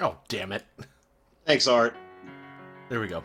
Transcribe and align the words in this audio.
Oh, 0.00 0.16
damn 0.28 0.52
it. 0.52 0.64
Thanks, 1.46 1.66
Art. 1.66 1.94
There 2.88 3.00
we 3.00 3.06
go. 3.06 3.22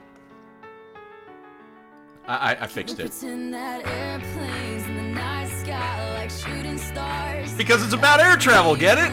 I, 2.27 2.53
I, 2.53 2.63
I 2.63 2.67
fixed 2.67 2.99
it. 2.99 3.11
That 3.11 3.81
airplanes 3.85 4.87
in 4.87 4.95
the 4.95 5.01
night 5.01 5.47
sky 5.47 6.13
like 6.13 6.29
shooting 6.29 6.77
stars. 6.77 7.53
Because 7.55 7.83
it's 7.83 7.93
about 7.93 8.19
air 8.19 8.37
travel, 8.37 8.75
get 8.75 8.97
it? 8.99 9.11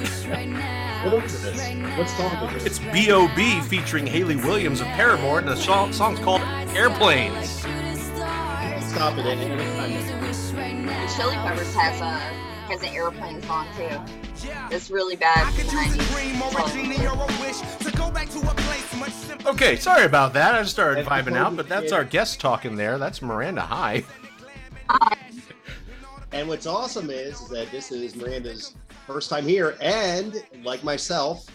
What 1.11 1.25
is 1.25 1.43
this? 1.43 1.99
What 1.99 2.09
song 2.11 2.49
is 2.49 2.65
this? 2.65 2.79
It's? 2.79 2.93
B.O.B. 2.93 3.61
featuring 3.63 4.07
Hayley 4.07 4.37
Williams 4.37 4.81
of 4.81 4.87
Paramore, 4.89 5.39
and 5.39 5.49
the 5.49 5.57
song, 5.57 5.93
song's 5.93 6.19
called 6.21 6.43
Airplanes. 6.77 7.61
Stop 8.97 9.19
it 9.19 9.27
at 9.27 9.39
any 9.39 9.65
time. 9.77 10.87
The 10.87 11.13
Chili 11.17 11.35
Peppers 11.37 11.75
has 11.75 12.01
a 12.01 12.05
uh, 12.05 12.19
has 12.69 12.83
an 12.83 12.89
airplane 12.89 13.43
song 13.43 13.67
too. 13.77 14.26
It's 14.71 14.91
really 14.91 15.17
bad. 15.17 15.49
in 15.59 15.67
the 15.67 15.73
90s. 15.73 16.07
Okay, 19.47 19.77
sorry 19.77 20.05
about 20.05 20.33
that. 20.33 20.55
I 20.55 20.61
just 20.61 20.73
started 20.73 21.07
vibing 21.07 21.37
out, 21.37 21.57
but 21.57 21.69
that's 21.69 21.93
our 21.93 22.05
guest 22.05 22.41
talking 22.41 22.75
there. 22.77 22.99
That's 22.99 23.23
Miranda. 23.23 23.61
Hi. 23.63 24.03
And 26.33 26.49
what's 26.49 26.67
awesome 26.67 27.11
is, 27.11 27.41
is 27.41 27.49
that 27.49 27.71
this 27.71 27.93
is 27.93 28.17
Miranda's 28.17 28.75
first 29.07 29.31
time 29.31 29.47
here, 29.47 29.77
and 29.81 30.43
like 30.65 30.83
myself, 30.83 31.47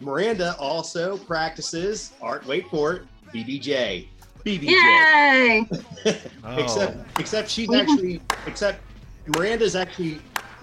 Miranda 0.00 0.54
also 0.58 1.16
practices 1.18 2.12
art. 2.20 2.46
Wait 2.46 2.68
for 2.68 2.92
it, 2.94 3.02
BJJ. 3.32 4.08
BJJ. 4.44 4.68
Yay! 4.68 5.66
Oh. 6.44 6.56
Except, 6.56 7.20
except 7.20 7.48
she's 7.48 7.72
actually, 7.72 8.20
except 8.46 8.80
Miranda's 9.28 9.76
actually 9.76 10.20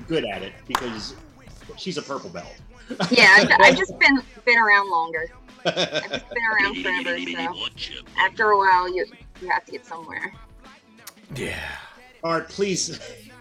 good 0.08 0.26
at 0.26 0.44
it 0.44 0.52
because 0.68 1.16
she's 1.78 1.98
a 1.98 2.02
purple 2.02 2.30
belt. 2.30 2.56
Yeah, 3.12 3.36
I've, 3.38 3.50
I've 3.60 3.78
just 3.78 3.98
been 4.00 4.22
been 4.46 4.58
around 4.58 4.90
longer. 4.90 5.26
I've 5.66 5.76
just 6.10 6.30
been 6.30 6.44
around 6.44 6.82
forever. 6.82 7.18
So 7.20 7.96
after 8.18 8.52
a 8.52 8.58
while, 8.58 8.94
you 8.94 9.06
you 9.42 9.50
have 9.50 9.66
to 9.66 9.72
get 9.72 9.86
somewhere. 9.86 10.34
Yeah. 11.36 11.60
Art, 12.24 12.50
please, 12.50 13.00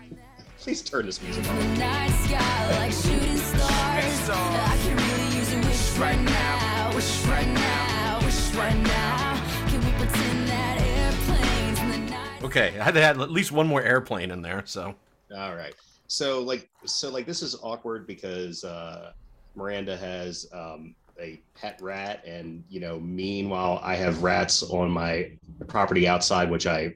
please 0.59 0.83
turn 0.83 1.07
this 1.07 1.21
music 1.23 1.43
The 1.43 1.53
night 1.79 2.11
sky 2.11 2.79
like 2.79 2.93
shooting 2.93 3.37
stars. 3.37 4.31
I 4.31 4.79
can 4.83 4.97
really 4.97 5.37
use 5.37 5.53
a 5.53 5.57
wish 5.59 5.99
right 5.99 6.21
now. 6.21 6.95
Wish 6.95 7.25
right 7.25 7.49
now. 7.49 8.21
Wish 8.25 8.55
right 8.55 8.77
now. 8.77 9.43
Can 9.69 9.85
we 9.85 9.91
pretend 9.93 10.49
that 10.49 10.81
airplanes 10.81 11.79
in 11.81 11.91
the 11.91 12.11
night 12.11 12.43
Okay, 12.45 12.79
I 12.79 12.85
had 12.85 12.95
to 12.95 13.03
add 13.03 13.21
at 13.21 13.31
least 13.31 13.51
one 13.51 13.67
more 13.67 13.83
airplane 13.83 14.31
in 14.31 14.43
there, 14.43 14.63
so. 14.65 14.95
All 15.37 15.57
right. 15.57 15.75
So 16.09 16.41
like, 16.41 16.69
so 16.87 17.11
like, 17.11 17.27
this 17.27 17.43
is 17.43 17.57
awkward 17.63 18.07
because 18.07 18.65
uh, 18.65 19.13
Miranda 19.55 19.97
has 19.97 20.47
um, 20.53 20.95
a 21.21 21.41
pet 21.55 21.79
rat, 21.83 22.25
and 22.27 22.65
you 22.69 22.81
know, 22.81 22.99
meanwhile, 22.99 23.81
I 23.83 23.95
have 23.97 24.23
rats 24.23 24.63
on 24.63 24.91
my 24.91 25.31
property 25.69 26.09
outside, 26.09 26.51
which 26.51 26.67
I 26.67 26.95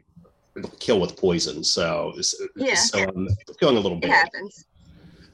kill 0.81 0.99
with 1.01 1.17
poison. 1.17 1.63
So, 1.63 2.15
Yeah. 2.57 2.75
so 2.75 3.05
I'm 3.07 3.29
feeling 3.61 3.77
a 3.77 3.81
little 3.81 3.99
It 3.99 4.03
bad. 4.03 4.29
happens. 4.35 4.65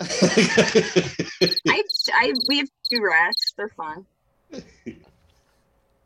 I, 1.68 1.82
I 2.14 2.32
we 2.48 2.58
have 2.58 2.68
two 2.92 3.00
rats. 3.02 3.52
They're 3.56 3.68
fun. 3.70 4.06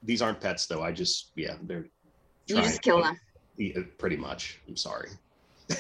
These 0.03 0.21
aren't 0.21 0.41
pets, 0.41 0.67
though. 0.67 0.83
I 0.83 0.93
just, 0.93 1.31
yeah, 1.37 1.55
they're. 1.63 1.87
You 2.49 2.57
just 2.57 2.83
kill 2.83 3.03
them. 3.03 3.17
Yeah, 3.57 3.81
pretty 3.99 4.17
much. 4.17 4.61
I'm 4.69 4.77
sorry. 4.77 5.11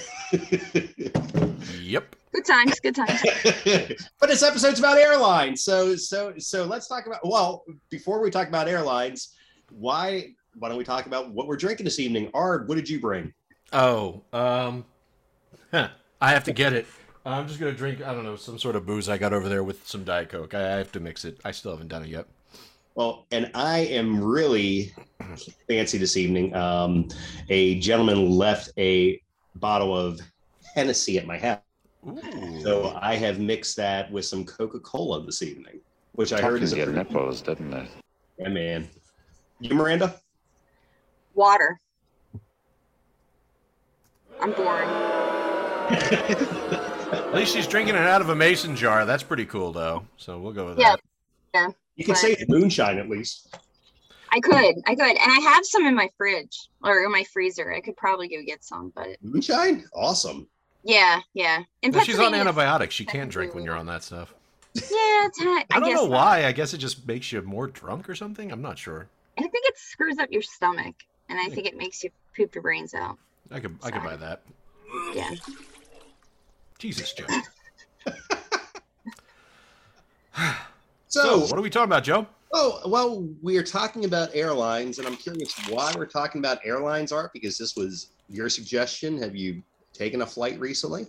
Yep. 1.92 2.16
Good 2.32 2.44
times. 2.46 2.80
Good 2.80 2.94
times. 2.94 3.20
but 4.18 4.28
this 4.28 4.42
episode's 4.42 4.78
about 4.78 4.98
airlines. 4.98 5.62
So 5.62 5.94
so 5.96 6.32
so 6.38 6.64
let's 6.64 6.88
talk 6.88 7.06
about 7.06 7.20
well, 7.24 7.64
before 7.90 8.22
we 8.22 8.30
talk 8.30 8.48
about 8.48 8.68
airlines, 8.68 9.34
why 9.70 10.34
why 10.58 10.68
don't 10.68 10.78
we 10.78 10.84
talk 10.84 11.06
about 11.06 11.30
what 11.30 11.46
we're 11.46 11.56
drinking 11.56 11.84
this 11.84 11.98
evening? 11.98 12.30
Art, 12.32 12.68
what 12.68 12.76
did 12.76 12.88
you 12.88 13.00
bring? 13.00 13.32
Oh, 13.72 14.22
um, 14.32 14.84
huh, 15.70 15.88
I 16.20 16.30
have 16.30 16.44
to 16.44 16.52
get 16.52 16.72
it. 16.72 16.86
I'm 17.24 17.46
just 17.46 17.60
gonna 17.60 17.72
drink. 17.72 18.02
I 18.02 18.14
don't 18.14 18.24
know 18.24 18.36
some 18.36 18.58
sort 18.58 18.76
of 18.76 18.86
booze 18.86 19.08
I 19.08 19.18
got 19.18 19.32
over 19.32 19.48
there 19.48 19.62
with 19.62 19.86
some 19.86 20.04
diet 20.04 20.30
coke. 20.30 20.54
I 20.54 20.74
I 20.74 20.76
have 20.78 20.92
to 20.92 21.00
mix 21.00 21.24
it. 21.24 21.40
I 21.44 21.50
still 21.50 21.72
haven't 21.72 21.88
done 21.88 22.04
it 22.04 22.08
yet. 22.08 22.26
Well, 22.94 23.26
and 23.30 23.50
I 23.54 23.80
am 23.80 24.22
really 24.22 24.94
fancy 25.68 25.98
this 25.98 26.16
evening. 26.16 26.54
Um, 26.54 27.08
a 27.48 27.78
gentleman 27.80 28.30
left 28.30 28.70
a 28.76 29.20
bottle 29.56 29.96
of 29.96 30.20
Hennessy 30.74 31.18
at 31.18 31.26
my 31.26 31.38
house. 31.38 31.60
Ooh. 32.06 32.60
So 32.62 32.98
I 33.00 33.14
have 33.16 33.38
mixed 33.38 33.76
that 33.76 34.10
with 34.10 34.24
some 34.24 34.44
Coca-Cola 34.44 35.24
this 35.24 35.42
evening, 35.42 35.80
which 36.12 36.32
I 36.32 36.40
heard 36.40 36.62
is 36.62 36.72
a 36.72 36.76
get 36.76 36.86
pretty- 36.86 36.98
nipples, 36.98 37.40
didn't 37.42 37.72
it? 37.72 37.88
Yeah, 38.38 38.48
man. 38.48 38.88
You, 39.60 39.74
Miranda? 39.74 40.14
Water. 41.34 41.78
I'm 44.40 44.52
boring. 44.52 44.88
At 47.12 47.34
least 47.34 47.52
she's 47.54 47.66
drinking 47.66 47.94
it 47.94 48.00
out 48.00 48.20
of 48.20 48.28
a 48.30 48.34
mason 48.34 48.74
jar. 48.74 49.04
That's 49.04 49.22
pretty 49.22 49.44
cool, 49.46 49.72
though. 49.72 50.04
So 50.16 50.38
we'll 50.40 50.52
go 50.52 50.66
with 50.66 50.78
that. 50.78 51.00
Yeah. 51.54 51.66
that. 51.66 51.74
You 51.94 52.04
can 52.04 52.16
say 52.16 52.36
moonshine 52.48 52.98
at 52.98 53.08
least. 53.08 53.54
I 54.34 54.40
could, 54.40 54.76
I 54.86 54.94
could, 54.94 55.10
and 55.16 55.18
I 55.32 55.40
have 55.40 55.64
some 55.66 55.86
in 55.86 55.94
my 55.94 56.08
fridge 56.16 56.68
or 56.82 57.04
in 57.04 57.12
my 57.12 57.22
freezer. 57.24 57.72
I 57.72 57.80
could 57.80 57.96
probably 57.96 58.28
go 58.28 58.36
get 58.46 58.64
some, 58.64 58.90
but 58.94 59.08
Moonshine? 59.22 59.84
Awesome. 59.94 60.48
yeah, 60.82 61.20
yeah. 61.34 61.62
In 61.82 61.90
No, 61.90 62.00
she's 62.00 62.18
on 62.18 62.34
antibiotics. 62.34 62.94
She 62.94 63.04
can't 63.04 63.30
drink 63.30 63.54
when 63.54 63.62
you're 63.64 63.76
on 63.76 63.86
that 63.86 64.02
stuff. 64.02 64.32
Yeah, 64.74 64.82
it's 64.90 65.38
ha- 65.38 65.64
I 65.70 65.80
don't 65.80 65.90
guess 65.90 65.96
know 65.96 66.08
not. 66.08 66.16
why. 66.16 66.46
I 66.46 66.52
guess 66.52 66.72
it 66.72 66.78
just 66.78 67.06
makes 67.06 67.30
you 67.30 67.42
more 67.42 67.66
drunk 67.66 68.08
or 68.08 68.14
something. 68.14 68.50
I'm 68.50 68.62
not 68.62 68.78
sure. 68.78 69.06
I 69.36 69.42
think 69.42 69.52
it 69.54 69.76
screws 69.76 70.18
up 70.18 70.30
your 70.32 70.40
stomach, 70.40 70.94
and 71.28 71.38
I 71.38 71.48
think 71.50 71.66
it 71.66 71.76
makes 71.76 72.02
you 72.02 72.08
poop 72.34 72.54
your 72.54 72.62
brains 72.62 72.94
out. 72.94 73.18
I 73.50 73.60
could 73.60 73.76
I 73.82 73.90
could 73.90 74.02
buy 74.02 74.16
that. 74.16 74.40
Yeah. 75.14 75.30
Jesus, 76.78 77.12
Joe. 77.12 77.26
So, 81.08 81.20
So, 81.22 81.38
what 81.40 81.58
are 81.58 81.60
we 81.60 81.68
talking 81.68 81.90
about, 81.90 82.04
Joe? 82.04 82.26
Oh, 82.52 82.80
well, 82.86 83.28
we 83.40 83.56
are 83.56 83.62
talking 83.62 84.04
about 84.04 84.30
airlines, 84.34 84.98
and 84.98 85.06
I'm 85.06 85.16
curious 85.16 85.54
why 85.68 85.92
we're 85.96 86.06
talking 86.06 86.40
about 86.40 86.58
airlines, 86.64 87.12
Art, 87.12 87.32
because 87.32 87.56
this 87.56 87.76
was 87.76 88.08
your 88.28 88.48
suggestion. 88.48 89.20
Have 89.22 89.34
you 89.34 89.62
taken 89.92 90.22
a 90.22 90.26
flight 90.26 90.58
recently? 90.60 91.06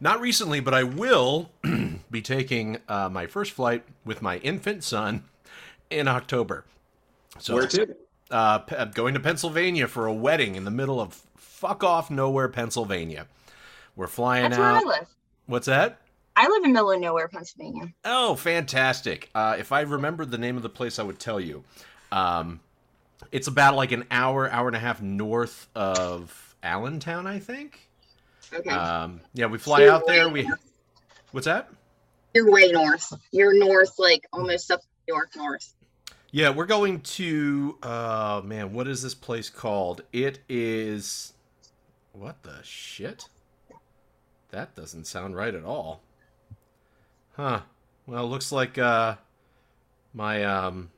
Not 0.00 0.20
recently, 0.20 0.60
but 0.60 0.74
I 0.74 0.82
will 0.82 1.50
be 2.10 2.20
taking 2.20 2.78
uh, 2.88 3.08
my 3.08 3.26
first 3.26 3.52
flight 3.52 3.84
with 4.04 4.20
my 4.20 4.38
infant 4.38 4.84
son 4.84 5.24
in 5.90 6.08
October. 6.08 6.64
So, 7.38 7.54
Where 7.54 7.66
to? 7.66 7.96
uh, 8.30 8.58
P- 8.60 8.76
I'm 8.76 8.90
going 8.90 9.14
to 9.14 9.20
Pennsylvania 9.20 9.88
for 9.88 10.06
a 10.06 10.12
wedding 10.12 10.54
in 10.54 10.64
the 10.64 10.70
middle 10.70 11.00
of 11.00 11.22
fuck 11.36 11.82
off 11.82 12.10
nowhere, 12.10 12.48
Pennsylvania. 12.48 13.26
We're 13.94 14.06
flying 14.06 14.50
That's 14.50 14.58
where 14.58 14.68
I 14.68 14.76
out. 14.78 14.86
live. 14.86 15.06
What's 15.46 15.66
that? 15.66 16.00
I 16.36 16.48
live 16.48 16.64
in 16.64 16.72
middle 16.72 16.92
of 16.92 17.00
nowhere, 17.00 17.28
Pennsylvania. 17.28 17.92
Oh, 18.04 18.36
fantastic. 18.36 19.30
Uh, 19.34 19.56
if 19.58 19.72
I 19.72 19.80
remembered 19.80 20.30
the 20.30 20.38
name 20.38 20.56
of 20.56 20.62
the 20.62 20.68
place, 20.68 20.98
I 20.98 21.02
would 21.02 21.18
tell 21.18 21.40
you. 21.40 21.64
Um, 22.12 22.60
it's 23.32 23.48
about 23.48 23.74
like 23.74 23.92
an 23.92 24.04
hour, 24.10 24.50
hour 24.50 24.66
and 24.66 24.76
a 24.76 24.80
half 24.80 25.00
north 25.00 25.68
of 25.74 26.54
Allentown, 26.62 27.26
I 27.26 27.38
think. 27.38 27.88
Okay. 28.52 28.70
Um, 28.70 29.20
yeah, 29.32 29.46
we 29.46 29.58
fly 29.58 29.80
You're 29.80 29.92
out 29.92 30.06
there. 30.06 30.28
way 30.28 30.44
We 30.44 30.50
what's 31.32 31.46
that? 31.46 31.70
You're 32.34 32.50
way 32.50 32.70
north. 32.70 33.12
You're 33.32 33.58
north, 33.58 33.98
like 33.98 34.26
almost 34.32 34.70
up 34.70 34.80
New 35.08 35.14
York 35.14 35.30
north. 35.36 35.72
Yeah, 36.30 36.50
we're 36.50 36.66
going 36.66 37.00
to. 37.00 37.78
Uh, 37.82 38.42
man, 38.44 38.72
what 38.72 38.86
is 38.86 39.02
this 39.02 39.14
place 39.14 39.48
called? 39.48 40.02
It 40.12 40.40
is. 40.48 41.32
What 42.12 42.42
the 42.42 42.62
shit? 42.62 43.28
That 44.50 44.74
doesn't 44.74 45.06
sound 45.06 45.34
right 45.34 45.54
at 45.54 45.64
all. 45.64 46.02
Huh. 47.36 47.60
Well, 48.06 48.24
it 48.24 48.28
looks 48.28 48.52
like 48.52 48.78
uh, 48.78 49.16
my 50.14 50.44
um. 50.44 50.90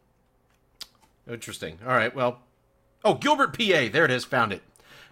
Interesting. 1.29 1.79
All 1.83 1.93
right. 1.93 2.15
Well. 2.15 2.41
Oh, 3.05 3.15
Gilbert, 3.15 3.57
PA. 3.57 3.89
There 3.93 4.05
it 4.05 4.11
is. 4.11 4.25
Found 4.25 4.53
it. 4.53 4.63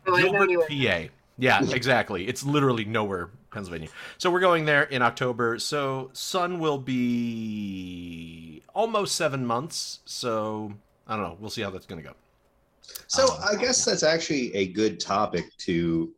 Oh, 0.06 0.17
Gilbert, 0.17 0.69
PA. 0.69 1.12
Yeah, 1.38 1.62
exactly. 1.70 2.26
It's 2.26 2.43
literally 2.43 2.84
nowhere, 2.84 3.28
Pennsylvania. 3.52 3.88
So 4.19 4.31
we're 4.31 4.40
going 4.40 4.64
there 4.64 4.84
in 4.84 5.02
October. 5.02 5.58
So 5.58 6.11
son 6.14 6.58
will 6.58 6.78
be 6.78 8.62
almost 8.75 9.14
seven 9.17 9.44
months. 9.46 10.00
So 10.05 10.73
I 11.06 11.17
don't 11.17 11.25
know. 11.25 11.37
We'll 11.38 11.50
see 11.50 11.62
how 11.62 11.70
that's 11.70 11.87
going 11.87 12.02
to 12.02 12.08
go. 12.08 12.14
So 13.06 13.25
Um, 13.25 13.40
I 13.46 13.55
guess 13.56 13.84
that's 13.84 14.02
actually 14.02 14.55
a 14.55 14.69
good 14.69 14.99
topic 14.99 15.44
to 15.58 16.12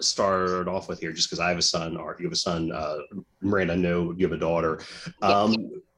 start 0.00 0.68
off 0.68 0.88
with 0.88 1.00
here, 1.00 1.12
just 1.12 1.28
because 1.28 1.40
I 1.40 1.48
have 1.48 1.58
a 1.58 1.62
son, 1.62 1.96
or 1.96 2.16
you 2.18 2.26
have 2.26 2.32
a 2.32 2.36
son, 2.36 2.72
uh, 2.72 2.98
Miranda, 3.40 3.74
I 3.74 3.76
know 3.76 4.12
you 4.16 4.26
have 4.26 4.36
a 4.36 4.40
daughter. 4.40 4.80
Um, 5.22 5.54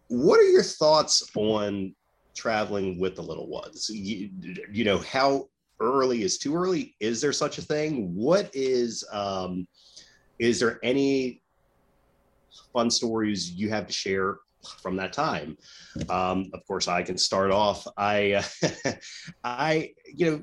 what 0.09 0.39
are 0.41 0.51
your 0.51 0.63
thoughts 0.63 1.29
on 1.37 1.95
traveling 2.37 2.99
with 2.99 3.17
the 3.17 3.23
little 3.23 3.49
ones? 3.49 3.89
You, 3.91 4.31
you 4.71 4.85
know, 4.85 4.99
how 4.99 5.49
early 5.81 6.23
is 6.23 6.39
too 6.39 6.55
early? 6.55 6.97
Is 7.01 7.21
there 7.21 7.33
such 7.33 7.59
a 7.59 7.63
thing? 7.63 8.15
What 8.15 8.51
is, 8.55 9.05
um, 9.13 9.67
is 10.39 10.61
there 10.61 10.79
any 10.83 11.43
fun 12.73 12.91
stories 12.91 13.53
you 13.53 13.71
have 13.71 13.87
to 13.87 13.93
share 13.93 14.39
from 14.83 14.97
that 14.97 15.13
time. 15.13 15.57
Um, 16.09 16.51
of 16.55 16.67
course, 16.67 16.89
I 16.89 17.03
can 17.03 17.19
start 17.19 17.51
off. 17.51 17.87
I, 17.97 18.33
uh, 18.33 18.93
I, 19.45 19.91
you 20.07 20.31
know, 20.31 20.43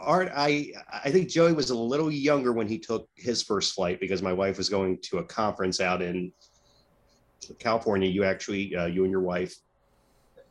Art, 0.00 0.30
I, 0.34 0.72
I 0.92 1.10
think 1.10 1.28
Joey 1.28 1.52
was 1.52 1.70
a 1.70 1.74
little 1.76 2.10
younger 2.10 2.52
when 2.52 2.68
he 2.68 2.78
took 2.78 3.08
his 3.14 3.42
first 3.42 3.74
flight 3.74 4.00
because 4.00 4.22
my 4.22 4.32
wife 4.32 4.58
was 4.58 4.68
going 4.68 4.98
to 5.02 5.18
a 5.18 5.24
conference 5.24 5.80
out 5.80 6.02
in 6.02 6.32
California. 7.58 8.08
You 8.08 8.24
actually, 8.24 8.74
uh, 8.76 8.86
you 8.86 9.02
and 9.04 9.10
your 9.10 9.20
wife 9.22 9.54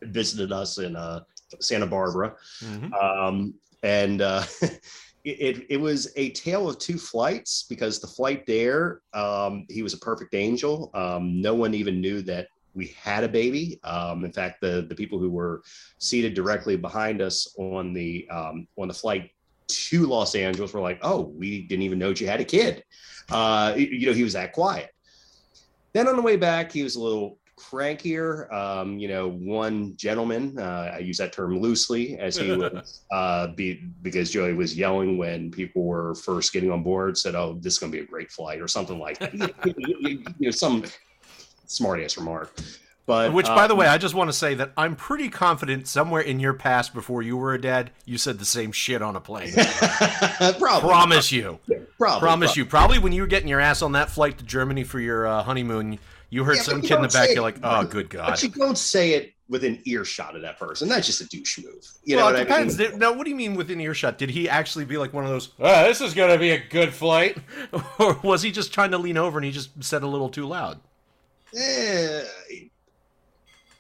visited 0.02 0.52
us 0.52 0.78
in 0.78 0.96
uh, 0.96 1.22
Santa 1.60 1.88
Barbara, 1.88 2.36
Mhm. 2.64 2.94
um, 2.94 3.54
and 3.84 4.22
uh, 4.22 4.44
it, 5.24 5.66
it 5.70 5.78
was 5.80 6.12
a 6.16 6.30
tale 6.32 6.70
of 6.70 6.80
two 6.80 6.98
flights 6.98 7.66
because 7.70 8.00
the 8.00 8.08
flight 8.08 8.46
there, 8.46 9.02
um, 9.14 9.66
he 9.70 9.84
was 9.84 9.94
a 9.94 9.98
perfect 10.00 10.34
angel. 10.34 10.92
Um, 10.94 11.42
no 11.42 11.54
one 11.54 11.74
even 11.74 12.02
knew 12.02 12.22
that 12.24 12.48
we 12.74 12.88
had 13.02 13.24
a 13.24 13.28
baby. 13.30 13.80
Um, 13.84 14.24
in 14.24 14.32
fact, 14.32 14.62
the 14.62 14.86
the 14.88 14.96
people 14.96 15.20
who 15.20 15.30
were 15.30 15.64
seated 15.98 16.34
directly 16.34 16.78
behind 16.78 17.22
us 17.22 17.54
on 17.58 17.94
the 17.94 18.28
um, 18.30 18.68
on 18.78 18.88
the 18.88 18.94
flight 18.94 19.32
to 19.70 20.06
Los 20.06 20.36
Angeles 20.36 20.74
were 20.74 20.82
like, 20.82 21.00
"Oh, 21.02 21.22
we 21.22 21.62
didn't 21.64 21.84
even 21.84 22.00
know 22.00 22.10
you 22.10 22.28
had 22.28 22.42
a 22.42 22.46
kid." 22.46 22.84
Uh, 23.30 23.74
you 23.78 24.08
know, 24.08 24.14
he 24.14 24.24
was 24.24 24.34
that 24.34 24.54
quiet. 24.54 24.90
Then 25.94 26.08
on 26.08 26.16
the 26.16 26.22
way 26.22 26.36
back, 26.36 26.72
he 26.72 26.84
was 26.84 26.96
a 26.96 27.02
little 27.02 27.40
crankier. 27.60 28.52
Um, 28.54 28.98
you 28.98 29.08
know, 29.08 29.30
one 29.30 29.96
gentleman, 29.98 30.58
uh, 30.58 30.94
I 30.96 31.00
use 31.00 31.18
that 31.18 31.34
term 31.34 31.60
loosely, 31.60 32.18
as 32.18 32.38
he 32.38 32.52
was, 32.52 33.02
uh, 33.12 33.48
be, 33.48 33.84
because 34.02 34.32
Joey 34.32 34.54
was 34.54 34.78
yelling 34.78 35.18
when 35.18 35.52
people 35.52 35.84
were 35.84 36.16
first 36.16 36.54
getting 36.54 36.72
on 36.72 36.84
board, 36.84 37.18
said, 37.18 37.36
"Oh, 37.36 37.58
this 37.60 37.74
is 37.74 37.80
going 37.80 37.92
to 37.92 37.98
be 37.98 38.04
a 38.04 38.08
great 38.08 38.32
flight," 38.32 38.62
or 38.62 38.68
something 38.68 39.00
like 39.00 39.20
that. 39.20 39.34
you 40.00 40.24
know, 40.40 40.52
some 40.52 40.84
smart 41.68 42.02
ass 42.02 42.18
remark. 42.18 42.60
But 43.10 43.34
Which, 43.34 43.48
by 43.48 43.66
the 43.66 43.74
um, 43.74 43.80
way, 43.80 43.88
I 43.88 43.98
just 43.98 44.14
want 44.14 44.30
to 44.30 44.38
say 44.38 44.54
that 44.54 44.72
I'm 44.78 44.96
pretty 44.96 45.30
confident 45.30 45.88
somewhere 45.88 46.22
in 46.22 46.40
your 46.40 46.54
past 46.54 46.94
before 46.94 47.24
you 47.24 47.38
were 47.38 47.56
a 47.56 47.60
dad, 47.60 47.90
you 48.06 48.20
said 48.20 48.38
the 48.38 48.46
same 48.46 48.72
shit 48.72 49.02
on 49.02 49.16
a 49.16 49.20
plane. 49.20 49.52
probably, 50.60 50.88
Promise 50.88 51.32
you. 51.32 51.58
probably, 51.98 52.20
Promise 52.20 52.56
you. 52.56 52.68
Probably 52.68 53.00
when 53.00 53.12
you 53.12 53.24
were 53.24 53.28
getting 53.28 53.50
your 53.50 53.62
ass 53.62 53.82
on 53.82 53.94
that 53.94 54.12
flight 54.12 54.38
to 54.38 54.44
Germany 54.44 54.84
for 54.84 55.00
your 55.00 55.26
uh, 55.26 55.42
honeymoon, 55.42 55.98
you 56.30 56.44
heard 56.44 56.58
Yeah, 56.58 56.62
some 56.62 56.84
you 56.84 56.88
kid 56.88 56.98
in 56.98 57.02
the 57.02 57.08
back. 57.08 57.30
say 57.30 57.34
You're 57.34 57.42
like, 57.42 57.58
oh, 57.64 57.84
good 57.84 58.12
God. 58.12 58.28
But 58.28 58.44
you 58.44 58.50
don't 58.50 58.78
say 58.78 59.14
it 59.14 59.34
within 59.50 59.82
earshot 59.86 60.36
of 60.36 60.44
that 60.44 60.60
person. 60.60 60.88
That's 60.88 61.08
just 61.08 61.22
a 61.22 61.28
douche 61.30 61.58
move. 61.58 61.84
You 62.04 62.16
know 62.16 62.26
well, 62.26 62.34
what 62.34 62.42
it 62.42 62.48
depends. 62.48 62.80
I 62.80 62.90
mean? 62.90 63.00
Now, 63.00 63.14
what 63.14 63.24
do 63.24 63.32
you 63.32 63.36
mean 63.36 63.56
within 63.56 63.82
earshot? 63.82 64.20
Did 64.20 64.30
he 64.30 64.48
actually 64.48 64.86
be 64.86 64.98
like 64.98 65.14
one 65.14 65.24
of 65.24 65.32
those, 65.32 65.50
oh, 65.60 65.84
this 65.86 66.00
is 66.00 66.14
going 66.14 66.32
to 66.32 66.38
be 66.38 66.52
a 66.52 66.60
good 66.60 66.94
flight? 66.94 67.40
Or 67.98 68.20
was 68.22 68.44
he 68.44 68.52
just 68.52 68.72
trying 68.72 68.92
to 68.92 69.00
lean 69.00 69.18
over 69.18 69.40
and 69.40 69.46
he 69.46 69.52
just 69.52 69.84
said 69.84 70.04
a 70.04 70.08
little 70.08 70.30
too 70.30 70.46
loud? 70.46 70.80
Eh, 71.58 72.24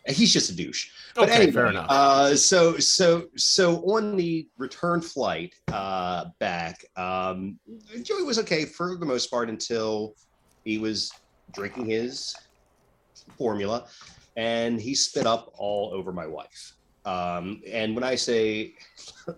he's 0.10 0.34
just 0.34 0.50
a 0.50 0.56
douche. 0.56 0.90
But 1.16 1.30
Okay, 1.30 1.34
anyway, 1.34 1.52
fair 1.52 1.66
enough. 1.68 1.88
Uh, 1.90 2.36
so 2.36 2.78
so 2.78 3.28
so 3.36 3.78
on 3.78 4.16
the 4.16 4.48
return 4.58 5.02
flight 5.02 5.56
uh, 5.72 6.26
back, 6.40 6.86
um, 6.96 7.60
Joey 8.04 8.24
was 8.24 8.40
okay 8.40 8.66
for 8.66 8.96
the 8.98 9.06
most 9.06 9.28
part 9.28 9.50
until 9.50 10.16
he 10.64 10.78
was 10.78 11.12
drinking 11.54 11.86
his 11.86 12.36
formula, 13.38 13.86
and 14.38 14.80
he 14.80 14.96
spit 14.96 15.26
up 15.26 15.54
all 15.58 15.92
over 15.94 16.12
my 16.12 16.28
wife. 16.28 16.74
Um, 17.06 17.62
and 17.72 17.96
when 17.96 18.04
I 18.04 18.16
say 18.16 18.76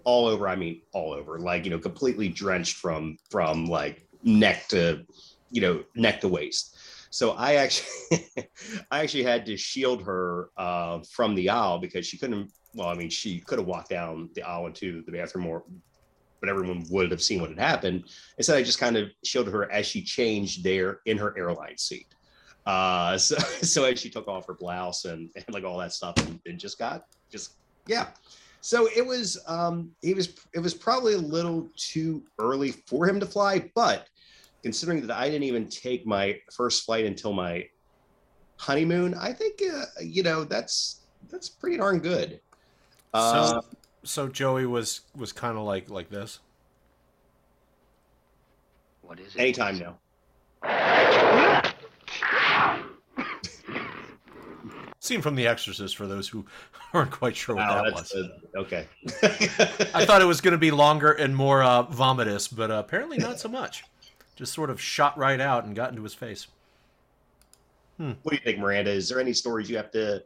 all 0.03 0.27
over, 0.27 0.47
I 0.47 0.55
mean 0.55 0.81
all 0.93 1.13
over, 1.13 1.39
like 1.39 1.63
you 1.65 1.71
know, 1.71 1.79
completely 1.79 2.27
drenched 2.27 2.77
from 2.77 3.17
from 3.29 3.65
like 3.65 4.05
neck 4.23 4.67
to 4.69 5.05
you 5.51 5.61
know 5.61 5.83
neck 5.95 6.21
to 6.21 6.27
waist. 6.27 6.77
So 7.11 7.31
I 7.31 7.55
actually, 7.55 8.25
I 8.91 9.01
actually 9.01 9.23
had 9.23 9.45
to 9.45 9.57
shield 9.57 10.01
her 10.03 10.49
uh, 10.57 10.99
from 11.11 11.35
the 11.35 11.49
aisle 11.49 11.77
because 11.77 12.07
she 12.07 12.17
couldn't. 12.17 12.51
Well, 12.73 12.87
I 12.87 12.95
mean, 12.95 13.09
she 13.09 13.41
could 13.41 13.59
have 13.59 13.67
walked 13.67 13.89
down 13.89 14.29
the 14.33 14.43
aisle 14.43 14.67
into 14.67 15.03
the 15.03 15.11
bathroom, 15.11 15.45
or 15.45 15.63
but 16.39 16.49
everyone 16.49 16.85
would 16.89 17.11
have 17.11 17.21
seen 17.21 17.41
what 17.41 17.49
had 17.49 17.59
happened. 17.59 18.05
Instead, 18.37 18.57
I 18.57 18.63
just 18.63 18.79
kind 18.79 18.97
of 18.97 19.09
shielded 19.23 19.53
her 19.53 19.69
as 19.71 19.85
she 19.85 20.01
changed 20.01 20.63
there 20.63 21.01
in 21.05 21.17
her 21.17 21.37
airline 21.37 21.77
seat. 21.77 22.07
Uh, 22.65 23.17
so, 23.17 23.35
so 23.37 23.83
as 23.83 23.99
she 23.99 24.09
took 24.09 24.29
off 24.29 24.47
her 24.47 24.53
blouse 24.53 25.05
and, 25.05 25.29
and 25.35 25.45
like 25.53 25.65
all 25.65 25.77
that 25.77 25.91
stuff, 25.91 26.15
and, 26.17 26.39
and 26.45 26.57
just 26.57 26.79
got 26.79 27.03
just 27.29 27.55
yeah. 27.87 28.07
So 28.61 28.87
it 28.95 29.05
was, 29.05 29.39
um, 29.47 29.91
he 30.03 30.13
was, 30.13 30.35
it 30.53 30.59
was 30.59 30.75
probably 30.75 31.15
a 31.15 31.17
little 31.17 31.67
too 31.75 32.23
early 32.37 32.71
for 32.71 33.09
him 33.09 33.19
to 33.19 33.25
fly, 33.25 33.71
but 33.73 34.07
considering 34.63 35.05
that 35.07 35.15
I 35.17 35.25
didn't 35.29 35.43
even 35.43 35.67
take 35.67 36.05
my 36.05 36.37
first 36.51 36.85
flight 36.85 37.05
until 37.05 37.33
my 37.33 37.65
honeymoon, 38.57 39.13
I 39.15 39.33
think 39.33 39.61
uh, 39.61 39.85
you 40.01 40.23
know 40.23 40.43
that's 40.43 41.01
that's 41.29 41.49
pretty 41.49 41.77
darn 41.77 41.99
good. 41.99 42.39
Uh, 43.13 43.47
so, 43.49 43.61
so 44.03 44.27
Joey 44.27 44.65
was 44.65 45.01
was 45.15 45.31
kind 45.33 45.57
of 45.57 45.63
like 45.63 45.89
like 45.89 46.09
this. 46.09 46.39
What 49.01 49.19
is 49.19 49.35
it? 49.35 49.39
anytime 49.41 49.79
now. 49.79 49.97
Scene 54.99 55.21
from 55.21 55.35
The 55.35 55.47
Exorcist 55.47 55.97
for 55.97 56.05
those 56.05 56.27
who 56.27 56.45
aren't 56.93 57.09
quite 57.11 57.35
sure 57.35 57.55
what 57.55 57.67
Wow, 57.67 57.83
that 57.83 57.93
was. 57.93 58.13
uh, 58.13 58.27
okay. 58.59 58.87
I 59.95 60.05
thought 60.05 60.21
it 60.21 60.25
was 60.25 60.41
going 60.41 60.51
to 60.51 60.59
be 60.59 60.69
longer 60.71 61.11
and 61.11 61.35
more 61.35 61.63
uh, 61.63 61.83
vomitous, 61.87 62.55
but 62.55 62.69
uh, 62.69 62.75
apparently 62.75 63.17
not 63.17 63.39
so 63.39 63.49
much. 63.49 63.83
Just 64.41 64.53
sort 64.55 64.71
of 64.71 64.81
shot 64.81 65.15
right 65.19 65.39
out 65.39 65.65
and 65.65 65.75
got 65.75 65.91
into 65.91 66.01
his 66.01 66.15
face. 66.15 66.47
What 67.97 68.17
do 68.25 68.33
you 68.35 68.41
think, 68.43 68.57
Miranda? 68.57 68.89
Is 68.89 69.07
there 69.07 69.19
any 69.19 69.33
stories 69.33 69.69
you 69.69 69.77
have 69.77 69.91
to 69.91 70.23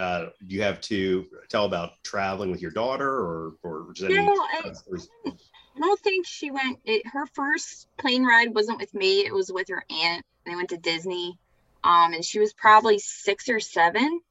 uh, 0.00 0.30
you 0.48 0.62
have 0.62 0.80
to 0.80 1.26
tell 1.50 1.66
about 1.66 2.02
traveling 2.02 2.50
with 2.50 2.62
your 2.62 2.70
daughter, 2.70 3.06
or 3.10 3.52
or 3.62 3.88
just 3.92 4.10
any 4.10 4.24
No, 4.24 4.32
I- 4.32 4.72
stories? 4.72 5.10
I 5.26 5.78
don't 5.78 6.00
think 6.00 6.26
she 6.26 6.50
went. 6.50 6.78
It, 6.86 7.06
her 7.12 7.26
first 7.34 7.88
plane 7.98 8.24
ride 8.24 8.54
wasn't 8.54 8.78
with 8.80 8.94
me. 8.94 9.26
It 9.26 9.34
was 9.34 9.52
with 9.52 9.68
her 9.68 9.84
aunt. 9.90 10.24
They 10.46 10.54
went 10.54 10.70
to 10.70 10.78
Disney, 10.78 11.36
um, 11.84 12.14
and 12.14 12.24
she 12.24 12.38
was 12.38 12.54
probably 12.54 12.98
six 12.98 13.50
or 13.50 13.60
seven. 13.60 14.22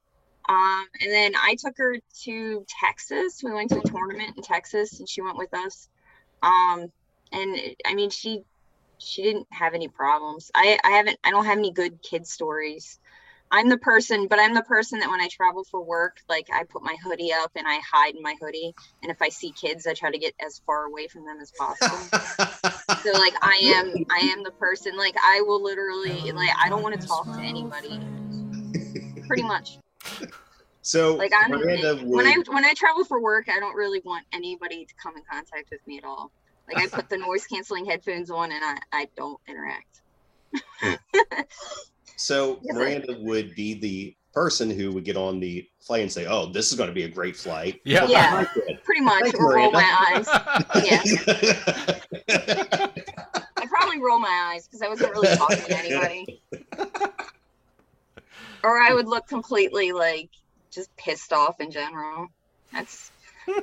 Um, 0.48 0.86
and 1.00 1.12
then 1.12 1.34
I 1.40 1.54
took 1.60 1.78
her 1.78 1.98
to 2.24 2.66
Texas. 2.80 3.40
We 3.44 3.52
went 3.52 3.70
to 3.70 3.78
a 3.78 3.82
tournament 3.88 4.36
in 4.36 4.42
Texas, 4.42 4.98
and 4.98 5.08
she 5.08 5.22
went 5.22 5.38
with 5.38 5.54
us. 5.54 5.88
Um, 6.42 6.90
and 7.30 7.54
it- 7.54 7.80
I 7.86 7.94
mean, 7.94 8.10
she 8.10 8.42
she 9.02 9.22
didn't 9.22 9.48
have 9.50 9.74
any 9.74 9.88
problems. 9.88 10.50
I 10.54 10.78
I 10.84 10.90
haven't. 10.90 11.18
I 11.24 11.30
don't 11.30 11.44
have 11.44 11.58
any 11.58 11.72
good 11.72 12.02
kid 12.02 12.26
stories. 12.26 12.98
I'm 13.50 13.68
the 13.68 13.78
person, 13.78 14.28
but 14.28 14.38
I'm 14.38 14.54
the 14.54 14.62
person 14.62 15.00
that 15.00 15.10
when 15.10 15.20
I 15.20 15.28
travel 15.28 15.62
for 15.64 15.84
work, 15.84 16.16
like 16.26 16.46
I 16.50 16.64
put 16.64 16.82
my 16.82 16.96
hoodie 17.04 17.34
up 17.34 17.50
and 17.54 17.66
I 17.68 17.80
hide 17.80 18.14
in 18.14 18.22
my 18.22 18.34
hoodie. 18.40 18.74
And 19.02 19.12
if 19.12 19.20
I 19.20 19.28
see 19.28 19.52
kids, 19.52 19.86
I 19.86 19.92
try 19.92 20.10
to 20.10 20.18
get 20.18 20.32
as 20.44 20.62
far 20.64 20.86
away 20.86 21.06
from 21.06 21.26
them 21.26 21.38
as 21.38 21.52
possible. 21.58 21.98
so 23.04 23.12
like 23.18 23.34
I 23.42 23.74
am, 23.76 24.06
I 24.10 24.20
am 24.20 24.42
the 24.42 24.52
person. 24.52 24.96
Like 24.96 25.14
I 25.22 25.42
will 25.42 25.62
literally, 25.62 26.32
like 26.34 26.48
I 26.64 26.70
don't 26.70 26.82
want 26.82 26.98
to 26.98 27.06
talk 27.06 27.26
to 27.36 27.44
anybody. 27.44 28.00
Pretty 29.28 29.42
much. 29.42 29.78
so 30.80 31.16
Like 31.16 31.32
I'm 31.38 31.50
Miranda 31.50 31.96
when 32.06 32.26
I 32.26 32.36
when 32.48 32.64
I 32.64 32.72
travel 32.72 33.04
for 33.04 33.20
work, 33.20 33.50
I 33.50 33.60
don't 33.60 33.76
really 33.76 34.00
want 34.02 34.24
anybody 34.32 34.86
to 34.86 34.94
come 34.94 35.14
in 35.14 35.22
contact 35.30 35.68
with 35.70 35.86
me 35.86 35.98
at 35.98 36.04
all. 36.04 36.32
Like 36.68 36.84
I 36.84 36.86
put 36.88 37.08
the 37.08 37.18
noise 37.18 37.46
canceling 37.46 37.84
headphones 37.84 38.30
on 38.30 38.52
and 38.52 38.64
I 38.64 38.78
I 38.92 39.08
don't 39.16 39.40
interact. 39.48 40.00
So 42.22 42.60
Miranda 42.62 43.16
would 43.18 43.54
be 43.56 43.74
the 43.74 44.14
person 44.32 44.70
who 44.70 44.92
would 44.92 45.04
get 45.04 45.16
on 45.16 45.40
the 45.40 45.68
flight 45.80 46.02
and 46.02 46.12
say, 46.12 46.26
"Oh, 46.26 46.46
this 46.46 46.70
is 46.70 46.78
going 46.78 46.88
to 46.88 46.94
be 46.94 47.02
a 47.02 47.08
great 47.08 47.36
flight." 47.36 47.80
Yeah. 47.84 48.06
Yeah. 48.06 48.44
Pretty 48.84 49.00
much, 49.00 49.22
Thank 49.22 49.34
you, 49.34 49.40
or 49.40 49.56
roll 49.56 49.72
my 49.72 50.14
eyes. 50.14 50.28
Yeah. 50.84 51.02
I 53.56 53.66
probably 53.66 54.00
roll 54.00 54.20
my 54.20 54.52
eyes 54.54 54.68
because 54.68 54.82
I 54.82 54.88
wasn't 54.88 55.10
really 55.10 55.36
talking 55.36 55.64
to 55.64 55.76
anybody. 55.76 56.40
or 58.62 58.78
I 58.78 58.94
would 58.94 59.08
look 59.08 59.26
completely 59.26 59.90
like 59.90 60.30
just 60.70 60.94
pissed 60.96 61.32
off 61.32 61.60
in 61.60 61.72
general. 61.72 62.28
That's 62.72 63.10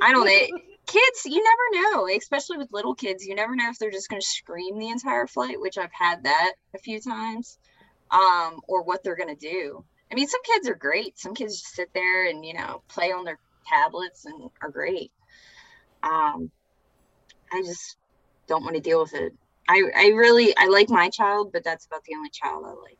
I 0.02 0.12
don't 0.12 0.26
know. 0.26 0.60
Kids, 0.90 1.26
you 1.26 1.44
never 1.44 1.84
know, 1.94 2.08
especially 2.18 2.58
with 2.58 2.74
little 2.74 2.96
kids. 2.96 3.24
You 3.24 3.36
never 3.36 3.56
know 3.56 3.70
if 3.70 3.78
they're 3.78 3.92
just 3.92 4.10
going 4.10 4.20
to 4.22 4.28
scream 4.28 4.80
the 4.80 4.90
entire 4.90 5.28
flight, 5.28 5.62
which 5.62 5.78
I've 5.78 5.92
had 5.94 6.24
that 6.24 6.54
a 6.74 6.80
few 6.80 7.00
times, 7.00 7.60
um, 8.10 8.60
or 8.68 8.82
what 8.82 9.04
they're 9.04 9.16
going 9.16 9.30
to 9.30 9.36
do. 9.36 9.86
I 10.12 10.16
mean, 10.16 10.28
some 10.28 10.42
kids 10.44 10.68
are 10.68 10.74
great. 10.74 11.20
Some 11.20 11.36
kids 11.36 11.62
just 11.62 11.76
sit 11.76 11.90
there 11.94 12.28
and 12.28 12.44
you 12.44 12.56
know 12.56 12.82
play 12.88 13.12
on 13.12 13.24
their 13.24 13.38
tablets 13.68 14.26
and 14.26 14.50
are 14.64 14.72
great. 14.72 15.12
Um, 16.02 16.50
I 17.54 17.62
just 17.62 17.98
don't 18.48 18.64
want 18.64 18.76
to 18.76 18.82
deal 18.82 19.00
with 19.02 19.14
it. 19.14 19.34
I, 19.68 19.84
I 19.96 20.08
really 20.08 20.58
I 20.58 20.66
like 20.66 20.90
my 20.90 21.10
child, 21.10 21.52
but 21.54 21.64
that's 21.64 21.86
about 21.86 22.04
the 22.06 22.16
only 22.16 22.32
child 22.32 22.66
I 22.66 22.74
like. 22.82 22.98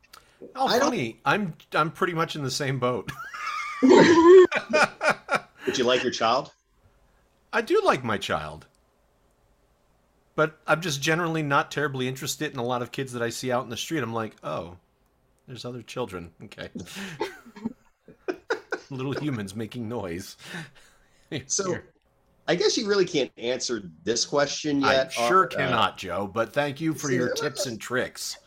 Oh, 0.56 0.68
I 0.68 0.78
don't- 0.78 0.90
funny. 0.90 1.20
I'm 1.26 1.56
I'm 1.74 1.90
pretty 1.90 2.14
much 2.14 2.36
in 2.36 2.44
the 2.44 2.52
same 2.52 2.78
boat. 2.78 3.12
Would 3.82 5.78
you 5.78 5.86
like 5.86 6.04
your 6.04 6.12
child? 6.12 6.52
I 7.52 7.62
do 7.62 7.82
like 7.84 8.04
my 8.04 8.18
child. 8.18 8.68
But 10.36 10.58
I'm 10.68 10.82
just 10.82 11.02
generally 11.02 11.44
not 11.44 11.70
terribly 11.72 12.08
interested 12.08 12.54
in 12.54 12.60
a 12.60 12.64
lot 12.64 12.82
of 12.82 12.92
kids 12.92 13.12
that 13.14 13.22
I 13.22 13.30
see 13.30 13.52
out 13.52 13.64
in 13.64 13.70
the 13.70 13.76
street. 13.78 14.02
I'm 14.02 14.14
like, 14.14 14.36
oh, 14.44 14.78
there's 15.48 15.66
other 15.66 15.82
children. 15.82 16.32
Okay. 16.46 16.70
little 18.90 19.14
humans 19.14 19.56
making 19.56 19.88
noise. 19.88 20.38
So 21.46 21.78
I 22.48 22.56
guess 22.56 22.76
you 22.76 22.88
really 22.88 23.06
can't 23.06 23.30
answer 23.38 23.84
this 24.04 24.26
question 24.26 24.82
yet. 24.82 24.90
I 24.90 24.94
yet. 24.94 25.14
sure 25.14 25.44
Uh, 25.44 25.48
cannot, 25.56 25.96
Joe. 26.00 26.26
But 26.26 26.52
thank 26.54 26.82
you 26.82 26.96
for 26.96 27.12
your 27.12 27.32
tips 27.34 27.68
and 27.68 27.80
tricks. 27.80 28.38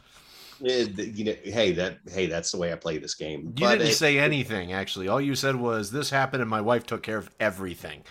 you 0.58 1.24
know, 1.24 1.36
hey, 1.44 1.70
that 1.70 1.98
hey, 2.10 2.26
that's 2.26 2.50
the 2.50 2.58
way 2.58 2.72
I 2.72 2.74
play 2.74 2.98
this 2.98 3.14
game. 3.14 3.52
You 3.56 3.66
But 3.66 3.72
didn't 3.78 3.88
it- 3.90 3.94
say 3.94 4.18
anything, 4.18 4.72
actually. 4.72 5.06
All 5.06 5.20
you 5.20 5.36
said 5.36 5.54
was 5.54 5.92
this 5.92 6.10
happened 6.10 6.40
and 6.40 6.50
my 6.50 6.60
wife 6.60 6.84
took 6.84 7.04
care 7.04 7.18
of 7.18 7.30
everything. 7.38 8.02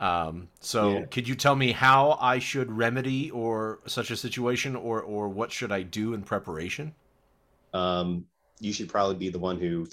Um, 0.00 0.48
so, 0.60 0.92
Yeah. 1.00 1.04
could 1.06 1.28
you 1.28 1.34
tell 1.34 1.54
me 1.54 1.72
how 1.72 2.16
I 2.20 2.38
should 2.38 2.72
remedy 2.72 3.30
or 3.30 3.80
such 3.86 4.10
a 4.10 4.16
situation, 4.16 4.74
or 4.74 5.02
or 5.02 5.28
what 5.28 5.52
should 5.52 5.70
I 5.72 5.82
do 5.82 6.14
in 6.14 6.22
preparation? 6.22 6.94
um, 7.72 8.26
you 8.58 8.72
should 8.72 8.88
probably 8.88 9.14
be 9.14 9.28
the 9.30 9.38
one 9.38 9.58
who 9.60 9.86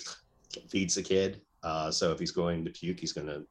feeds 0.67 0.95
the 0.95 1.03
kid. 1.03 1.39
Uh, 1.63 1.91
so 1.91 2.11
if 2.11 2.17
he's 2.19 2.31
going 2.31 2.65
to 2.65 2.71
puke, 2.71 2.99
he's 2.99 3.13
going 3.13 3.27
to 3.27 3.45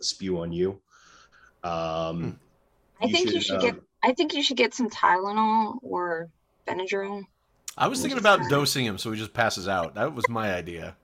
spew 0.00 0.38
on 0.40 0.50
you. 0.52 0.80
Um, 1.62 2.38
I 3.02 3.10
think 3.10 3.30
you 3.30 3.40
should 3.40 3.60
get. 3.60 3.74
um, 3.74 3.80
I 4.02 4.12
think 4.14 4.32
you 4.34 4.42
should 4.42 4.56
get 4.56 4.72
some 4.74 4.88
Tylenol 4.88 5.78
or 5.82 6.28
Benadryl. 6.66 7.24
I 7.76 7.88
was 7.88 8.00
thinking 8.00 8.18
about 8.18 8.40
dosing 8.48 8.86
him 8.86 8.96
so 8.98 9.10
he 9.12 9.18
just 9.18 9.34
passes 9.34 9.68
out. 9.68 9.94
That 9.96 10.14
was 10.14 10.28
my 10.28 10.54
idea. 10.54 10.96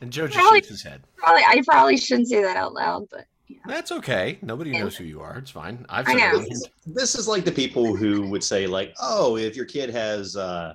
And 0.00 0.12
Joe 0.12 0.26
just 0.26 0.38
Probably- 0.38 0.58
shakes 0.58 0.68
his 0.68 0.82
head. 0.82 1.02
Probably, 1.16 1.42
I 1.46 1.62
probably 1.66 1.96
shouldn't 1.96 2.28
say 2.28 2.42
that 2.42 2.56
out 2.56 2.74
loud, 2.74 3.06
but 3.10 3.26
you 3.48 3.56
know. 3.56 3.62
That's 3.74 3.92
okay. 3.92 4.38
Nobody 4.42 4.70
Yeah. 4.70 4.80
knows 4.80 4.96
who 4.96 5.04
you 5.04 5.20
are. 5.20 5.36
It's 5.38 5.50
fine. 5.50 5.84
I've 5.88 6.08
I 6.08 6.14
know. 6.14 6.40
it. 6.40 6.58
this 6.86 7.14
is 7.14 7.28
like 7.28 7.44
the 7.44 7.52
people 7.52 7.94
who 7.96 8.28
would 8.28 8.42
say 8.44 8.66
like 8.66 8.94
oh 9.00 9.36
if 9.36 9.56
your 9.56 9.64
kid 9.66 9.90
has 9.90 10.36
uh 10.36 10.74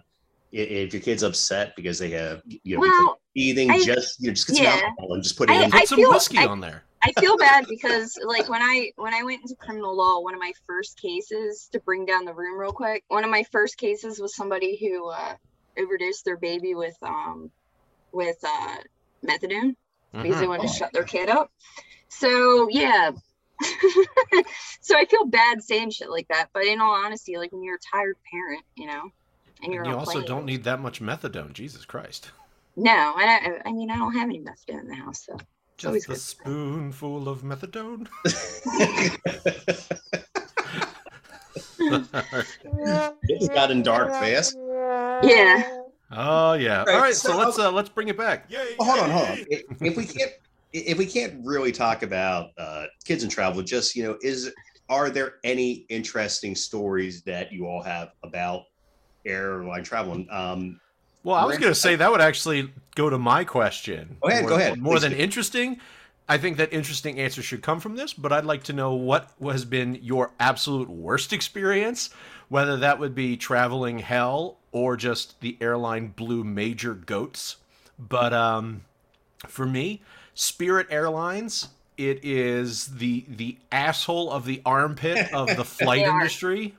if 0.52 0.94
your 0.94 1.02
kid's 1.02 1.24
upset 1.24 1.74
because 1.76 1.98
they 1.98 2.10
have 2.10 2.42
you 2.46 2.76
know 2.76 2.82
Well, 2.82 3.20
eating 3.36 3.72
I- 3.72 3.80
just 3.84 4.20
you 4.22 4.28
know 4.28 4.34
just 4.34 4.48
get 4.48 4.58
some 4.58 4.66
alcohol 4.66 5.14
and 5.14 5.24
just 5.24 5.38
put 5.38 5.50
it 5.50 5.54
I- 5.54 5.64
in 5.66 5.72
Put 5.72 5.88
some 5.88 5.98
feel- 5.98 6.10
whiskey 6.12 6.38
I- 6.40 6.46
on 6.48 6.60
there. 6.60 6.84
I 7.04 7.12
feel 7.20 7.36
bad 7.36 7.66
because 7.68 8.16
like 8.28 8.48
when 8.48 8.62
I 8.62 8.92
when 8.98 9.12
I 9.14 9.24
went 9.24 9.42
into 9.42 9.56
criminal 9.56 9.96
law, 9.96 10.20
one 10.20 10.36
of 10.36 10.40
my 10.40 10.54
first 10.68 11.02
cases 11.02 11.68
to 11.72 11.80
bring 11.80 12.06
down 12.06 12.26
the 12.26 12.34
room 12.34 12.60
real 12.60 12.72
quick. 12.72 13.04
One 13.08 13.24
of 13.24 13.32
my 13.32 13.44
first 13.52 13.78
cases 13.78 14.20
was 14.20 14.36
somebody 14.36 14.78
who 14.78 15.08
uh, 15.10 15.34
overdosed 15.80 16.26
their 16.26 16.38
baby 16.38 16.76
with 16.76 16.96
um 17.02 17.50
with 18.12 18.38
uh, 18.44 18.76
methadone 19.26 19.76
because 20.12 20.40
they 20.40 20.46
Mhm. 20.46 20.50
wanted 20.50 20.68
to 20.68 20.74
shut 20.76 20.94
their 20.94 21.04
kid 21.06 21.28
up. 21.30 21.50
So 22.12 22.68
yeah. 22.70 23.12
so 24.82 24.98
I 24.98 25.06
feel 25.06 25.26
bad 25.26 25.64
saying 25.64 25.92
shit 25.92 26.10
like 26.10 26.28
that, 26.30 26.48
but 26.54 26.66
in 26.66 26.82
all 26.82 26.94
honesty, 26.94 27.38
like 27.38 27.52
when 27.52 27.64
you're 27.64 27.76
a 27.78 27.96
tired 27.96 28.18
parent, 28.32 28.64
you 28.76 28.88
know, 28.88 29.12
and 29.64 29.74
you're 29.74 29.84
And 29.84 29.92
you 29.92 29.98
also 29.98 30.14
plane- 30.14 30.26
don't 30.26 30.46
need 30.46 30.64
that 30.66 30.80
much 30.80 31.02
methadone. 31.02 31.54
Jesus 31.54 31.86
Christ. 31.86 32.32
No, 32.76 32.92
I, 32.92 33.60
I, 33.66 33.70
I 33.70 33.72
mean 33.72 33.90
I 33.90 33.98
don't 33.98 34.14
have 34.14 34.30
any 34.30 34.40
methadone 34.40 34.82
in 34.82 34.88
the 34.88 34.96
house, 34.96 35.26
so 35.26 35.38
Just 35.78 36.10
a 36.10 36.16
spoonful 36.16 37.30
of 37.30 37.42
methadone. 37.44 38.08
it's 43.24 43.50
gotten 43.50 43.82
dark 43.82 44.10
fast 44.12 44.56
yeah. 45.24 45.82
oh 46.12 46.54
yeah. 46.54 46.84
Right, 46.84 46.88
All 46.96 47.02
right, 47.02 47.16
so 47.16 47.30
so- 47.30 47.38
let's 47.38 47.60
uh, 47.60 47.72
let's 47.72 47.90
bring 47.90 48.08
it 48.08 48.18
back. 48.18 48.50
Well, 48.52 48.66
hold 48.80 49.00
on 49.00 49.10
hold 49.12 49.30
on 49.30 49.38
if, 49.50 49.64
if 49.82 49.98
we 49.98 50.06
can't 50.06 50.32
if 50.74 50.98
we 50.98 51.06
can't 51.06 51.40
really 51.44 51.72
talk 51.72 52.04
about 52.04 52.52
uh 52.58 52.86
kids 53.04 53.24
and 53.24 53.32
travel 53.32 53.62
just 53.62 53.96
you 53.96 54.04
know 54.04 54.18
is 54.22 54.52
are 54.90 55.10
there 55.10 55.36
any 55.44 55.86
interesting 55.90 56.56
stories 56.56 57.22
that 57.24 57.52
you 57.52 57.66
all 57.66 57.82
have 57.82 58.12
about 58.24 58.64
airline 59.26 59.84
travel 59.84 60.26
um 60.32 60.80
Well, 61.24 61.36
I 61.36 61.46
was 61.46 61.58
going 61.58 61.72
to 61.72 61.80
say 61.80 61.96
that 61.96 62.12
would 62.12 62.22
actually 62.22 62.72
go 62.96 63.10
to 63.10 63.18
my 63.20 63.44
question. 63.44 64.18
Go 64.22 64.30
ahead, 64.30 64.42
more, 64.42 64.50
go 64.50 64.56
ahead, 64.56 64.78
More 64.80 64.96
please 64.96 65.02
than 65.04 65.12
do. 65.12 65.18
interesting, 65.20 65.80
I 66.28 66.38
think 66.38 66.58
that 66.58 66.74
interesting 66.74 67.20
answers 67.20 67.46
should 67.46 67.62
come 67.62 67.80
from 67.80 67.96
this, 67.96 68.14
but 68.14 68.32
I'd 68.32 68.46
like 68.46 68.64
to 68.64 68.74
know 68.74 68.94
what 68.96 69.30
has 69.44 69.66
been 69.66 70.00
your 70.02 70.32
absolute 70.40 70.90
worst 70.90 71.32
experience, 71.34 72.10
whether 72.50 72.76
that 72.78 73.00
would 73.00 73.14
be 73.14 73.38
traveling 73.38 74.00
hell 74.00 74.58
or 74.72 74.98
just 74.98 75.40
the 75.42 75.58
airline 75.62 76.08
blew 76.08 76.44
major 76.44 76.94
goats. 76.94 77.58
But 78.00 78.34
um, 78.34 78.82
for 79.48 79.66
me, 79.66 80.02
Spirit 80.42 80.88
Airlines, 80.90 81.68
it 81.98 82.26
is 82.26 82.88
the 82.88 83.26
the 83.28 83.60
asshole 83.72 84.32
of 84.32 84.46
the 84.46 84.60
armpit 84.66 85.32
of 85.32 85.56
the 85.56 85.64
flight 85.80 86.02
industry. 86.02 86.76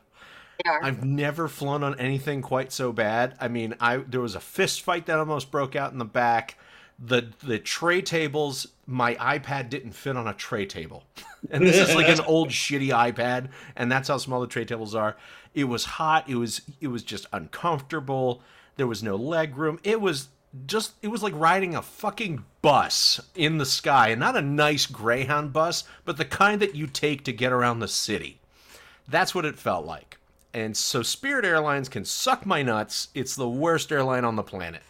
I've 0.66 1.04
never 1.04 1.47
flown 1.47 1.85
on 1.85 1.97
anything 2.00 2.42
quite 2.42 2.73
so 2.73 2.92
bad. 2.92 3.37
I 3.40 3.47
mean, 3.47 3.76
I 3.78 3.99
there 3.99 4.21
was 4.21 4.35
a 4.35 4.40
fist 4.40 4.83
fight 4.83 5.07
that 5.07 5.16
almost 5.16 5.52
broke 5.52 5.76
out 5.76 5.92
in 5.92 5.99
the 5.99 6.04
back. 6.04 6.59
The 6.99 7.28
the 7.45 7.61
tray 7.61 8.02
tables, 8.02 8.66
my 8.85 9.14
iPad 9.14 9.69
didn't 9.69 9.92
fit 9.92 10.16
on 10.16 10.26
a 10.26 10.35
tray 10.35 10.66
table. 10.66 11.04
And 11.50 11.66
this 11.66 11.76
is 11.76 11.95
like 11.97 12.09
an 12.09 12.21
old 12.26 12.50
shitty 12.50 12.90
iPad, 12.90 13.49
and 13.75 13.90
that's 13.90 14.07
how 14.07 14.16
small 14.16 14.40
the 14.40 14.47
tray 14.47 14.64
tables 14.64 14.95
are. 14.95 15.16
It 15.54 15.64
was 15.64 15.85
hot, 15.85 16.28
it 16.28 16.37
was 16.37 16.62
it 16.81 16.88
was 16.88 17.04
just 17.04 17.26
uncomfortable. 17.33 18.42
There 18.76 18.87
was 18.88 19.02
no 19.02 19.16
leg 19.16 19.57
room. 19.57 19.78
It 19.83 20.00
was 20.00 20.28
just 20.66 20.92
it 21.02 21.09
was 21.09 21.23
like 21.23 21.32
riding 21.37 21.75
a 21.75 21.82
fucking 21.82 22.44
bus 22.61 23.21
in 23.35 23.59
the 23.59 23.66
sky, 23.66 24.09
and 24.09 24.21
not 24.21 24.37
a 24.37 24.42
nice 24.42 24.87
Greyhound 24.87 25.52
bus, 25.52 25.85
but 26.04 26.16
the 26.16 26.25
kind 26.25 26.61
that 26.61 26.75
you 26.75 26.87
take 26.87 27.25
to 27.25 27.32
get 27.32 27.52
around 27.52 27.78
the 27.80 27.88
city. 27.88 28.38
That's 29.09 29.35
what 29.35 29.44
it 29.44 29.59
felt 29.59 29.85
like. 29.87 30.18
And 30.54 30.76
so 30.76 31.02
Spirit 31.02 31.44
Airlines 31.44 31.88
can 31.88 32.04
suck 32.04 32.44
my 32.44 32.62
nuts. 32.62 33.09
It's 33.14 33.35
the 33.35 33.49
worst 33.49 33.90
airline 33.90 34.25
on 34.25 34.37
the 34.37 34.42
planet. 34.42 34.82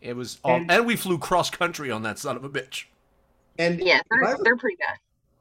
It 0.00 0.14
was 0.14 0.38
all, 0.44 0.56
and, 0.56 0.70
And- 0.70 0.86
we 0.86 0.94
flew 0.96 1.18
cross 1.18 1.50
country 1.50 1.90
on 1.90 2.02
that 2.04 2.18
son 2.18 2.36
of 2.36 2.44
a 2.44 2.48
bitch. 2.48 2.84
and 3.58 3.80
Yeah, 3.80 4.00
they're, 4.08 4.36
they're 4.42 4.56
pretty 4.56 4.76
bad. 4.76 4.98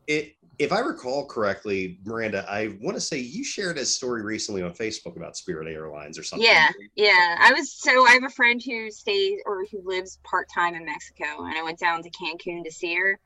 It 0.08 0.36
if 0.58 0.72
I 0.72 0.80
recall 0.80 1.26
correctly, 1.26 2.00
Miranda, 2.06 2.46
I 2.50 2.78
want 2.82 2.96
to 2.96 3.02
say 3.02 3.20
you 3.20 3.44
shared 3.44 3.78
a 3.78 3.86
story 3.86 4.22
recently 4.22 4.62
on 4.62 4.74
Facebook 4.74 5.18
about 5.18 5.36
Spirit 5.36 5.68
Airlines 5.68 6.18
or 6.18 6.24
something. 6.24 6.48
Yeah, 6.48 6.70
yeah. 6.96 7.38
I 7.40 7.52
was 7.52 7.74
so 7.74 8.06
I 8.08 8.12
have 8.12 8.24
a 8.24 8.30
friend 8.30 8.62
who 8.64 8.90
stays 8.90 9.42
or 9.46 9.66
who 9.66 9.82
lives 9.84 10.20
part 10.24 10.48
time 10.54 10.76
in 10.76 10.86
Mexico, 10.86 11.44
and 11.44 11.58
I 11.58 11.64
went 11.64 11.80
down 11.80 12.04
to 12.04 12.10
Cancun 12.10 12.64
to 12.64 12.72
see 12.72 12.96
her, 12.96 13.20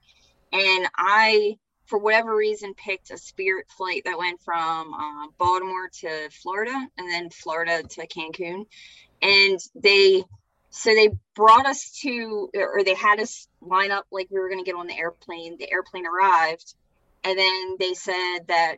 and 0.53 0.89
I, 0.97 1.57
for 1.85 1.99
whatever 1.99 2.35
reason, 2.35 2.73
picked 2.73 3.11
a 3.11 3.17
Spirit 3.17 3.67
flight 3.69 4.03
that 4.05 4.17
went 4.17 4.41
from 4.41 4.93
uh, 4.93 5.27
Baltimore 5.37 5.89
to 6.01 6.29
Florida, 6.31 6.87
and 6.97 7.11
then 7.11 7.29
Florida 7.29 7.83
to 7.83 8.07
Cancun, 8.07 8.65
and 9.21 9.59
they. 9.75 10.23
So 10.71 10.93
they 10.93 11.09
brought 11.35 11.65
us 11.65 11.99
to, 12.01 12.49
or 12.53 12.83
they 12.83 12.93
had 12.93 13.19
us 13.19 13.47
line 13.61 13.91
up 13.91 14.05
like 14.11 14.27
we 14.29 14.39
were 14.39 14.49
going 14.49 14.63
to 14.63 14.69
get 14.69 14.77
on 14.77 14.87
the 14.87 14.97
airplane. 14.97 15.57
The 15.57 15.71
airplane 15.71 16.05
arrived, 16.05 16.75
and 17.23 17.37
then 17.37 17.75
they 17.79 17.93
said 17.93 18.39
that 18.47 18.77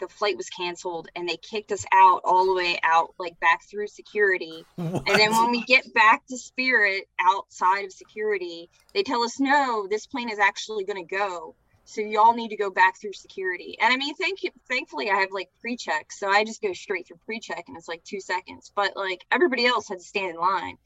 the 0.00 0.08
flight 0.08 0.36
was 0.36 0.48
canceled 0.48 1.08
and 1.14 1.28
they 1.28 1.36
kicked 1.36 1.72
us 1.72 1.84
out 1.92 2.20
all 2.24 2.46
the 2.46 2.54
way 2.54 2.78
out 2.82 3.14
like 3.18 3.38
back 3.40 3.62
through 3.68 3.88
security. 3.88 4.64
And 4.76 5.04
then 5.06 5.32
when 5.32 5.50
we 5.50 5.64
get 5.64 5.92
back 5.92 6.26
to 6.28 6.38
spirit 6.38 7.08
outside 7.18 7.84
of 7.84 7.92
security 7.92 8.70
they 8.94 9.02
tell 9.02 9.22
us 9.22 9.40
no 9.40 9.86
this 9.88 10.06
plane 10.06 10.30
is 10.30 10.38
actually 10.38 10.84
going 10.84 11.04
to 11.04 11.16
go. 11.16 11.54
So 11.84 12.02
y'all 12.02 12.34
need 12.34 12.50
to 12.50 12.56
go 12.56 12.70
back 12.70 13.00
through 13.00 13.14
security. 13.14 13.76
And 13.80 13.92
i 13.92 13.96
mean 13.96 14.14
thank 14.14 14.42
you 14.42 14.50
thankfully 14.68 15.10
i 15.10 15.16
have 15.16 15.32
like 15.32 15.50
pre-check 15.60 16.12
so 16.12 16.28
i 16.28 16.44
just 16.44 16.62
go 16.62 16.72
straight 16.72 17.06
through 17.08 17.18
pre-check 17.24 17.64
and 17.66 17.76
it's 17.76 17.88
like 17.88 18.04
two 18.04 18.20
seconds. 18.20 18.70
But 18.74 18.96
like 18.96 19.24
everybody 19.30 19.66
else 19.66 19.88
had 19.88 19.98
to 19.98 20.04
stand 20.04 20.30
in 20.30 20.40
line 20.40 20.78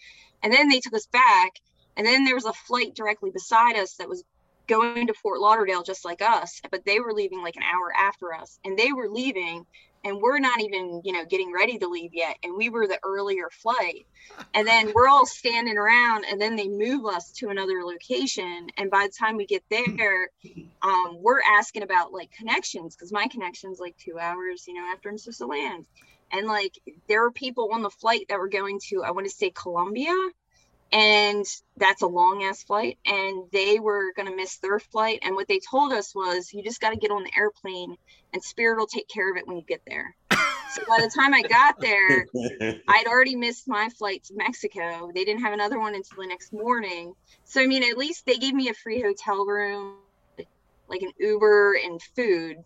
and 0.42 0.52
then 0.52 0.68
they 0.68 0.80
took 0.80 0.94
us 0.94 1.06
back 1.06 1.52
and 1.96 2.06
then 2.06 2.24
there 2.24 2.34
was 2.34 2.46
a 2.46 2.52
flight 2.52 2.94
directly 2.94 3.30
beside 3.30 3.76
us 3.76 3.94
that 3.96 4.08
was 4.08 4.24
going 4.66 5.06
to 5.06 5.14
Fort 5.14 5.40
Lauderdale 5.40 5.82
just 5.82 6.04
like 6.04 6.22
us, 6.22 6.60
but 6.70 6.84
they 6.84 7.00
were 7.00 7.12
leaving 7.12 7.42
like 7.42 7.56
an 7.56 7.62
hour 7.62 7.92
after 7.94 8.32
us, 8.32 8.58
and 8.64 8.78
they 8.78 8.92
were 8.92 9.08
leaving, 9.08 9.66
and 10.04 10.20
we're 10.20 10.38
not 10.38 10.60
even, 10.60 11.02
you 11.04 11.12
know, 11.12 11.24
getting 11.24 11.52
ready 11.52 11.78
to 11.78 11.88
leave 11.88 12.12
yet, 12.14 12.36
and 12.42 12.56
we 12.56 12.68
were 12.68 12.86
the 12.86 12.98
earlier 13.04 13.50
flight, 13.50 14.06
and 14.54 14.66
then 14.66 14.92
we're 14.94 15.08
all 15.08 15.26
standing 15.26 15.76
around, 15.76 16.24
and 16.30 16.40
then 16.40 16.56
they 16.56 16.68
move 16.68 17.04
us 17.06 17.32
to 17.32 17.48
another 17.48 17.82
location, 17.84 18.68
and 18.78 18.90
by 18.90 19.06
the 19.06 19.12
time 19.18 19.36
we 19.36 19.46
get 19.46 19.64
there, 19.68 20.30
um, 20.82 21.18
we're 21.20 21.42
asking 21.42 21.82
about 21.82 22.12
like 22.12 22.30
connections 22.32 22.94
because 22.96 23.12
my 23.12 23.26
connection's 23.26 23.80
like 23.80 23.96
two 23.98 24.18
hours, 24.18 24.64
you 24.66 24.74
know, 24.74 24.86
after 24.92 25.08
I'm 25.08 25.18
supposed 25.18 25.38
to 25.38 25.46
land, 25.46 25.84
and 26.32 26.46
like 26.46 26.72
there 27.08 27.22
were 27.22 27.32
people 27.32 27.70
on 27.72 27.82
the 27.82 27.90
flight 27.90 28.26
that 28.28 28.38
were 28.38 28.48
going 28.48 28.80
to, 28.88 29.02
I 29.04 29.10
want 29.10 29.26
to 29.26 29.32
say 29.32 29.50
Colombia, 29.50 30.14
and 30.92 31.44
that's 31.78 32.02
a 32.02 32.06
long 32.06 32.44
ass 32.44 32.62
flight 32.64 32.98
and 33.06 33.44
they 33.50 33.80
were 33.80 34.12
going 34.14 34.28
to 34.28 34.36
miss 34.36 34.58
their 34.58 34.78
flight. 34.78 35.20
And 35.22 35.34
what 35.34 35.48
they 35.48 35.60
told 35.70 35.92
us 35.92 36.14
was 36.14 36.52
you 36.52 36.62
just 36.62 36.80
got 36.80 36.90
to 36.90 36.96
get 36.96 37.10
on 37.10 37.24
the 37.24 37.32
airplane 37.36 37.96
and 38.32 38.44
spirit 38.44 38.78
will 38.78 38.86
take 38.86 39.08
care 39.08 39.30
of 39.30 39.38
it 39.38 39.46
when 39.46 39.56
you 39.56 39.64
get 39.66 39.80
there. 39.86 40.14
So 40.68 40.82
by 40.88 41.02
the 41.02 41.10
time 41.14 41.34
i 41.34 41.42
got 41.42 41.74
there 41.80 42.26
i'd 42.88 43.06
already 43.06 43.36
missed 43.36 43.68
my 43.68 43.88
flight 43.98 44.24
to 44.24 44.34
mexico. 44.34 45.10
They 45.14 45.24
didn't 45.24 45.42
have 45.42 45.52
another 45.52 45.78
one 45.78 45.94
until 45.94 46.22
the 46.22 46.28
next 46.28 46.52
morning. 46.52 47.12
So 47.44 47.60
i 47.60 47.66
mean 47.66 47.82
at 47.82 47.98
least 47.98 48.24
they 48.26 48.36
gave 48.36 48.54
me 48.54 48.68
a 48.68 48.74
free 48.74 49.02
hotel 49.02 49.44
room 49.44 49.96
like 50.88 51.02
an 51.02 51.12
uber 51.18 51.74
and 51.74 52.00
food 52.16 52.56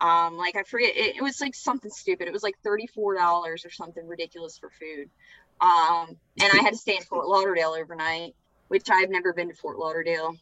um 0.00 0.36
like 0.36 0.56
i 0.56 0.62
forget 0.62 0.94
it, 0.94 1.16
it 1.16 1.22
was 1.22 1.40
like 1.40 1.54
something 1.54 1.90
stupid 1.90 2.28
it 2.28 2.32
was 2.32 2.42
like 2.42 2.54
$34 2.66 2.88
or 2.98 3.56
something 3.70 4.06
ridiculous 4.06 4.58
for 4.58 4.70
food 4.70 5.08
um 5.60 6.16
and 6.40 6.52
i 6.52 6.62
had 6.62 6.72
to 6.72 6.76
stay 6.78 6.96
in 6.96 7.02
fort 7.02 7.26
lauderdale 7.26 7.74
overnight 7.78 8.34
which 8.68 8.88
I've 8.90 9.10
never 9.10 9.32
been 9.32 9.48
to 9.48 9.54
Fort 9.54 9.78
Lauderdale, 9.78 10.36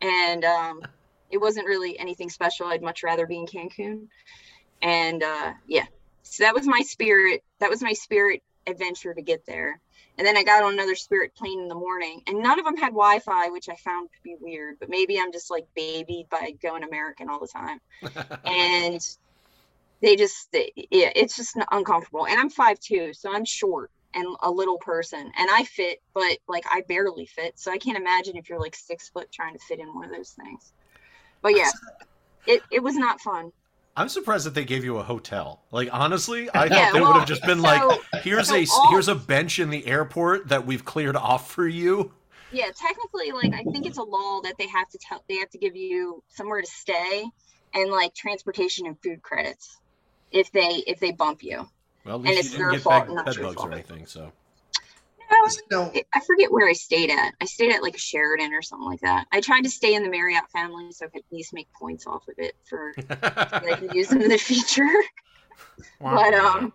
and 0.00 0.44
um, 0.44 0.82
it 1.30 1.38
wasn't 1.38 1.66
really 1.66 1.98
anything 1.98 2.30
special. 2.30 2.66
I'd 2.66 2.82
much 2.82 3.02
rather 3.02 3.26
be 3.26 3.38
in 3.38 3.46
Cancun, 3.46 4.08
and 4.82 5.22
uh, 5.22 5.52
yeah, 5.66 5.86
so 6.22 6.44
that 6.44 6.54
was 6.54 6.66
my 6.66 6.80
spirit. 6.82 7.42
That 7.58 7.70
was 7.70 7.82
my 7.82 7.92
spirit 7.92 8.42
adventure 8.66 9.14
to 9.14 9.22
get 9.22 9.46
there. 9.46 9.80
And 10.18 10.26
then 10.26 10.36
I 10.36 10.42
got 10.42 10.62
on 10.62 10.74
another 10.74 10.94
Spirit 10.94 11.34
plane 11.34 11.60
in 11.60 11.68
the 11.68 11.74
morning, 11.74 12.22
and 12.26 12.42
none 12.42 12.58
of 12.58 12.64
them 12.64 12.76
had 12.76 12.90
Wi-Fi, 12.90 13.48
which 13.50 13.68
I 13.68 13.76
found 13.76 14.10
to 14.10 14.22
be 14.22 14.36
weird. 14.38 14.76
But 14.78 14.90
maybe 14.90 15.18
I'm 15.18 15.32
just 15.32 15.50
like 15.50 15.66
babied 15.74 16.28
by 16.28 16.52
going 16.62 16.84
American 16.84 17.30
all 17.30 17.40
the 17.40 17.48
time, 17.48 17.80
and 18.44 19.00
they 20.02 20.16
just, 20.16 20.52
they, 20.52 20.72
yeah, 20.90 21.10
it's 21.14 21.36
just 21.36 21.56
uncomfortable. 21.70 22.26
And 22.26 22.38
I'm 22.38 22.50
five 22.50 22.78
two, 22.80 23.14
so 23.14 23.32
I'm 23.34 23.44
short 23.44 23.90
and 24.14 24.26
a 24.42 24.50
little 24.50 24.78
person, 24.78 25.30
and 25.38 25.50
I 25.50 25.64
fit, 25.64 26.00
but 26.12 26.38
like 26.48 26.64
I 26.70 26.82
barely 26.82 27.26
fit. 27.26 27.58
So 27.58 27.70
I 27.70 27.78
can't 27.78 27.98
imagine 27.98 28.36
if 28.36 28.48
you're 28.48 28.60
like 28.60 28.76
six 28.76 29.08
foot 29.08 29.30
trying 29.32 29.54
to 29.54 29.60
fit 29.60 29.78
in 29.78 29.94
one 29.94 30.04
of 30.04 30.10
those 30.10 30.30
things. 30.30 30.72
But 31.42 31.56
yeah, 31.56 31.70
it 32.46 32.62
it 32.70 32.82
was 32.82 32.96
not 32.96 33.20
fun. 33.20 33.52
I'm 34.00 34.08
surprised 34.08 34.46
that 34.46 34.54
they 34.54 34.64
gave 34.64 34.82
you 34.82 34.96
a 34.96 35.02
hotel. 35.02 35.60
Like 35.70 35.90
honestly, 35.92 36.48
I 36.54 36.68
thought 36.68 36.70
Yeah, 36.70 36.92
they 36.92 37.00
would 37.00 37.16
have 37.16 37.26
just 37.28 37.42
been 37.42 37.58
so- 37.58 37.64
like, 37.64 38.00
"Here's 38.22 38.48
so 38.48 38.54
a 38.56 38.66
all- 38.72 38.90
here's 38.90 39.08
a 39.08 39.14
bench 39.14 39.58
in 39.58 39.68
the 39.68 39.86
airport 39.86 40.48
that 40.48 40.64
we've 40.66 40.84
cleared 40.84 41.16
off 41.16 41.50
for 41.50 41.68
you." 41.68 42.12
Yeah, 42.50 42.70
technically, 42.74 43.30
like 43.32 43.52
I 43.52 43.62
think 43.70 43.84
it's 43.84 43.98
a 43.98 44.02
law 44.02 44.40
that 44.42 44.54
they 44.58 44.66
have 44.68 44.88
to 44.88 44.98
tell 44.98 45.22
they 45.28 45.36
have 45.36 45.50
to 45.50 45.58
give 45.58 45.76
you 45.76 46.22
somewhere 46.28 46.62
to 46.62 46.66
stay 46.66 47.26
and 47.74 47.90
like 47.90 48.14
transportation 48.14 48.86
and 48.86 48.96
food 49.02 49.20
credits 49.22 49.76
if 50.32 50.50
they 50.50 50.82
if 50.86 50.98
they 50.98 51.12
bump 51.12 51.42
you. 51.42 51.68
Well, 52.06 52.14
at 52.16 52.20
And 52.20 52.24
least 52.24 52.38
it's 52.40 52.52
you 52.52 52.58
their 52.58 52.70
didn't 52.70 52.78
get 52.78 52.82
fault, 52.82 53.06
bed, 53.06 53.14
not 53.14 53.26
bed 53.26 53.34
your 53.36 53.44
bugs 53.44 53.62
or 53.62 53.72
anything. 53.72 54.06
So 54.06 54.32
No, 55.70 55.92
I 56.14 56.20
forget 56.26 56.50
where 56.50 56.68
I 56.68 56.72
stayed 56.72 57.10
at. 57.10 57.32
I 57.40 57.44
stayed 57.44 57.72
at 57.72 57.82
like 57.82 57.96
Sheraton 57.96 58.52
or 58.52 58.62
something 58.62 58.88
like 58.88 59.00
that. 59.00 59.26
I 59.32 59.40
tried 59.40 59.62
to 59.62 59.70
stay 59.70 59.94
in 59.94 60.02
the 60.02 60.10
Marriott 60.10 60.44
family 60.52 60.90
so 60.90 61.06
I 61.06 61.08
could 61.08 61.20
at 61.20 61.32
least 61.32 61.54
make 61.54 61.68
points 61.80 62.06
off 62.06 62.22
of 62.28 62.34
it 62.38 62.54
for 62.68 62.92
that 63.08 63.64
I 63.64 63.74
could 63.76 63.94
use 63.94 64.08
them 64.08 64.22
in 64.22 64.28
the 64.28 64.38
future. 64.38 64.88
Wow. 65.98 66.16
but 66.16 66.34
um, 66.34 66.72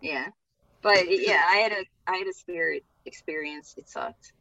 yeah, 0.00 0.26
but 0.82 1.04
yeah, 1.08 1.42
I 1.48 1.56
had 1.56 1.72
a 1.72 1.84
I 2.06 2.16
had 2.16 2.26
a 2.28 2.32
spirit 2.32 2.84
experience. 3.06 3.74
It 3.76 3.88
sucked, 3.88 4.32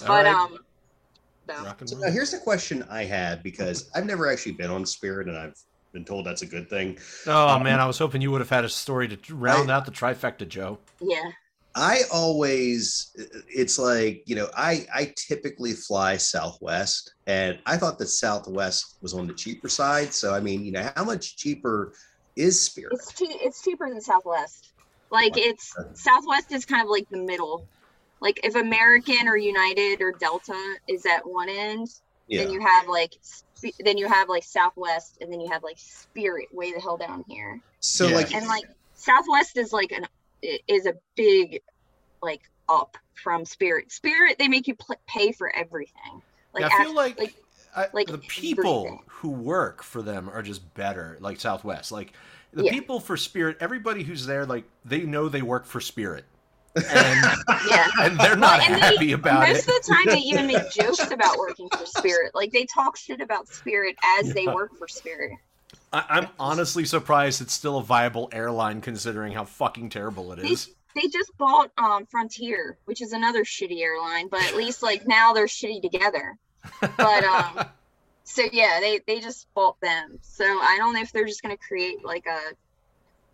All 0.00 0.08
but 0.08 0.24
right. 0.24 0.34
um, 0.34 0.58
so 1.48 1.74
So 1.84 1.98
now 1.98 2.10
here's 2.10 2.32
a 2.32 2.38
question 2.38 2.84
I 2.90 3.04
had 3.04 3.42
because 3.42 3.90
I've 3.94 4.06
never 4.06 4.30
actually 4.30 4.52
been 4.52 4.70
on 4.70 4.86
Spirit, 4.86 5.28
and 5.28 5.36
I've 5.36 5.54
been 5.92 6.04
told 6.04 6.26
that's 6.26 6.42
a 6.42 6.46
good 6.46 6.70
thing. 6.70 6.98
Oh 7.26 7.58
man, 7.58 7.80
I 7.80 7.86
was 7.86 7.98
hoping 7.98 8.22
you 8.22 8.30
would 8.30 8.40
have 8.40 8.50
had 8.50 8.64
a 8.64 8.68
story 8.68 9.08
to 9.08 9.34
round 9.34 9.70
out 9.70 9.84
the 9.84 9.92
trifecta, 9.92 10.48
Joe. 10.48 10.78
yeah, 11.00 11.30
I 11.76 12.02
always, 12.12 13.10
it's 13.48 13.78
like 13.78 14.22
you 14.26 14.36
know, 14.36 14.48
I 14.56 14.86
I 14.94 15.12
typically 15.16 15.72
fly 15.72 16.16
Southwest, 16.16 17.12
and 17.26 17.58
I 17.66 17.76
thought 17.76 17.98
that 17.98 18.06
Southwest 18.06 18.98
was 19.02 19.14
on 19.14 19.26
the 19.26 19.34
cheaper 19.34 19.68
side. 19.68 20.12
So 20.14 20.34
I 20.34 20.40
mean, 20.40 20.64
you 20.64 20.72
know, 20.72 20.88
how 20.94 21.04
much 21.04 21.36
cheaper 21.36 21.92
is 22.36 22.60
Spirit? 22.60 22.92
it's 22.92 23.12
che- 23.12 23.38
it's 23.42 23.62
cheaper 23.62 23.88
than 23.88 24.00
Southwest. 24.00 24.72
Like 25.10 25.36
it's 25.36 25.74
Southwest 25.94 26.52
is 26.52 26.64
kind 26.64 26.82
of 26.82 26.88
like 26.88 27.06
the 27.10 27.18
middle. 27.18 27.68
Like 28.20 28.40
if 28.44 28.54
American 28.54 29.28
or 29.28 29.36
United 29.36 30.00
or 30.00 30.12
Delta 30.12 30.76
is 30.88 31.04
at 31.06 31.28
one 31.28 31.48
end, 31.48 31.88
Yeah, 32.28 32.42
then 32.42 32.50
you 32.50 32.60
have 32.60 32.88
like 32.88 33.12
then 33.80 33.98
you 33.98 34.08
have 34.08 34.28
like 34.28 34.44
Southwest, 34.44 35.18
and 35.20 35.32
then 35.32 35.40
you 35.40 35.50
have 35.50 35.62
like 35.62 35.78
Spirit 35.78 36.46
way 36.52 36.72
the 36.72 36.80
hell 36.80 36.96
down 36.96 37.24
here. 37.28 37.60
so 37.80 38.08
Yeah. 38.08 38.16
like, 38.16 38.34
And 38.34 38.46
like 38.46 38.64
Southwest 38.94 39.56
is 39.56 39.72
like 39.72 39.92
an 39.92 40.06
is 40.68 40.86
a 40.86 40.94
big 41.16 41.60
like 42.24 42.42
up 42.68 42.96
from 43.14 43.44
Spirit. 43.44 43.92
Spirit 43.92 44.36
they 44.38 44.48
make 44.48 44.66
you 44.66 44.74
pl- 44.74 44.96
pay 45.06 45.30
for 45.32 45.54
everything. 45.54 46.22
Like 46.52 46.62
Yeah, 46.62 46.68
I 46.72 46.78
feel 46.84 46.88
act- 46.88 46.96
like, 46.96 47.18
like 47.18 47.34
I, 47.76 47.86
like 47.92 48.06
the 48.08 48.18
people 48.18 48.86
everything. 48.86 49.00
who 49.06 49.30
work 49.30 49.82
for 49.82 50.00
them 50.02 50.28
are 50.30 50.42
just 50.42 50.74
better, 50.74 51.16
like 51.20 51.40
Southwest. 51.40 51.92
Like 51.92 52.12
the 52.52 52.64
Yeah. 52.64 52.72
people 52.72 53.00
for 53.00 53.16
Spirit, 53.16 53.56
everybody 53.60 54.02
who's 54.04 54.26
there, 54.26 54.46
like 54.46 54.64
they 54.84 55.00
know 55.02 55.28
they 55.28 55.42
work 55.42 55.66
for 55.66 55.80
Spirit, 55.80 56.24
and 56.76 56.84
yeah. 57.68 57.88
and 58.00 58.18
they're 58.18 58.36
not 58.36 58.60
and 58.60 58.76
they- 58.76 58.80
happy 58.80 59.12
about 59.12 59.48
Most 59.48 59.68
it. 59.68 59.68
of 59.68 59.86
the 59.86 59.92
time, 59.94 60.04
they 60.14 60.20
even 60.20 60.46
make 60.46 60.70
jokes 60.72 61.10
about 61.10 61.36
working 61.38 61.68
for 61.70 61.84
Spirit. 61.86 62.32
Like 62.34 62.52
they 62.52 62.64
talk 62.64 62.96
shit 62.96 63.20
about 63.20 63.48
Spirit 63.48 63.96
as 64.20 64.32
they 64.32 64.46
work 64.46 64.76
for 64.78 64.86
Spirit. 64.88 65.32
I, 65.92 66.04
I'm 66.08 66.28
honestly 66.38 66.84
surprised 66.84 67.40
it's 67.40 67.52
still 67.52 67.78
a 67.78 67.82
viable 67.82 68.28
airline 68.32 68.80
considering 68.80 69.32
how 69.32 69.44
fucking 69.44 69.90
terrible 69.90 70.32
it 70.32 70.38
is. 70.40 70.70
They 70.94 71.08
just 71.08 71.36
bought 71.38 71.70
um 71.78 72.06
Frontier, 72.06 72.78
which 72.84 73.00
is 73.02 73.12
another 73.12 73.44
shitty 73.44 73.80
airline, 73.80 74.28
but 74.28 74.42
at 74.44 74.54
least 74.56 74.82
like 74.82 75.06
now 75.06 75.32
they're 75.32 75.46
shitty 75.46 75.82
together. 75.82 76.36
But 76.80 77.24
um, 77.24 77.64
so 78.24 78.42
yeah, 78.52 78.78
they 78.80 79.00
they 79.06 79.20
just 79.20 79.46
bought 79.54 79.80
them. 79.80 80.18
So 80.22 80.44
I 80.44 80.76
don't 80.78 80.94
know 80.94 81.00
if 81.00 81.12
they're 81.12 81.26
just 81.26 81.42
gonna 81.42 81.56
create 81.56 82.04
like 82.04 82.26
a 82.26 82.40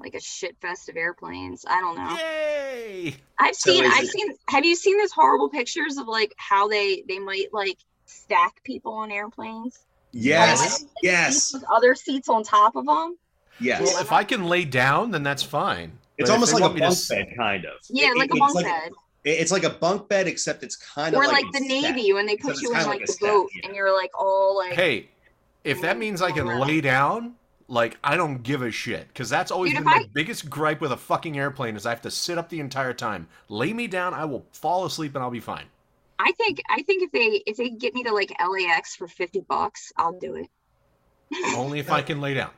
like 0.02 0.14
a 0.14 0.20
shit 0.20 0.56
fest 0.62 0.88
of 0.88 0.96
airplanes. 0.96 1.66
I 1.68 1.80
don't 1.80 1.96
know. 1.96 2.16
Yay! 2.16 3.14
I've 3.38 3.54
So 3.54 3.70
seen 3.72 3.84
I've 3.84 4.04
it- 4.04 4.08
seen 4.10 4.32
have 4.48 4.64
you 4.64 4.74
seen 4.74 4.96
those 4.98 5.12
horrible 5.12 5.50
pictures 5.50 5.98
of 5.98 6.08
like 6.08 6.32
how 6.38 6.68
they 6.68 7.04
they 7.06 7.18
might 7.18 7.52
like 7.52 7.76
stack 8.06 8.64
people 8.64 8.94
on 8.94 9.10
airplanes? 9.12 9.78
yes, 10.12 10.82
Like, 10.82 10.90
yes, 11.02 11.52
with 11.52 11.62
other 11.70 11.94
seats 11.94 12.28
on 12.28 12.42
top 12.42 12.74
of 12.74 12.84
them. 12.86 13.16
yes. 13.60 13.80
Well, 13.82 14.00
if 14.02 14.10
I 14.10 14.24
can 14.24 14.44
lay 14.46 14.64
down, 14.64 15.12
then 15.12 15.22
that's 15.22 15.42
fine. 15.44 15.92
It's 16.20 16.30
almost 16.30 16.52
like 16.54 16.62
a 16.62 16.66
want 16.66 16.76
to 16.76 16.80
bunk 16.82 16.92
s- 16.92 17.08
bed, 17.08 17.26
kind 17.36 17.64
of. 17.64 17.72
Yeah, 17.88 18.10
It- 18.10 18.18
like 18.18 18.30
it- 18.30 18.36
a 18.36 18.38
bunk 18.38 18.54
it's 18.56 18.62
bed. 18.64 18.92
It's 19.22 19.52
like 19.52 19.64
a 19.64 19.70
bunk 19.70 20.08
bed, 20.08 20.26
except 20.26 20.62
it's 20.62 20.76
kind 20.76 21.14
of 21.14 21.20
Or 21.20 21.26
like, 21.26 21.42
like 21.42 21.52
the 21.52 21.58
a 21.58 21.80
stack. 21.80 21.94
Navy 21.94 22.12
when 22.14 22.24
they 22.26 22.36
put 22.36 22.60
you 22.62 22.68
in 22.70 22.74
like 22.78 22.86
like 22.86 23.06
the 23.06 23.16
a 23.20 23.28
boat 23.28 23.50
yeah. 23.54 23.66
and 23.66 23.76
you're 23.76 23.94
like 23.94 24.10
all 24.18 24.56
like 24.56 24.72
Hey, 24.72 25.08
if 25.64 25.82
that 25.82 25.98
means 25.98 26.22
I 26.22 26.30
can 26.32 26.46
Alright. 26.48 26.66
lay 26.66 26.80
down, 26.80 27.34
like 27.68 27.98
I 28.02 28.16
don't 28.16 28.42
give 28.42 28.62
a 28.62 28.70
shit 28.70 29.08
because 29.08 29.28
that's 29.28 29.50
always 29.50 29.72
Dude, 29.72 29.84
been 29.84 29.92
if 29.92 29.96
my 29.98 30.02
I- 30.04 30.10
biggest 30.14 30.48
gripe 30.48 30.80
with 30.80 30.92
a 30.92 30.96
fucking 30.96 31.38
airplane 31.38 31.76
is 31.76 31.84
I 31.84 31.90
have 31.90 32.00
to 32.02 32.10
sit 32.10 32.38
up 32.38 32.48
the 32.48 32.60
entire 32.60 32.94
time. 32.94 33.28
Lay 33.50 33.72
me 33.74 33.86
down, 33.86 34.14
I 34.14 34.24
will 34.24 34.46
fall 34.52 34.86
asleep 34.86 35.14
and 35.14 35.22
I'll 35.22 35.30
be 35.30 35.38
fine. 35.40 35.66
I 36.18 36.32
think 36.32 36.62
I 36.70 36.80
think 36.82 37.02
if 37.02 37.12
they 37.12 37.42
if 37.46 37.56
they 37.58 37.68
get 37.70 37.92
me 37.94 38.02
to 38.04 38.12
like 38.14 38.32
LAX 38.40 38.96
for 38.96 39.06
fifty 39.06 39.40
bucks, 39.40 39.92
I'll 39.98 40.18
do 40.18 40.34
it. 40.36 40.48
Only 41.54 41.78
if 41.78 41.90
I 41.90 42.00
can 42.08 42.22
lay 42.22 42.32
down. 42.34 42.50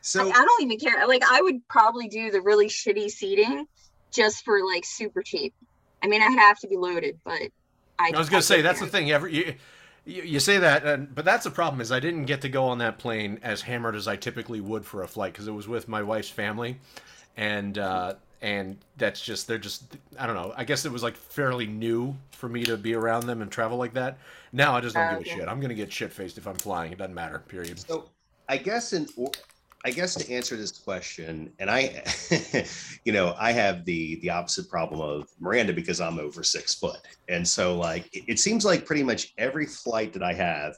So 0.00 0.26
I, 0.26 0.30
I 0.30 0.44
don't 0.44 0.62
even 0.62 0.78
care. 0.78 1.06
Like 1.06 1.22
I 1.28 1.42
would 1.42 1.66
probably 1.68 2.08
do 2.08 2.30
the 2.30 2.40
really 2.40 2.68
shitty 2.68 3.10
seating 3.10 3.66
just 4.10 4.44
for 4.44 4.64
like 4.64 4.84
super 4.84 5.22
cheap. 5.22 5.54
I 6.02 6.06
mean, 6.06 6.22
I'd 6.22 6.38
have 6.38 6.58
to 6.60 6.68
be 6.68 6.76
loaded, 6.76 7.18
but 7.24 7.40
I, 7.98 8.12
I 8.14 8.18
was 8.18 8.28
gonna 8.28 8.42
say 8.42 8.62
that's 8.62 8.80
the 8.80 8.86
thing. 8.86 9.10
Every 9.10 9.34
you, 9.34 9.54
you, 10.04 10.22
you 10.22 10.40
say 10.40 10.58
that, 10.58 10.84
and, 10.86 11.14
but 11.14 11.24
that's 11.24 11.44
the 11.44 11.50
problem 11.50 11.80
is 11.80 11.90
I 11.92 12.00
didn't 12.00 12.24
get 12.26 12.40
to 12.42 12.48
go 12.48 12.64
on 12.64 12.78
that 12.78 12.98
plane 12.98 13.38
as 13.42 13.62
hammered 13.62 13.96
as 13.96 14.06
I 14.08 14.16
typically 14.16 14.60
would 14.60 14.84
for 14.84 15.02
a 15.02 15.08
flight 15.08 15.32
because 15.32 15.48
it 15.48 15.52
was 15.52 15.66
with 15.68 15.88
my 15.88 16.02
wife's 16.02 16.30
family, 16.30 16.78
and 17.36 17.76
uh, 17.76 18.14
and 18.40 18.78
that's 18.96 19.20
just 19.20 19.48
they're 19.48 19.58
just 19.58 19.96
I 20.18 20.26
don't 20.26 20.36
know. 20.36 20.54
I 20.56 20.64
guess 20.64 20.84
it 20.84 20.92
was 20.92 21.02
like 21.02 21.16
fairly 21.16 21.66
new 21.66 22.16
for 22.30 22.48
me 22.48 22.62
to 22.64 22.76
be 22.76 22.94
around 22.94 23.26
them 23.26 23.42
and 23.42 23.50
travel 23.50 23.76
like 23.76 23.94
that. 23.94 24.18
Now 24.52 24.74
I 24.76 24.80
just 24.80 24.94
don't 24.94 25.04
Oh, 25.04 25.18
give 25.18 25.18
a 25.18 25.20
okay. 25.22 25.40
shit. 25.40 25.48
I'm 25.48 25.60
gonna 25.60 25.74
get 25.74 25.92
shit 25.92 26.12
faced 26.12 26.38
if 26.38 26.46
I'm 26.46 26.54
flying. 26.54 26.92
It 26.92 26.98
doesn't 26.98 27.14
matter. 27.14 27.40
Period. 27.40 27.80
So 27.80 28.08
I 28.48 28.56
guess 28.58 28.92
in 28.92 29.08
or- 29.16 29.32
I 29.84 29.90
guess 29.90 30.14
to 30.16 30.32
answer 30.32 30.56
this 30.56 30.72
question, 30.72 31.52
and 31.58 31.70
I, 31.70 32.02
you 33.04 33.12
know, 33.12 33.34
I 33.38 33.52
have 33.52 33.84
the 33.84 34.16
the 34.20 34.30
opposite 34.30 34.68
problem 34.68 35.00
of 35.00 35.28
Miranda 35.38 35.72
because 35.72 36.00
I'm 36.00 36.18
over 36.18 36.42
six 36.42 36.74
foot, 36.74 36.98
and 37.28 37.46
so 37.46 37.76
like 37.76 38.08
it, 38.12 38.24
it 38.26 38.40
seems 38.40 38.64
like 38.64 38.84
pretty 38.84 39.04
much 39.04 39.34
every 39.38 39.66
flight 39.66 40.12
that 40.14 40.22
I 40.22 40.32
have, 40.32 40.74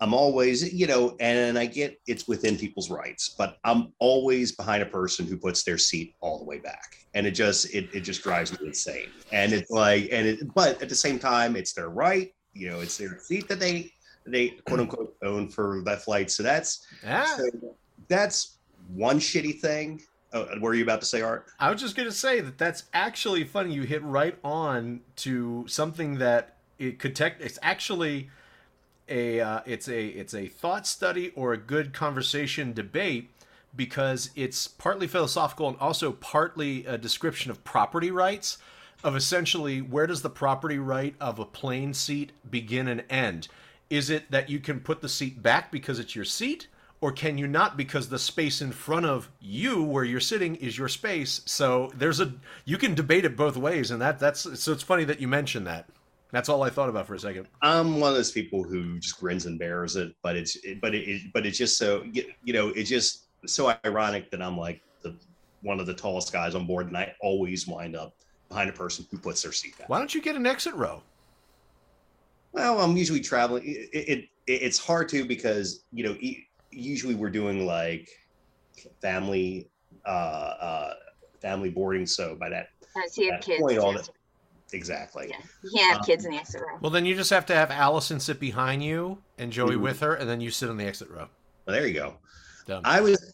I'm 0.00 0.12
always, 0.12 0.72
you 0.74 0.86
know, 0.86 1.16
and 1.20 1.58
I 1.58 1.66
get 1.66 1.98
it's 2.06 2.28
within 2.28 2.56
people's 2.56 2.90
rights, 2.90 3.34
but 3.36 3.58
I'm 3.64 3.92
always 3.98 4.52
behind 4.52 4.82
a 4.82 4.86
person 4.86 5.26
who 5.26 5.38
puts 5.38 5.64
their 5.64 5.78
seat 5.78 6.14
all 6.20 6.38
the 6.38 6.44
way 6.44 6.58
back, 6.58 6.98
and 7.14 7.26
it 7.26 7.32
just 7.32 7.74
it 7.74 7.88
it 7.94 8.00
just 8.00 8.22
drives 8.22 8.58
me 8.60 8.68
insane, 8.68 9.08
and 9.32 9.52
it's 9.52 9.70
like, 9.70 10.08
and 10.12 10.26
it, 10.26 10.54
but 10.54 10.80
at 10.82 10.88
the 10.88 10.94
same 10.94 11.18
time, 11.18 11.56
it's 11.56 11.72
their 11.72 11.88
right, 11.88 12.32
you 12.52 12.68
know, 12.68 12.80
it's 12.80 12.98
their 12.98 13.18
seat 13.18 13.48
that 13.48 13.58
they 13.58 13.90
they 14.26 14.48
quote 14.66 14.80
unquote 14.80 15.16
own 15.22 15.48
for 15.48 15.82
that 15.84 16.02
flight, 16.02 16.30
so 16.30 16.42
that's 16.42 16.86
yeah. 17.02 17.24
so 17.24 17.44
that's 18.08 18.56
one 18.94 19.18
shitty 19.18 19.60
thing. 19.60 20.02
Oh, 20.32 20.46
were 20.60 20.74
you 20.74 20.82
about 20.82 21.00
to 21.00 21.06
say, 21.06 21.22
Art? 21.22 21.46
I 21.60 21.70
was 21.70 21.80
just 21.80 21.96
gonna 21.96 22.10
say 22.10 22.40
that 22.40 22.58
that's 22.58 22.84
actually 22.92 23.44
funny. 23.44 23.72
You 23.72 23.82
hit 23.82 24.02
right 24.02 24.36
on 24.44 25.00
to 25.16 25.64
something 25.68 26.18
that 26.18 26.56
it 26.78 26.98
could 26.98 27.16
tech. 27.16 27.36
It's 27.40 27.58
actually 27.62 28.30
a 29.08 29.40
uh, 29.40 29.60
it's 29.66 29.88
a 29.88 30.06
it's 30.08 30.34
a 30.34 30.48
thought 30.48 30.86
study 30.86 31.32
or 31.34 31.52
a 31.52 31.56
good 31.56 31.92
conversation 31.92 32.72
debate 32.72 33.30
because 33.74 34.30
it's 34.34 34.66
partly 34.66 35.06
philosophical 35.06 35.68
and 35.68 35.76
also 35.78 36.12
partly 36.12 36.84
a 36.86 36.98
description 36.98 37.50
of 37.50 37.62
property 37.62 38.10
rights 38.10 38.58
of 39.04 39.14
essentially 39.14 39.80
where 39.80 40.06
does 40.06 40.22
the 40.22 40.30
property 40.30 40.78
right 40.78 41.14
of 41.20 41.38
a 41.38 41.44
plane 41.44 41.92
seat 41.92 42.32
begin 42.50 42.88
and 42.88 43.04
end 43.10 43.48
is 43.90 44.10
it 44.10 44.30
that 44.30 44.48
you 44.48 44.58
can 44.58 44.80
put 44.80 45.00
the 45.02 45.08
seat 45.08 45.42
back 45.42 45.70
because 45.70 45.98
it's 45.98 46.16
your 46.16 46.24
seat 46.24 46.66
or 47.00 47.12
can 47.12 47.38
you 47.38 47.46
not 47.46 47.76
because 47.76 48.08
the 48.08 48.18
space 48.18 48.62
in 48.62 48.72
front 48.72 49.06
of 49.06 49.30
you 49.40 49.82
where 49.82 50.04
you're 50.04 50.20
sitting 50.20 50.56
is 50.56 50.78
your 50.78 50.88
space 50.88 51.42
so 51.44 51.90
there's 51.94 52.20
a 52.20 52.32
you 52.64 52.78
can 52.78 52.94
debate 52.94 53.24
it 53.24 53.36
both 53.36 53.56
ways 53.56 53.90
and 53.90 54.00
that 54.00 54.18
that's 54.18 54.60
so 54.60 54.72
it's 54.72 54.82
funny 54.82 55.04
that 55.04 55.20
you 55.20 55.28
mentioned 55.28 55.66
that 55.66 55.88
That's 56.32 56.48
all 56.48 56.62
I 56.62 56.70
thought 56.70 56.88
about 56.88 57.06
for 57.06 57.14
a 57.14 57.18
second. 57.18 57.46
I'm 57.62 58.00
one 58.00 58.10
of 58.10 58.16
those 58.16 58.32
people 58.32 58.62
who 58.62 58.98
just 58.98 59.18
grins 59.20 59.46
and 59.46 59.58
bears 59.58 59.96
it, 59.96 60.14
but 60.22 60.36
it's 60.36 60.56
it, 60.56 60.80
but 60.80 60.94
it, 60.94 61.08
it 61.08 61.22
but 61.32 61.46
it's 61.46 61.56
just 61.56 61.78
so 61.78 62.04
you 62.12 62.52
know 62.52 62.68
it's 62.70 62.90
just 62.90 63.26
so 63.46 63.72
ironic 63.84 64.30
that 64.32 64.42
I'm 64.42 64.58
like 64.58 64.82
the 65.02 65.14
one 65.62 65.80
of 65.80 65.86
the 65.86 65.94
tallest 65.94 66.32
guys 66.32 66.54
on 66.54 66.66
board, 66.66 66.88
and 66.88 66.96
I 66.96 67.14
always 67.20 67.66
wind 67.66 67.96
up 67.96 68.14
behind 68.48 68.68
a 68.70 68.72
person 68.72 69.06
who 69.10 69.18
puts 69.18 69.42
their 69.42 69.52
seat 69.52 69.78
back 69.78 69.88
Why 69.88 69.98
don't 69.98 70.14
you 70.14 70.20
get 70.20 70.36
an 70.36 70.46
exit 70.46 70.74
row? 70.74 71.02
Well, 72.52 72.80
I'm 72.80 72.96
usually 72.96 73.20
traveling. 73.20 73.64
It, 73.64 73.88
it, 73.92 74.08
it 74.08 74.28
it's 74.46 74.78
hard 74.78 75.08
to 75.10 75.24
because 75.24 75.84
you 75.92 76.04
know 76.04 76.16
usually 76.76 77.14
we're 77.14 77.30
doing 77.30 77.66
like 77.66 78.08
family 79.00 79.68
uh 80.04 80.08
uh 80.08 80.94
family 81.40 81.70
boarding. 81.70 82.06
So 82.06 82.36
by 82.36 82.48
that 82.50 82.68
As 83.04 83.16
you 83.18 83.32
have 83.32 83.40
kids. 83.40 83.60
point, 83.60 83.78
all 83.78 83.92
that 83.94 84.08
exactly. 84.72 85.28
Yeah. 85.30 85.36
You 85.62 85.70
can't 85.74 85.92
have 85.92 86.00
Um, 86.00 86.04
kids 86.06 86.24
in 86.24 86.32
the 86.32 86.38
exit 86.38 86.60
row. 86.60 86.78
Well, 86.80 86.90
then 86.90 87.06
you 87.06 87.14
just 87.14 87.30
have 87.30 87.46
to 87.46 87.54
have 87.54 87.70
Allison 87.70 88.20
sit 88.20 88.38
behind 88.38 88.82
you 88.84 89.22
and 89.38 89.50
Joey 89.52 89.76
Mhm. 89.76 89.80
with 89.82 90.00
her, 90.00 90.14
and 90.14 90.28
then 90.28 90.40
you 90.40 90.50
sit 90.50 90.68
in 90.68 90.76
the 90.76 90.84
exit 90.84 91.08
row. 91.08 91.28
Well, 91.66 91.74
there 91.76 91.86
you 91.86 91.94
go. 91.94 92.18
Done. 92.66 92.82
I 92.84 93.00
was, 93.00 93.32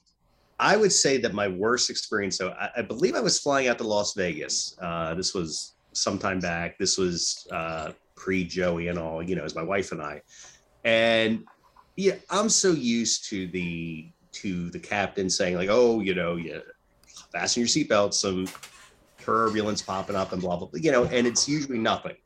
I 0.61 0.77
would 0.77 0.93
say 0.93 1.17
that 1.19 1.33
my 1.35 1.49
worst 1.49 1.91
experience. 1.91 2.37
So 2.37 2.51
I, 2.51 2.71
I 2.79 2.83
believe 2.83 3.15
I 3.15 3.21
was 3.21 3.39
flying 3.41 3.69
out 3.69 3.79
to 3.79 3.85
Las 3.85 4.15
Vegas. 4.15 4.77
Uh, 4.81 5.15
this 5.15 5.35
was 5.35 5.75
sometime 5.93 6.39
back. 6.39 6.79
This 6.79 6.97
was 6.99 7.47
uh, 7.51 7.93
pre 8.15 8.45
Joey 8.45 8.89
and 8.89 8.99
all. 8.99 9.23
You 9.23 9.35
know, 9.37 9.45
as 9.45 9.55
my 9.55 9.63
wife 9.63 9.93
and 9.93 10.03
I, 10.03 10.21
and 10.85 11.45
yeah, 11.97 12.15
I'm 12.31 12.49
so 12.49 12.73
used 12.73 13.29
to 13.31 13.47
the 13.49 14.11
to 14.33 14.71
the 14.71 14.79
captain 14.79 15.29
saying 15.29 15.57
like, 15.57 15.69
oh, 15.71 16.01
you 16.01 16.15
know, 16.15 16.37
yeah, 16.37 16.59
fasten 17.33 17.61
your 17.61 17.69
seatbelt. 17.69 18.15
Some 18.15 18.47
turbulence 19.19 19.83
popping 19.83 20.17
up 20.17 20.33
and 20.33 20.41
blah 20.43 20.57
blah. 20.57 20.69
blah 20.69 20.81
you 20.81 20.91
know, 20.93 21.05
and 21.05 21.27
it's 21.27 21.49
usually 21.49 21.79
nothing. 21.79 22.17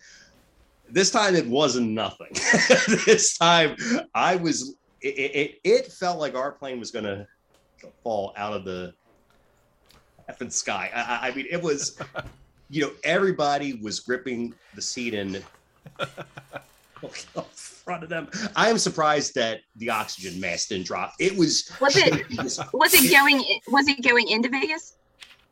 This 0.88 1.10
time 1.10 1.34
it 1.34 1.46
wasn't 1.46 1.90
nothing. 1.90 2.28
this 3.06 3.36
time 3.36 3.76
I 4.14 4.36
was 4.36 4.76
it, 5.02 5.08
it, 5.08 5.60
it 5.64 5.92
felt 5.92 6.18
like 6.18 6.34
our 6.34 6.52
plane 6.52 6.78
was 6.78 6.90
going 6.90 7.04
to 7.04 7.26
fall 8.02 8.32
out 8.36 8.52
of 8.52 8.64
the 8.64 8.92
effing 10.30 10.52
sky. 10.52 10.90
I, 10.94 11.00
I- 11.00 11.28
I 11.28 11.34
mean, 11.34 11.46
it 11.50 11.60
was, 11.62 11.98
you 12.70 12.82
know, 12.82 12.90
everybody 13.04 13.74
was 13.74 14.00
gripping 14.00 14.54
the 14.74 14.82
seat 14.82 15.14
in 15.14 15.42
front 17.52 18.02
of 18.02 18.08
them. 18.08 18.28
I 18.54 18.68
am 18.68 18.78
surprised 18.78 19.34
that 19.34 19.60
the 19.76 19.90
oxygen 19.90 20.40
mask 20.40 20.68
didn't 20.68 20.86
drop. 20.86 21.14
It 21.18 21.36
was. 21.36 21.70
Was 21.80 21.96
it 21.96 22.26
was 22.72 22.94
it 22.94 23.10
going 23.10 23.42
was 23.68 23.88
it 23.88 24.02
going 24.02 24.28
into 24.28 24.48
Vegas? 24.48 24.96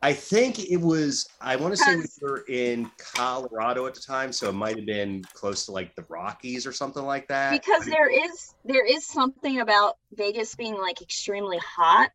I 0.01 0.13
think 0.13 0.59
it 0.59 0.77
was. 0.77 1.27
I 1.41 1.55
want 1.55 1.73
to 1.73 1.77
say 1.77 1.95
we 1.95 2.03
were 2.21 2.45
in 2.47 2.91
Colorado 3.15 3.87
at 3.87 3.95
the 3.95 4.01
time, 4.01 4.31
so 4.31 4.49
it 4.49 4.53
might 4.53 4.75
have 4.75 4.85
been 4.85 5.23
close 5.33 5.65
to 5.65 5.71
like 5.71 5.95
the 5.95 6.05
Rockies 6.09 6.67
or 6.67 6.71
something 6.71 7.03
like 7.03 7.27
that. 7.29 7.51
Because 7.51 7.85
there 7.85 8.09
is 8.09 8.53
there 8.65 8.85
is 8.85 9.07
something 9.07 9.61
about 9.61 9.97
Vegas 10.13 10.53
being 10.55 10.79
like 10.79 11.01
extremely 11.01 11.57
hot. 11.57 12.11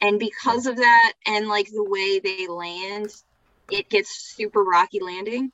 And 0.00 0.18
because 0.18 0.66
of 0.66 0.76
that 0.76 1.12
and 1.26 1.48
like 1.48 1.68
the 1.70 1.84
way 1.84 2.18
they 2.18 2.46
land, 2.48 3.10
it 3.70 3.88
gets 3.88 4.34
super 4.36 4.62
rocky 4.62 5.00
landing. 5.00 5.52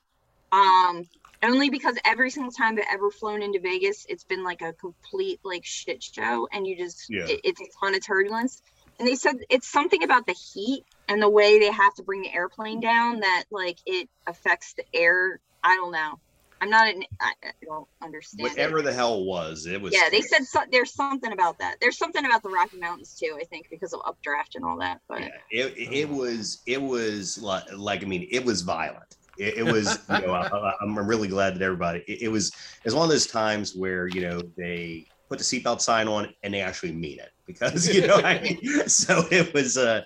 Um 0.51 1.07
only 1.43 1.69
because 1.69 1.95
every 2.05 2.29
single 2.29 2.51
time 2.51 2.77
I've 2.77 2.85
ever 2.91 3.11
flown 3.11 3.41
into 3.41 3.59
Vegas, 3.59 4.05
it's 4.09 4.23
been 4.23 4.43
like 4.43 4.61
a 4.61 4.73
complete 4.73 5.39
like 5.43 5.65
shit 5.65 6.03
show 6.03 6.47
and 6.51 6.67
you 6.67 6.77
just 6.77 7.05
Yeah. 7.09 7.27
it, 7.27 7.41
it's 7.43 7.61
a 7.61 7.65
ton 7.79 7.95
of 7.95 8.05
turbulence. 8.05 8.61
And 8.99 9.07
they 9.07 9.15
said 9.15 9.35
it's 9.49 9.71
something 9.71 10.03
about 10.03 10.27
the 10.27 10.33
heat 10.53 10.83
and 11.07 11.21
the 11.21 11.29
way 11.29 11.59
they 11.59 11.71
have 11.71 11.93
to 11.95 12.03
bring 12.03 12.21
the 12.21 12.33
airplane 12.33 12.81
down 12.81 13.21
that 13.21 13.45
like 13.51 13.77
it 13.85 14.09
affects 14.27 14.73
the 14.73 14.83
air. 14.93 15.39
I 15.63 15.75
don't 15.75 15.91
know. 15.91 16.19
I'm 16.61 16.69
not 16.69 16.93
an 16.93 17.03
I, 17.21 17.33
I 17.43 17.51
don't 17.63 17.87
understand. 18.03 18.47
it. 18.47 18.51
Whatever 18.51 18.81
the 18.81 18.91
hell 18.91 19.23
was, 19.23 19.65
it 19.65 19.81
was. 19.81 19.93
Yeah, 19.93 20.09
they 20.09 20.21
said 20.21 20.43
so, 20.43 20.59
there's 20.71 20.93
something 20.93 21.31
about 21.31 21.59
that. 21.59 21.77
There's 21.79 21.97
something 21.97 22.25
about 22.25 22.43
the 22.43 22.49
Rocky 22.49 22.77
Mountains 22.77 23.15
too, 23.17 23.37
I 23.39 23.45
think, 23.45 23.67
because 23.71 23.93
of 23.93 24.01
updraft 24.05 24.55
and 24.55 24.65
all 24.65 24.77
that. 24.79 24.99
But 25.07 25.21
Yeah, 25.21 25.27
it, 25.51 25.77
it, 25.77 25.93
it 25.93 26.09
was 26.09 26.61
it 26.67 26.81
was 26.81 27.41
like, 27.41 27.63
like 27.73 28.03
I 28.03 28.07
mean 28.07 28.27
it 28.29 28.43
was 28.43 28.61
violent. 28.61 29.15
It, 29.39 29.59
it 29.59 29.63
was 29.63 29.99
you 30.09 30.27
know 30.27 30.33
I, 30.33 30.73
I'm 30.81 30.97
really 30.97 31.27
glad 31.27 31.55
that 31.55 31.61
everybody 31.61 32.03
it, 32.07 32.23
it 32.23 32.27
was 32.27 32.51
it's 32.83 32.93
one 32.93 33.05
of 33.05 33.09
those 33.09 33.27
times 33.27 33.73
where 33.75 34.07
you 34.07 34.21
know 34.21 34.41
they 34.57 35.07
put 35.29 35.39
the 35.39 35.43
seatbelt 35.43 35.81
sign 35.81 36.07
on 36.07 36.33
and 36.43 36.53
they 36.53 36.61
actually 36.61 36.91
mean 36.91 37.19
it 37.19 37.31
because 37.47 37.87
you 37.93 38.05
know 38.05 38.15
I 38.17 38.41
mean 38.41 38.59
so 38.87 39.23
it 39.31 39.53
was 39.53 39.77
uh 39.77 40.03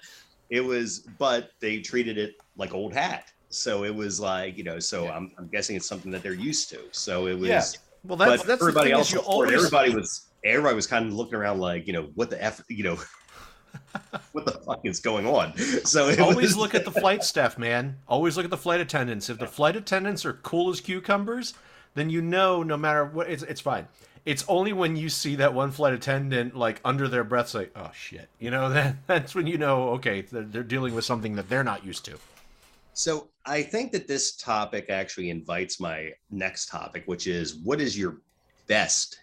it 0.49 0.61
was 0.61 0.99
but 1.17 1.49
they 1.59 1.79
treated 1.79 2.17
it 2.17 2.35
like 2.55 2.73
old 2.73 2.93
hat. 2.93 3.25
So 3.49 3.83
it 3.83 3.93
was 3.93 4.19
like 4.19 4.57
you 4.57 4.63
know 4.63 4.79
so 4.79 5.09
I'm, 5.09 5.31
I'm 5.37 5.47
guessing 5.47 5.75
it's 5.75 5.87
something 5.87 6.11
that 6.11 6.23
they're 6.23 6.33
used 6.33 6.69
to. 6.69 6.79
So 6.91 7.27
it 7.27 7.37
was 7.37 7.49
Yeah. 7.49 7.63
Well, 8.05 8.17
that's 8.17 8.43
that's 8.43 8.61
everybody 8.61 8.91
else 8.91 9.15
always 9.15 9.53
everybody 9.53 9.95
was 9.95 10.29
everybody 10.43 10.75
was 10.75 10.87
kind 10.87 11.07
of 11.07 11.13
looking 11.13 11.35
around 11.35 11.59
like 11.59 11.87
you 11.87 11.93
know 11.93 12.09
what 12.15 12.29
the 12.29 12.43
f 12.43 12.61
you 12.69 12.83
know 12.83 12.99
what 14.31 14.45
the 14.45 14.51
fuck 14.51 14.81
is 14.83 14.99
going 14.99 15.25
on 15.25 15.55
so 15.83 16.13
always 16.19 16.35
was, 16.35 16.57
look 16.57 16.75
at 16.75 16.85
the 16.85 16.91
flight 16.91 17.23
staff, 17.23 17.57
man. 17.57 17.97
Always 18.07 18.37
look 18.37 18.43
at 18.43 18.49
the 18.49 18.57
flight 18.57 18.79
attendants. 18.79 19.29
If 19.29 19.39
the 19.39 19.47
flight 19.47 19.75
attendants 19.75 20.25
are 20.25 20.33
cool 20.33 20.69
as 20.69 20.81
cucumbers, 20.81 21.53
then 21.95 22.09
you 22.09 22.21
know 22.21 22.63
no 22.63 22.77
matter 22.77 23.05
what 23.05 23.29
it's 23.29 23.43
it's 23.43 23.61
fine. 23.61 23.87
It's 24.25 24.45
only 24.47 24.71
when 24.71 24.95
you 24.95 25.09
see 25.09 25.35
that 25.35 25.53
one 25.53 25.71
flight 25.71 25.93
attendant 25.93 26.55
like 26.55 26.79
under 26.85 27.07
their 27.07 27.23
breath 27.23 27.49
say, 27.49 27.69
"Oh 27.75 27.91
shit," 27.93 28.29
you 28.39 28.51
know 28.51 28.69
that 28.73 28.95
that's 29.07 29.35
when 29.35 29.47
you 29.47 29.57
know 29.57 29.89
okay 29.89 30.21
they're, 30.21 30.43
they're 30.43 30.63
dealing 30.63 30.95
with 30.95 31.05
something 31.05 31.35
that 31.35 31.49
they're 31.49 31.63
not 31.63 31.85
used 31.85 32.05
to. 32.05 32.17
So 32.93 33.29
I 33.45 33.63
think 33.63 33.91
that 33.91 34.07
this 34.07 34.35
topic 34.35 34.89
actually 34.89 35.29
invites 35.29 35.79
my 35.79 36.11
next 36.29 36.67
topic, 36.67 37.03
which 37.07 37.27
is 37.27 37.55
what 37.55 37.81
is 37.81 37.97
your 37.97 38.21
best 38.67 39.19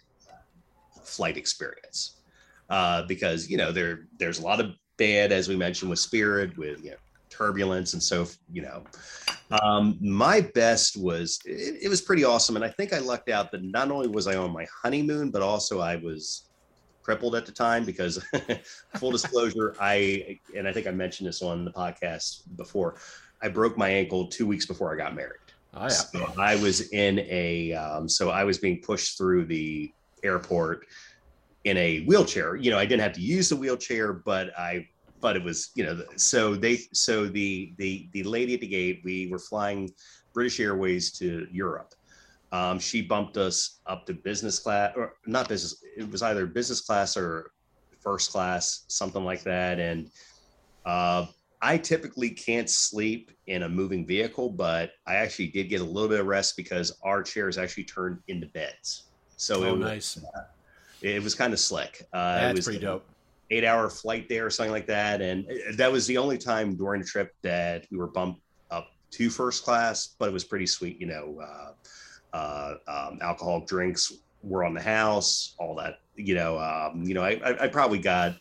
flight 1.03 1.37
experience? 1.37 2.20
Uh, 2.71 3.03
because 3.05 3.49
you 3.49 3.57
know 3.57 3.69
there 3.69 4.07
there's 4.17 4.39
a 4.39 4.41
lot 4.41 4.61
of 4.61 4.71
bad, 4.95 5.33
as 5.33 5.49
we 5.49 5.57
mentioned, 5.57 5.89
with 5.89 5.99
Spirit, 5.99 6.57
with 6.57 6.81
you 6.81 6.91
know, 6.91 6.97
turbulence, 7.29 7.91
and 7.93 8.01
so 8.01 8.25
you 8.51 8.61
know. 8.61 8.83
Um, 9.61 9.97
my 9.99 10.39
best 10.39 10.95
was 10.95 11.37
it, 11.43 11.79
it 11.83 11.89
was 11.89 12.01
pretty 12.01 12.23
awesome, 12.23 12.55
and 12.55 12.63
I 12.63 12.69
think 12.69 12.93
I 12.93 12.99
lucked 12.99 13.27
out 13.27 13.51
that 13.51 13.61
not 13.61 13.91
only 13.91 14.07
was 14.07 14.25
I 14.25 14.35
on 14.37 14.53
my 14.53 14.65
honeymoon, 14.83 15.31
but 15.31 15.41
also 15.41 15.81
I 15.81 15.97
was 15.97 16.47
crippled 17.03 17.35
at 17.35 17.45
the 17.45 17.51
time 17.51 17.83
because 17.83 18.23
full 18.95 19.11
disclosure, 19.11 19.75
I 19.77 20.39
and 20.55 20.65
I 20.65 20.71
think 20.71 20.87
I 20.87 20.91
mentioned 20.91 21.27
this 21.27 21.41
on 21.41 21.65
the 21.65 21.71
podcast 21.71 22.43
before. 22.55 22.95
I 23.41 23.49
broke 23.49 23.77
my 23.77 23.89
ankle 23.89 24.27
two 24.27 24.47
weeks 24.47 24.65
before 24.65 24.93
I 24.93 24.95
got 24.95 25.13
married. 25.13 25.39
Oh 25.73 25.83
yeah. 25.83 25.89
So 25.89 26.33
I 26.37 26.55
was 26.55 26.89
in 26.91 27.19
a, 27.19 27.73
um, 27.73 28.07
so 28.07 28.29
I 28.29 28.45
was 28.45 28.59
being 28.59 28.81
pushed 28.81 29.17
through 29.17 29.45
the 29.45 29.91
airport 30.23 30.85
in 31.63 31.77
a 31.77 32.01
wheelchair. 32.05 32.55
You 32.55 32.71
know, 32.71 32.77
I 32.77 32.85
didn't 32.85 33.01
have 33.01 33.13
to 33.13 33.21
use 33.21 33.49
the 33.49 33.55
wheelchair, 33.55 34.13
but 34.13 34.57
I, 34.57 34.87
but 35.19 35.35
it 35.35 35.43
was, 35.43 35.71
you 35.75 35.83
know, 35.83 36.01
so 36.15 36.55
they, 36.55 36.79
so 36.93 37.27
the 37.27 37.73
the 37.77 38.09
the 38.13 38.23
lady 38.23 38.55
at 38.55 38.61
the 38.61 38.67
gate, 38.67 39.01
we 39.03 39.27
were 39.27 39.39
flying 39.39 39.89
British 40.33 40.59
Airways 40.59 41.11
to 41.19 41.47
Europe. 41.51 41.93
Um, 42.51 42.79
she 42.79 43.01
bumped 43.01 43.37
us 43.37 43.79
up 43.85 44.05
to 44.07 44.13
business 44.13 44.59
class, 44.59 44.93
or 44.95 45.13
not 45.25 45.47
business. 45.47 45.83
It 45.95 46.09
was 46.11 46.21
either 46.21 46.45
business 46.45 46.81
class 46.81 47.15
or 47.15 47.51
first 47.99 48.31
class, 48.31 48.85
something 48.87 49.23
like 49.23 49.43
that, 49.43 49.79
and. 49.79 50.09
Uh, 50.85 51.27
I 51.61 51.77
typically 51.77 52.31
can't 52.31 52.67
sleep 52.67 53.31
in 53.45 53.63
a 53.63 53.69
moving 53.69 54.05
vehicle, 54.05 54.49
but 54.49 54.93
I 55.05 55.15
actually 55.17 55.47
did 55.47 55.69
get 55.69 55.81
a 55.81 55.83
little 55.83 56.09
bit 56.09 56.19
of 56.19 56.25
rest 56.25 56.57
because 56.57 56.97
our 57.03 57.21
chairs 57.21 57.57
actually 57.59 57.83
turned 57.83 58.17
into 58.27 58.47
beds. 58.47 59.03
So 59.37 59.63
Oh, 59.63 59.67
it, 59.67 59.71
was, 59.73 59.79
nice. 59.79 60.19
It 61.01 61.21
was 61.23 61.35
kind 61.35 61.53
of 61.53 61.59
slick. 61.59 62.07
Uh, 62.13 62.37
it 62.37 62.41
That's 62.41 62.55
was 62.57 62.65
pretty 62.65 62.79
dope. 62.79 63.05
eight 63.49 63.65
hour 63.65 63.89
flight 63.89 64.29
there 64.29 64.45
or 64.45 64.49
something 64.49 64.71
like 64.71 64.87
that. 64.87 65.21
And 65.21 65.45
that 65.75 65.91
was 65.91 66.07
the 66.07 66.17
only 66.17 66.37
time 66.37 66.75
during 66.75 67.01
the 67.01 67.07
trip 67.07 67.33
that 67.41 67.85
we 67.91 67.97
were 67.97 68.07
bumped 68.07 68.41
up 68.69 68.91
to 69.11 69.29
first 69.29 69.63
class, 69.63 70.15
but 70.17 70.29
it 70.29 70.33
was 70.33 70.43
pretty 70.43 70.67
sweet. 70.67 70.99
You 70.99 71.07
know, 71.07 71.41
uh, 71.41 72.35
uh, 72.35 72.75
um, 72.87 73.19
alcoholic 73.21 73.67
drinks 73.67 74.13
were 74.43 74.63
on 74.63 74.73
the 74.73 74.81
house, 74.81 75.55
all 75.59 75.75
that, 75.75 75.99
you 76.15 76.33
know, 76.33 76.57
um, 76.59 77.03
you 77.03 77.13
know, 77.13 77.21
I, 77.21 77.39
I, 77.45 77.63
I 77.63 77.67
probably 77.67 77.99
got, 77.99 78.35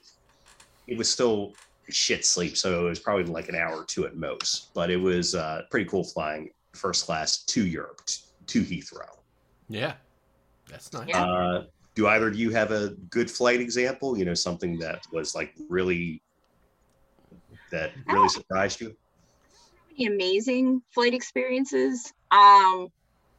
it 0.86 0.96
was 0.96 1.08
still 1.08 1.54
shit 1.88 2.24
sleep. 2.24 2.56
So 2.56 2.86
it 2.86 2.88
was 2.88 3.00
probably 3.00 3.24
like 3.24 3.48
an 3.48 3.54
hour 3.54 3.76
or 3.76 3.84
two 3.84 4.06
at 4.06 4.16
most, 4.16 4.72
but 4.74 4.90
it 4.90 4.96
was 4.96 5.34
uh, 5.34 5.62
pretty 5.70 5.88
cool 5.88 6.04
flying 6.04 6.50
first 6.72 7.04
class 7.04 7.42
to 7.44 7.66
Europe, 7.66 8.00
to 8.46 8.62
Heathrow. 8.62 9.18
Yeah, 9.68 9.94
that's 10.68 10.92
nice. 10.92 11.08
Yeah. 11.08 11.24
Uh, 11.24 11.64
do 11.94 12.07
either 12.07 12.29
of 12.29 12.37
you 12.37 12.50
have 12.50 12.70
a 12.70 12.90
good 13.11 13.31
flight 13.31 13.61
example? 13.61 14.16
You 14.16 14.24
know, 14.24 14.35
something 14.35 14.79
that 14.79 15.00
was 15.12 15.35
like 15.35 15.53
really 15.68 16.22
that 17.70 17.92
really 18.07 18.29
surprised 18.29 18.81
you? 18.81 18.94
amazing 20.07 20.83
flight 20.94 21.14
experiences. 21.14 22.12
Um, 22.31 22.88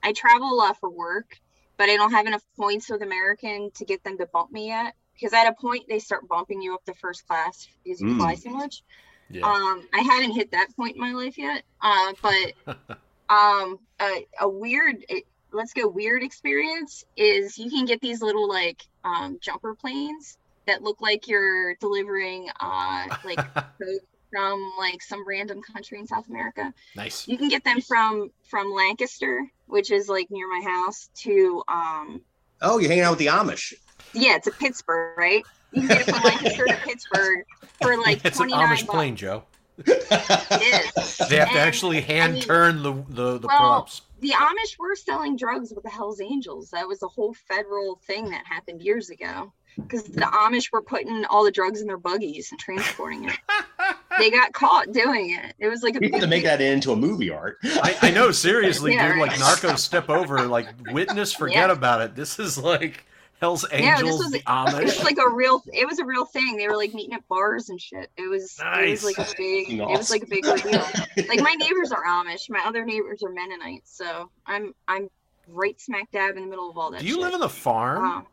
I 0.04 0.14
travel 0.16 0.52
a 0.52 0.56
lot 0.56 0.78
for 0.80 0.90
work, 0.90 1.38
but 1.78 1.90
I 1.90 1.96
don't 1.96 2.12
have 2.12 2.28
enough 2.28 2.44
points 2.58 2.90
with 2.90 3.02
American 3.02 3.72
to 3.76 3.86
get 3.86 4.04
them 4.04 4.18
to 4.18 4.28
bump 4.32 4.52
me 4.52 4.68
yet. 4.68 4.94
Because 5.14 5.34
at 5.34 5.48
a 5.48 5.54
point 5.54 5.84
they 5.88 6.00
start 6.00 6.28
bumping 6.28 6.62
you 6.62 6.74
up 6.74 6.84
to 6.86 6.94
first 6.96 7.28
class 7.28 7.68
because 7.84 8.02
you 8.02 8.08
Mm. 8.08 8.18
fly 8.18 8.36
so 8.36 8.50
much. 8.50 8.84
Yeah. 9.30 9.46
Um, 9.46 9.88
I 9.94 10.02
haven't 10.02 10.32
hit 10.32 10.52
that 10.52 10.70
point 10.76 10.96
in 10.96 11.02
my 11.02 11.14
life 11.14 11.38
yet. 11.38 11.64
Uh, 11.82 12.14
but 12.22 12.54
um, 13.30 13.80
a, 14.02 14.26
a 14.40 14.50
weird, 14.50 15.06
it, 15.10 15.26
let's 15.52 15.74
go 15.74 15.88
weird 15.88 16.24
experience 16.24 17.04
is 17.18 17.58
you 17.58 17.70
can 17.70 17.86
get 17.86 18.00
these 18.02 18.22
little 18.22 18.48
like 18.48 18.84
um, 19.04 19.38
jumper 19.42 19.76
planes 19.76 20.38
that 20.68 20.82
look 20.84 21.02
like 21.02 21.28
you're 21.28 21.76
delivering 21.76 22.48
uh, 22.60 23.08
like 23.26 23.40
from 24.32 24.72
like 24.80 25.02
some 25.02 25.28
random 25.28 25.62
country 25.62 26.00
in 26.00 26.08
South 26.08 26.28
America. 26.30 26.74
nice. 26.96 27.28
You 27.28 27.38
can 27.38 27.50
get 27.50 27.64
them 27.64 27.82
from 27.82 28.32
from 28.50 28.72
Lancaster, 28.72 29.46
which 29.68 29.92
is 29.92 30.08
like 30.08 30.30
near 30.32 30.48
my 30.50 30.62
house, 30.64 31.10
to 31.24 31.64
um 31.68 32.22
Oh, 32.62 32.78
you're 32.78 32.90
hanging 32.90 33.04
out 33.04 33.12
with 33.12 33.20
the 33.20 33.26
Amish. 33.28 33.74
yeah, 34.14 34.36
it's 34.36 34.48
a 34.48 34.52
Pittsburgh, 34.52 35.18
right? 35.18 35.44
You 35.74 35.82
can 35.82 35.88
get 35.90 36.08
it 36.08 36.14
from 36.14 36.24
Lancaster 36.24 36.66
to 36.68 36.76
Pittsburgh 36.84 37.46
for 37.82 37.98
like 37.98 38.18
It's 38.26 38.40
an 38.40 38.48
twenty 38.50 38.54
nine 38.54 38.68
Amish 38.76 38.86
bucks. 38.86 38.96
plane, 38.96 39.16
Joe. 39.16 39.44
It 39.78 40.96
is. 40.98 41.18
They 41.30 41.38
have 41.38 41.50
to 41.52 41.60
actually 41.60 42.02
hand 42.02 42.34
mean- 42.36 42.44
turn 42.44 42.84
the 42.84 42.94
the, 43.10 43.38
the 43.40 43.48
Well, 43.48 43.58
props. 43.58 44.02
The 44.22 44.30
Amish 44.30 44.78
were 44.80 44.96
selling 44.96 45.36
drugs 45.36 45.74
with 45.74 45.84
the 45.84 45.90
Hells 45.90 46.22
Angels. 46.22 46.70
That 46.70 46.88
was 46.88 47.02
a 47.04 47.08
whole 47.08 47.34
federal 47.34 48.00
thing 48.06 48.30
that 48.30 48.46
happened 48.46 48.82
years 48.82 49.10
ago. 49.10 49.52
Because 49.78 50.04
the 50.04 50.22
Amish 50.22 50.72
were 50.72 50.82
putting 50.82 51.24
all 51.26 51.44
the 51.46 51.52
drugs 51.52 51.82
in 51.82 51.88
their 51.88 51.98
buggies 51.98 52.52
and 52.52 52.60
transporting 52.60 53.30
it. 53.30 53.38
they 54.20 54.30
got 54.30 54.52
caught 54.54 54.92
doing 54.92 55.32
it. 55.32 55.56
It 55.60 55.70
was 55.70 55.82
like 55.82 55.96
a 55.96 56.00
We 56.00 56.12
have 56.12 56.22
to 56.22 56.28
make 56.28 56.44
that 56.44 56.60
into 56.62 56.92
a 56.92 56.96
movie 56.96 57.30
art. 57.30 57.58
I, 57.64 57.98
I 58.02 58.12
know, 58.12 58.32
seriously, 58.32 58.94
Yeah, 58.96 59.14
dude. 59.14 59.22
Like 59.22 59.32
right. 59.32 59.40
Narcos, 59.40 59.80
step 59.80 60.10
over. 60.10 60.46
Like 60.46 60.68
witness, 60.92 61.34
forget 61.34 61.70
Yeah. 61.70 61.74
about 61.74 62.02
it. 62.02 62.16
This 62.16 62.38
is 62.38 62.58
like 62.58 63.06
Hell's 63.42 63.66
Yeah, 63.74 64.00
this 64.02 64.20
was- 64.20 64.32
the 64.32 64.38
it 64.48 64.84
was 64.86 65.04
like 65.04 65.18
a 65.18 65.28
real 65.28 65.64
it 65.74 65.88
was 65.88 65.98
a 66.00 66.06
real 66.06 66.26
thing. 66.26 66.58
They 66.58 66.68
were 66.68 66.78
like 66.78 66.94
meeting 66.94 67.16
at 67.16 67.28
bars 67.28 67.70
and 67.70 67.82
shit. 67.82 68.12
It 68.16 68.30
was 68.30 68.58
it 68.64 68.90
was 68.92 69.04
like 69.04 69.18
a 69.18 69.28
big 69.36 69.66
Fucking 69.66 69.80
it 69.82 69.98
was 69.98 70.12
like 70.12 70.24
a 70.24 70.28
big 70.28 70.46
awesome. 70.46 70.68
ordeal. 70.76 70.86
like 71.28 71.42
my 71.42 71.56
neighbors 71.58 71.92
are 71.92 72.04
Amish. 72.06 72.50
My 72.52 72.60
other 72.66 72.86
neighbors 72.86 73.24
are 73.24 73.32
Mennonites. 73.32 73.98
So 73.98 74.30
I'm 74.46 74.74
I'm 74.88 75.10
right 75.48 75.80
smack 75.82 76.12
dab 76.12 76.38
in 76.38 76.44
the 76.44 76.50
middle 76.50 76.70
of 76.70 76.78
all 76.78 76.92
that. 76.92 77.02
Do 77.02 77.08
you 77.08 77.16
shit. 77.16 77.22
live 77.24 77.34
on 77.34 77.40
the 77.40 77.50
farm? 77.50 78.04
Wow. 78.04 78.28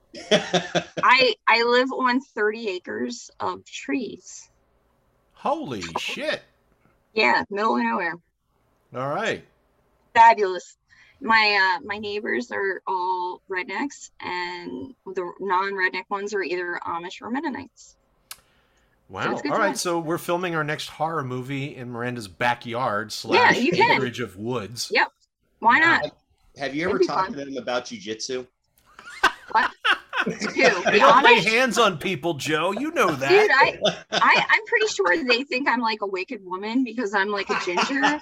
I 1.03 1.35
I 1.47 1.62
live 1.62 1.90
on 1.90 2.21
30 2.21 2.68
acres 2.68 3.31
of 3.40 3.64
trees. 3.64 4.51
Holy 5.33 5.83
shit! 5.99 6.42
Yeah, 7.14 7.44
middle 7.51 7.77
of 7.77 7.83
nowhere. 7.83 8.14
All 8.94 9.09
right. 9.09 9.44
Fabulous. 10.14 10.77
My 11.21 11.77
uh 11.79 11.85
my 11.85 11.99
neighbors 11.99 12.53
are 12.53 12.81
all 12.87 13.43
rednecks 13.51 14.11
and 14.21 14.95
the 15.07 15.33
non-redneck 15.41 16.05
ones 16.11 16.33
are 16.33 16.43
either 16.43 16.81
Amish 16.87 17.21
or 17.21 17.31
Mennonites. 17.31 17.97
Wow. 19.09 19.33
it's 19.33 19.43
good 19.43 19.53
All 19.53 19.59
right. 19.59 19.69
times. 19.69 19.81
So 19.81 19.99
we're 19.99 20.19
filming 20.19 20.55
our 20.55 20.63
next 20.65 20.89
horror 20.89 21.25
movie 21.25 21.75
in 21.75 21.91
Miranda's 21.91 22.29
backyard 22.29 23.11
slash 23.11 23.59
you 23.59 23.73
can. 23.73 23.97
acreage 23.97 24.21
of 24.21 24.37
woods. 24.37 24.91
Yep. 24.93 25.09
Why 25.61 25.79
not? 25.81 26.13
Have 26.59 26.75
you 26.75 26.89
ever 26.89 26.99
talked 26.99 27.31
fun. 27.31 27.39
to 27.39 27.45
them 27.45 27.57
about 27.57 27.87
jujitsu? 27.87 28.47
Who? 30.25 30.33
They 30.89 30.99
The 30.99 30.99
don't 30.99 31.25
lay 31.25 31.41
hands 31.41 31.79
on 31.79 31.99
people, 31.99 32.35
Joe. 32.35 32.73
You 32.73 32.91
know 32.93 33.11
that. 33.11 33.29
Dude, 33.29 33.51
I, 33.51 33.79
I 34.13 34.47
I'm 34.49 34.67
pretty 34.67 34.87
sure 34.89 35.25
they 35.25 35.45
think 35.45 35.69
I'm 35.69 35.81
like 35.81 36.01
a 36.03 36.07
wicked 36.07 36.45
woman 36.45 36.85
because 36.85 37.15
I'm 37.15 37.29
like 37.29 37.51
a 37.51 37.59
ginger 37.65 38.03
and 38.03 38.21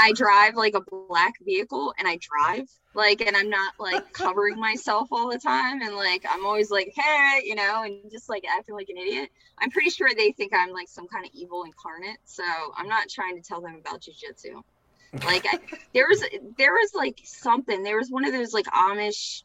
I 0.00 0.12
drive 0.14 0.54
like 0.54 0.74
a 0.74 0.80
black 0.80 1.34
vehicle 1.44 1.94
and 1.98 2.06
I 2.08 2.18
drive 2.20 2.68
like 2.94 3.20
and 3.20 3.36
I'm 3.36 3.50
not 3.50 3.74
like 3.78 4.12
covering 4.12 4.58
myself 4.58 5.08
all 5.12 5.30
the 5.30 5.38
time 5.38 5.82
and 5.82 5.94
like 5.94 6.24
I'm 6.28 6.44
always 6.44 6.70
like 6.70 6.92
hey 6.96 7.42
you 7.44 7.54
know 7.54 7.82
and 7.84 8.10
just 8.10 8.28
like 8.28 8.44
acting 8.46 8.74
like 8.74 8.88
an 8.88 8.96
idiot. 8.96 9.30
I'm 9.58 9.70
pretty 9.70 9.90
sure 9.90 10.08
they 10.16 10.32
think 10.32 10.52
I'm 10.54 10.70
like 10.70 10.88
some 10.88 11.08
kind 11.08 11.24
of 11.24 11.30
evil 11.32 11.64
incarnate. 11.64 12.18
So 12.24 12.44
I'm 12.76 12.88
not 12.88 13.08
trying 13.08 13.40
to 13.40 13.46
tell 13.46 13.60
them 13.60 13.76
about 13.80 14.02
jujitsu. 14.02 14.62
Like 15.24 15.44
I, 15.50 15.58
there 15.94 16.06
was 16.08 16.22
there 16.58 16.72
was 16.72 16.92
like 16.94 17.20
something. 17.24 17.82
There 17.82 17.96
was 17.96 18.10
one 18.10 18.24
of 18.26 18.32
those 18.32 18.52
like 18.52 18.66
Amish 18.66 19.42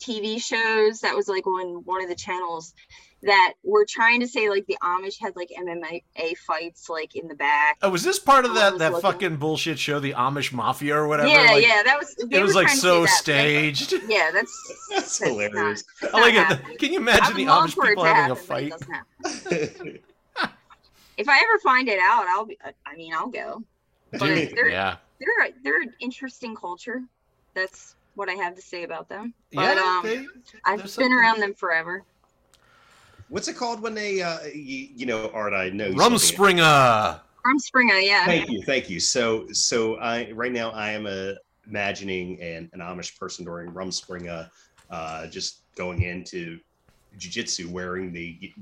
TV 0.00 0.40
shows 0.42 1.00
that 1.00 1.14
was 1.14 1.28
like 1.28 1.46
on 1.46 1.84
one 1.84 2.02
of 2.02 2.08
the 2.08 2.14
channels 2.14 2.74
that 3.22 3.52
were 3.62 3.84
trying 3.86 4.20
to 4.20 4.26
say 4.26 4.48
like 4.48 4.64
the 4.66 4.78
Amish 4.82 5.20
had 5.20 5.36
like 5.36 5.50
MMA 5.58 6.02
fights 6.46 6.88
like 6.88 7.14
in 7.16 7.28
the 7.28 7.34
back. 7.34 7.76
Oh, 7.82 7.90
was 7.90 8.02
this 8.02 8.18
part 8.18 8.46
of 8.46 8.54
that 8.54 8.78
that 8.78 8.92
looking. 8.92 9.10
fucking 9.12 9.36
bullshit 9.36 9.78
show, 9.78 10.00
the 10.00 10.12
Amish 10.14 10.52
Mafia 10.52 10.96
or 10.96 11.06
whatever? 11.06 11.28
yeah, 11.28 11.52
like, 11.52 11.62
yeah, 11.66 11.82
that 11.82 11.98
was. 11.98 12.14
they 12.30 12.38
It 12.38 12.42
was 12.42 12.54
like 12.54 12.68
so 12.70 13.04
say 13.04 13.10
that, 13.10 13.16
staged. 13.18 13.90
but- 13.90 14.00
Yeah, 14.08 14.30
that's 14.32 14.86
That's 14.90 15.18
that's 15.18 15.28
hilarious. 15.30 15.84
Not, 16.00 16.12
that's 16.12 16.14
I 16.14 16.20
like 16.20 16.34
happening. 16.34 16.72
it. 16.72 16.78
Can 16.78 16.92
you 16.94 16.98
imagine 17.00 17.36
the 17.36 17.44
Amish 17.44 17.74
people 17.80 18.04
having 18.04 18.32
a 18.32 18.34
happen, 18.34 18.70
but 19.22 19.52
it 19.52 19.76
fight? 19.76 20.00
If 21.16 21.28
I 21.28 21.36
ever 21.36 21.58
find 21.62 21.86
it 21.88 21.98
out, 22.00 22.26
I'll 22.28 22.46
be. 22.46 22.56
I 22.86 22.96
mean, 22.96 23.12
I'll 23.12 23.28
go. 23.28 23.62
But 24.10 24.20
Dude, 24.20 24.52
they're 24.56 24.70
yeah. 24.70 24.96
they're 25.18 25.50
they're 25.62 25.82
an 25.82 25.92
interesting 26.00 26.56
culture. 26.56 27.02
That's 27.52 27.94
what 28.20 28.28
I 28.28 28.34
have 28.34 28.54
to 28.54 28.60
say 28.62 28.84
about 28.84 29.08
them. 29.08 29.32
But 29.52 29.76
Yeah, 29.76 29.82
um, 29.82 30.00
they- 30.04 30.26
I've 30.66 30.78
there's 30.78 30.94
been 30.94 31.06
something. 31.06 31.12
around 31.18 31.40
them 31.40 31.54
forever. 31.54 32.04
What's 33.30 33.48
it 33.48 33.56
called 33.56 33.80
when 33.80 33.94
they, 33.94 34.20
uh, 34.20 34.40
you, 34.54 34.88
you 34.94 35.06
know, 35.06 35.30
Art? 35.32 35.54
I 35.54 35.70
know 35.70 35.90
something. 35.96 36.18
Rumspringa. 36.18 37.20
From 37.42 37.58
Springer, 37.58 37.94
yeah. 37.94 38.26
Thank 38.26 38.50
you, 38.50 38.62
thank 38.66 38.90
you. 38.90 39.00
So, 39.00 39.46
so 39.52 39.96
I 39.96 40.30
right 40.32 40.52
now 40.52 40.70
I 40.72 40.90
am 40.90 41.06
uh, 41.06 41.32
imagining 41.66 42.38
an, 42.42 42.68
an 42.74 42.80
Amish 42.80 43.18
person 43.18 43.46
during 43.46 43.70
Rumspringa, 43.72 44.50
uh, 44.90 45.26
just 45.28 45.62
going 45.74 46.02
into 46.02 46.60
jujitsu 47.18 47.70
wearing 47.70 48.12
the, 48.12 48.52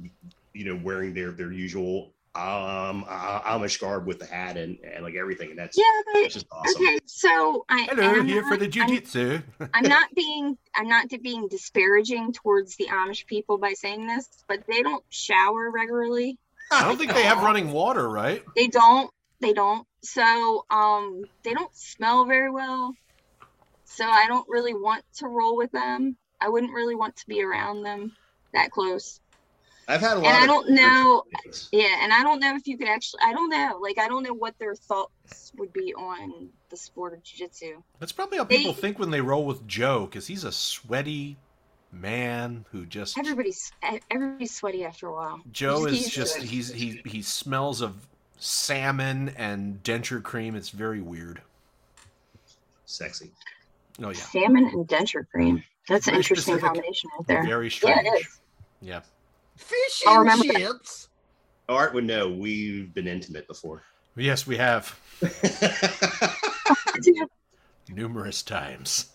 you 0.54 0.64
know, 0.64 0.78
wearing 0.84 1.12
their 1.12 1.32
their 1.32 1.50
usual 1.50 2.12
um 2.38 3.04
Amish 3.04 3.80
garb 3.80 4.06
with 4.06 4.18
the 4.20 4.26
hat 4.26 4.56
and, 4.56 4.78
and 4.84 5.02
like 5.04 5.14
everything, 5.16 5.50
and 5.50 5.58
that's 5.58 5.76
Yeah, 5.76 5.84
that's 6.14 6.34
just 6.34 6.46
awesome. 6.52 6.82
okay. 6.82 6.98
So 7.06 7.64
I 7.68 7.88
Hello, 7.90 8.14
am 8.14 8.26
here 8.26 8.42
for 8.44 8.56
not- 8.56 8.60
the 8.60 8.80
I'm- 8.80 9.70
I'm 9.74 9.88
not 9.88 10.14
being 10.14 10.56
I'm 10.74 10.88
not 10.88 11.08
being 11.22 11.48
disparaging 11.48 12.32
towards 12.32 12.76
the 12.76 12.86
Amish 12.86 13.26
people 13.26 13.58
by 13.58 13.72
saying 13.72 14.06
this, 14.06 14.26
but 14.48 14.60
they 14.68 14.82
don't 14.82 15.04
shower 15.10 15.70
regularly. 15.70 16.38
I 16.70 16.84
don't 16.84 16.96
think 16.98 17.12
they 17.14 17.22
have 17.22 17.42
running 17.42 17.72
water, 17.72 18.08
right? 18.08 18.42
They 18.54 18.68
don't. 18.68 19.10
They 19.40 19.52
don't. 19.52 19.86
So 20.02 20.64
um 20.70 21.22
they 21.44 21.54
don't 21.54 21.74
smell 21.74 22.24
very 22.26 22.50
well. 22.50 22.94
So 23.84 24.04
I 24.06 24.26
don't 24.28 24.46
really 24.48 24.74
want 24.74 25.02
to 25.16 25.26
roll 25.28 25.56
with 25.56 25.72
them. 25.72 26.16
I 26.40 26.50
wouldn't 26.50 26.72
really 26.72 26.94
want 26.94 27.16
to 27.16 27.26
be 27.26 27.42
around 27.42 27.82
them 27.82 28.12
that 28.52 28.70
close. 28.70 29.20
I've 29.88 30.00
had 30.02 30.18
a 30.18 30.20
lot. 30.20 30.26
And 30.26 30.36
I 30.36 30.46
don't 30.46 30.70
know 30.70 31.22
experiences. 31.32 31.68
yeah, 31.72 31.96
and 32.02 32.12
I 32.12 32.22
don't 32.22 32.40
know 32.40 32.54
if 32.54 32.66
you 32.66 32.76
could 32.76 32.88
actually 32.88 33.20
I 33.24 33.32
don't 33.32 33.48
know. 33.48 33.78
Like 33.80 33.98
I 33.98 34.06
don't 34.06 34.22
know 34.22 34.34
what 34.34 34.58
their 34.58 34.74
thoughts 34.74 35.50
would 35.56 35.72
be 35.72 35.94
on 35.94 36.50
the 36.68 36.76
sport 36.76 37.14
of 37.14 37.22
jiu-jitsu. 37.22 37.82
That's 37.98 38.12
probably 38.12 38.36
how 38.38 38.44
people 38.44 38.74
think 38.74 38.98
when 38.98 39.10
they 39.10 39.22
roll 39.22 39.44
with 39.46 39.66
Joe, 39.66 40.04
because 40.06 40.26
he's 40.26 40.44
a 40.44 40.52
sweaty 40.52 41.38
man 41.90 42.66
who 42.70 42.84
just 42.84 43.16
Everybody's 43.18 43.72
everybody's 44.10 44.54
sweaty 44.54 44.84
after 44.84 45.06
a 45.06 45.12
while. 45.12 45.40
Joe 45.50 45.86
Just 45.86 45.94
is 45.94 46.00
used 46.02 46.12
just 46.14 46.36
it. 46.36 46.42
he's 46.44 46.68
he 46.70 47.00
he 47.06 47.22
smells 47.22 47.80
of 47.80 48.06
salmon 48.36 49.30
and 49.38 49.82
denture 49.82 50.22
cream. 50.22 50.54
It's 50.54 50.68
very 50.68 51.00
weird. 51.00 51.40
Sexy. 52.84 53.30
Oh 54.02 54.10
yeah, 54.10 54.14
Salmon 54.14 54.66
and 54.66 54.86
denture 54.86 55.26
cream. 55.30 55.62
That's 55.88 56.06
an 56.06 56.12
Very 56.12 56.18
interesting 56.18 56.54
specific. 56.58 56.64
combination 56.74 57.10
right 57.18 57.26
there. 57.26 57.44
very 57.44 57.66
Yeah, 57.66 57.70
strange. 57.70 58.06
it 58.06 58.20
is. 58.20 58.40
Yeah. 58.82 59.00
Fish 59.58 60.02
I'll 60.06 60.14
and 60.14 60.20
remember 60.20 60.46
that. 60.46 60.56
chips. 60.56 61.08
Art 61.68 61.92
would 61.92 62.04
know 62.04 62.30
we've 62.30 62.94
been 62.94 63.06
intimate 63.06 63.46
before. 63.46 63.82
Yes, 64.16 64.46
we 64.46 64.56
have 64.56 64.98
numerous 67.88 68.42
times. 68.42 69.10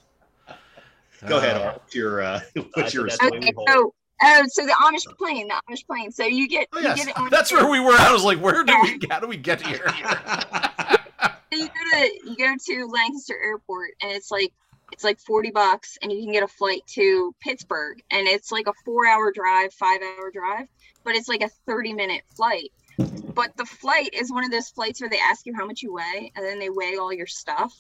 Go 1.25 1.37
ahead, 1.37 1.57
Uh, 1.57 1.65
Art. 1.65 1.81
What's 1.81 1.95
your 1.95 2.21
uh, 2.21 2.41
what's 2.73 2.93
your 2.93 3.05
Okay, 3.05 3.53
so 3.67 3.93
oh, 4.21 4.43
so 4.47 4.65
the 4.65 4.73
Amish 4.73 5.17
plane, 5.17 5.47
the 5.47 5.61
Amish 5.69 5.85
plane. 5.87 6.11
So 6.11 6.25
you 6.25 6.47
get 6.47 6.67
Oh 6.73 6.79
you 6.79 6.85
yes, 6.85 7.05
get 7.05 7.17
it 7.17 7.31
that's 7.31 7.51
where 7.51 7.69
we 7.69 7.79
were. 7.79 7.93
I 7.93 8.11
was 8.11 8.23
like, 8.23 8.39
where 8.39 8.63
do 8.63 8.75
we? 8.81 8.99
How 9.09 9.19
do 9.19 9.27
we 9.27 9.37
get 9.37 9.61
here? 9.61 9.85
you 11.51 11.67
go 11.67 11.73
to 11.91 12.19
you 12.25 12.35
go 12.37 12.55
to 12.57 12.85
Lancaster 12.87 13.35
Airport 13.41 13.91
and 14.01 14.11
it's 14.11 14.31
like 14.31 14.53
it's 14.93 15.03
like 15.03 15.19
40 15.19 15.51
bucks 15.51 15.97
and 16.01 16.11
you 16.11 16.23
can 16.23 16.31
get 16.31 16.43
a 16.43 16.47
flight 16.47 16.81
to 16.89 17.35
Pittsburgh 17.41 18.01
and 18.11 18.27
it's 18.27 18.51
like 18.51 18.67
a 18.67 18.73
4-hour 18.89 19.31
drive, 19.33 19.71
5-hour 19.75 20.31
drive, 20.31 20.67
but 21.03 21.15
it's 21.15 21.27
like 21.27 21.41
a 21.41 21.49
30-minute 21.69 22.21
flight. 22.35 22.71
But 23.33 23.57
the 23.57 23.65
flight 23.65 24.13
is 24.13 24.31
one 24.31 24.45
of 24.45 24.51
those 24.51 24.69
flights 24.69 25.01
where 25.01 25.09
they 25.09 25.17
ask 25.19 25.45
you 25.47 25.53
how 25.55 25.65
much 25.65 25.81
you 25.81 25.93
weigh 25.93 26.31
and 26.35 26.45
then 26.45 26.59
they 26.59 26.69
weigh 26.69 26.95
all 26.97 27.11
your 27.11 27.27
stuff. 27.27 27.73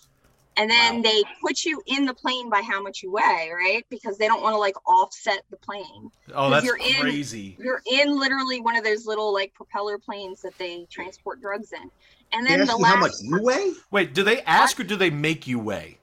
And 0.55 0.69
then 0.69 0.97
Wow. 0.97 1.01
they 1.03 1.23
put 1.41 1.63
you 1.65 1.81
in 1.87 2.05
the 2.05 2.13
plane 2.13 2.49
by 2.49 2.61
how 2.61 2.81
much 2.81 3.01
you 3.01 3.11
weigh, 3.11 3.49
right? 3.55 3.85
Because 3.89 4.17
they 4.17 4.27
don't 4.27 4.41
want 4.43 4.53
to 4.53 4.59
like 4.59 4.75
offset 4.87 5.43
the 5.49 5.57
plane. 5.57 6.11
Oh, 6.33 6.49
that's 6.49 6.65
you're 6.65 6.77
in- 6.77 7.01
crazy. 7.01 7.55
You're 7.59 7.81
in 7.91 8.19
literally 8.19 8.61
one 8.61 8.75
of 8.75 8.83
those 8.83 9.05
little 9.07 9.33
like 9.33 9.53
propeller 9.53 9.97
planes 9.97 10.41
that 10.41 10.57
they 10.57 10.85
transport 10.91 11.41
drugs 11.41 11.71
in. 11.73 11.89
And 12.31 12.45
They 12.45 12.51
then 12.51 12.61
ask 12.61 12.71
the 12.71 12.77
you 12.79 12.85
how 12.85 12.97
much 12.97 13.13
you 13.21 13.41
weigh? 13.41 13.73
Wait, 13.91 14.13
do 14.13 14.23
they 14.23 14.41
ask 14.43 14.79
or 14.79 14.83
do 14.83 14.95
they 14.95 15.09
make 15.09 15.47
you 15.47 15.59
weigh? 15.59 15.97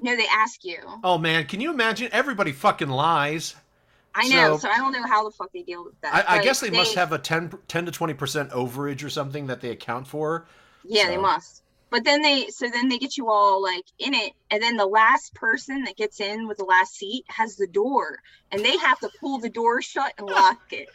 No, 0.00 0.16
they 0.16 0.26
ask 0.30 0.64
you. 0.64 0.78
Oh 1.04 1.18
man, 1.18 1.46
can 1.46 1.60
you 1.60 1.70
imagine? 1.72 2.08
Everybody 2.12 2.52
fucking 2.52 2.88
lies. 2.88 3.54
I 4.14 4.28
know, 4.28 4.56
So- 4.56 4.60
so, 4.62 4.70
I 4.70 4.78
don't 4.78 4.92
know 4.92 5.06
how 5.06 5.24
the 5.24 5.30
fuck 5.30 5.52
they 5.52 5.62
deal 5.62 5.84
with 5.84 6.00
that. 6.00 6.26
I, 6.28 6.38
I 6.38 6.42
guess 6.42 6.60
they, 6.60 6.70
must 6.70 6.94
have 6.94 7.12
a 7.12 7.18
10, 7.18 7.52
10 7.68 7.86
to 7.86 7.92
twenty 7.92 8.14
percent 8.14 8.50
overage 8.50 9.04
or 9.04 9.10
something 9.10 9.46
that 9.48 9.60
they 9.60 9.70
account 9.70 10.06
for. 10.06 10.46
Yeah, 10.84 11.08
they 11.08 11.16
must. 11.18 11.62
But 11.90 12.04
then 12.04 12.22
they 12.22 12.48
so 12.48 12.68
then 12.68 12.88
they 12.88 12.98
get 12.98 13.16
you 13.16 13.30
all 13.30 13.62
like 13.62 13.84
in 13.98 14.12
it 14.14 14.32
and 14.50 14.62
then 14.62 14.76
the 14.76 14.86
last 14.86 15.34
person 15.34 15.84
that 15.84 15.96
gets 15.96 16.20
in 16.20 16.48
with 16.48 16.58
the 16.58 16.64
last 16.64 16.94
seat 16.94 17.24
has 17.28 17.56
the 17.56 17.66
door 17.66 18.18
and 18.50 18.64
they 18.64 18.76
have 18.78 18.98
to 18.98 19.10
pull 19.20 19.38
the 19.38 19.48
door 19.48 19.80
shut 19.82 20.12
and 20.18 20.26
lock 20.26 20.72
it. 20.72 20.88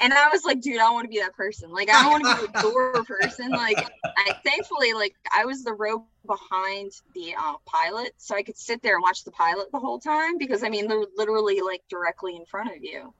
And 0.00 0.12
i 0.12 0.28
was 0.28 0.44
like 0.44 0.60
dude 0.60 0.76
i 0.76 0.84
don't 0.84 0.94
want 0.94 1.04
to 1.04 1.10
be 1.10 1.20
that 1.20 1.34
person. 1.34 1.70
Like 1.70 1.90
i 1.90 2.02
don't 2.02 2.22
want 2.22 2.24
to 2.40 2.46
be 2.46 2.52
the 2.52 2.62
door 2.70 3.04
person. 3.04 3.50
Like 3.50 3.78
I, 4.04 4.34
thankfully 4.44 4.92
like 4.92 5.14
i 5.36 5.44
was 5.44 5.64
the 5.64 5.72
row 5.72 6.04
behind 6.26 6.92
the 7.14 7.34
uh, 7.38 7.54
pilot 7.64 8.12
so 8.18 8.36
i 8.36 8.42
could 8.42 8.56
sit 8.56 8.82
there 8.82 8.94
and 8.94 9.02
watch 9.02 9.24
the 9.24 9.30
pilot 9.30 9.72
the 9.72 9.78
whole 9.78 9.98
time 9.98 10.38
because 10.38 10.62
i 10.62 10.68
mean 10.68 10.86
they're 10.88 11.04
literally 11.16 11.60
like 11.60 11.82
directly 11.88 12.36
in 12.36 12.44
front 12.44 12.74
of 12.74 12.82
you. 12.82 13.12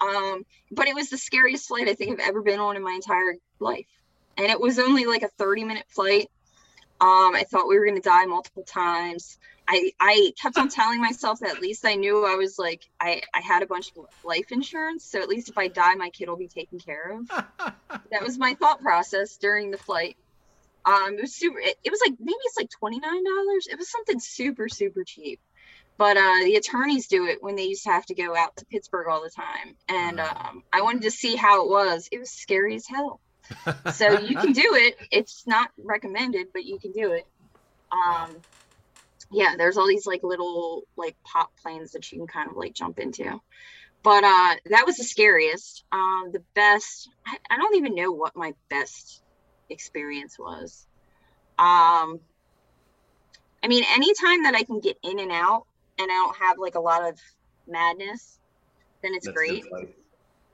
Um 0.00 0.44
but 0.70 0.88
it 0.88 0.94
was 0.94 1.10
the 1.10 1.18
scariest 1.18 1.68
flight 1.68 1.88
i 1.88 1.94
think 1.94 2.20
i've 2.20 2.28
ever 2.28 2.42
been 2.42 2.60
on 2.60 2.76
in 2.76 2.82
my 2.82 2.92
entire 2.92 3.36
life. 3.60 3.86
And 4.38 4.48
it 4.48 4.60
was 4.60 4.78
only 4.78 5.06
like 5.06 5.22
a 5.22 5.28
30 5.28 5.64
minute 5.64 5.86
flight 5.88 6.28
um, 7.00 7.34
I 7.34 7.44
thought 7.48 7.68
we 7.68 7.78
were 7.78 7.84
going 7.84 8.00
to 8.00 8.08
die 8.08 8.24
multiple 8.24 8.62
times. 8.62 9.38
I, 9.68 9.92
I 10.00 10.32
kept 10.40 10.56
on 10.56 10.68
telling 10.68 11.00
myself 11.00 11.40
that 11.40 11.50
at 11.50 11.60
least 11.60 11.84
I 11.84 11.96
knew 11.96 12.24
I 12.24 12.36
was 12.36 12.58
like, 12.58 12.88
I, 13.00 13.22
I 13.34 13.40
had 13.40 13.62
a 13.62 13.66
bunch 13.66 13.90
of 13.96 14.06
life 14.24 14.52
insurance. 14.52 15.04
So 15.04 15.20
at 15.20 15.28
least 15.28 15.48
if 15.48 15.58
I 15.58 15.68
die, 15.68 15.94
my 15.94 16.10
kid 16.10 16.28
will 16.28 16.36
be 16.36 16.48
taken 16.48 16.78
care 16.78 17.18
of. 17.18 17.28
that 18.10 18.22
was 18.22 18.38
my 18.38 18.54
thought 18.54 18.80
process 18.80 19.36
during 19.36 19.70
the 19.70 19.78
flight. 19.78 20.16
Um, 20.84 21.16
it 21.18 21.22
was 21.22 21.34
super, 21.34 21.58
it, 21.58 21.76
it 21.82 21.90
was 21.90 22.00
like, 22.06 22.14
maybe 22.20 22.38
it's 22.44 22.56
like 22.56 22.70
$29. 22.80 23.00
It 23.70 23.76
was 23.76 23.90
something 23.90 24.20
super, 24.20 24.68
super 24.68 25.02
cheap. 25.04 25.40
But 25.98 26.16
uh, 26.16 26.44
the 26.44 26.56
attorneys 26.56 27.08
do 27.08 27.26
it 27.26 27.42
when 27.42 27.56
they 27.56 27.64
used 27.64 27.84
to 27.84 27.90
have 27.90 28.06
to 28.06 28.14
go 28.14 28.36
out 28.36 28.56
to 28.56 28.66
Pittsburgh 28.66 29.08
all 29.08 29.22
the 29.22 29.30
time. 29.30 29.74
And 29.88 30.20
um, 30.20 30.62
I 30.72 30.82
wanted 30.82 31.02
to 31.02 31.10
see 31.10 31.36
how 31.36 31.64
it 31.64 31.70
was. 31.70 32.08
It 32.12 32.20
was 32.20 32.30
scary 32.30 32.76
as 32.76 32.86
hell 32.86 33.20
so 33.92 34.18
you 34.18 34.36
can 34.36 34.52
do 34.52 34.74
it. 34.74 34.96
It's 35.10 35.46
not 35.46 35.70
recommended, 35.78 36.48
but 36.52 36.64
you 36.64 36.78
can 36.78 36.92
do 36.92 37.12
it. 37.12 37.26
Um, 37.92 38.36
yeah, 39.30 39.54
there's 39.56 39.76
all 39.76 39.86
these 39.86 40.06
like 40.06 40.22
little 40.22 40.84
like 40.96 41.16
pop 41.24 41.50
planes 41.62 41.92
that 41.92 42.10
you 42.10 42.18
can 42.18 42.26
kind 42.26 42.50
of 42.50 42.56
like 42.56 42.74
jump 42.74 42.98
into. 42.98 43.40
But 44.02 44.22
uh, 44.22 44.54
that 44.66 44.86
was 44.86 44.96
the 44.96 45.04
scariest. 45.04 45.84
Um, 45.90 46.30
the 46.32 46.42
best, 46.54 47.08
I, 47.26 47.38
I 47.50 47.56
don't 47.56 47.76
even 47.76 47.94
know 47.94 48.12
what 48.12 48.36
my 48.36 48.54
best 48.70 49.20
experience 49.68 50.38
was. 50.38 50.86
Um, 51.58 52.20
I 53.62 53.68
mean, 53.68 53.84
anytime 53.92 54.44
that 54.44 54.54
I 54.54 54.62
can 54.62 54.78
get 54.78 54.96
in 55.02 55.18
and 55.18 55.32
out 55.32 55.66
and 55.98 56.08
I 56.10 56.14
don't 56.14 56.36
have 56.36 56.58
like 56.58 56.76
a 56.76 56.80
lot 56.80 57.08
of 57.08 57.18
madness, 57.66 58.38
then 59.02 59.12
it's 59.14 59.26
That's 59.26 59.36
great. 59.36 59.64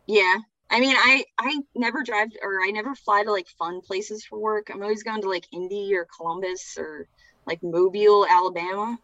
Yeah. 0.06 0.36
I 0.72 0.80
mean, 0.80 0.96
I 0.96 1.24
I 1.38 1.60
never 1.74 2.02
drive 2.02 2.28
or 2.42 2.62
I 2.62 2.70
never 2.70 2.94
fly 2.94 3.22
to 3.22 3.30
like 3.30 3.46
fun 3.58 3.82
places 3.82 4.24
for 4.24 4.38
work. 4.38 4.70
I'm 4.72 4.82
always 4.82 5.02
going 5.02 5.20
to 5.20 5.28
like 5.28 5.46
Indy 5.52 5.94
or 5.94 6.06
Columbus 6.16 6.76
or 6.78 7.06
like 7.46 7.62
Mobile, 7.62 8.26
Alabama. 8.28 8.98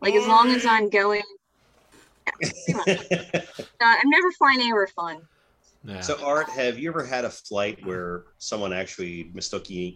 Like 0.00 0.14
as 0.14 0.26
long 0.26 0.50
as 0.50 0.64
I'm 0.64 0.88
going, 0.88 1.22
yeah. 2.68 2.96
Uh, 3.82 3.96
I'm 4.02 4.10
never 4.10 4.30
flying 4.32 4.60
anywhere 4.60 4.86
fun. 4.86 5.22
Yeah. 5.84 6.00
So, 6.00 6.22
Art, 6.22 6.50
have 6.50 6.78
you 6.78 6.90
ever 6.90 7.02
had 7.02 7.24
a 7.24 7.30
flight 7.30 7.84
where 7.86 8.24
someone 8.36 8.74
actually 8.74 9.30
mistook 9.32 9.70
you, 9.70 9.94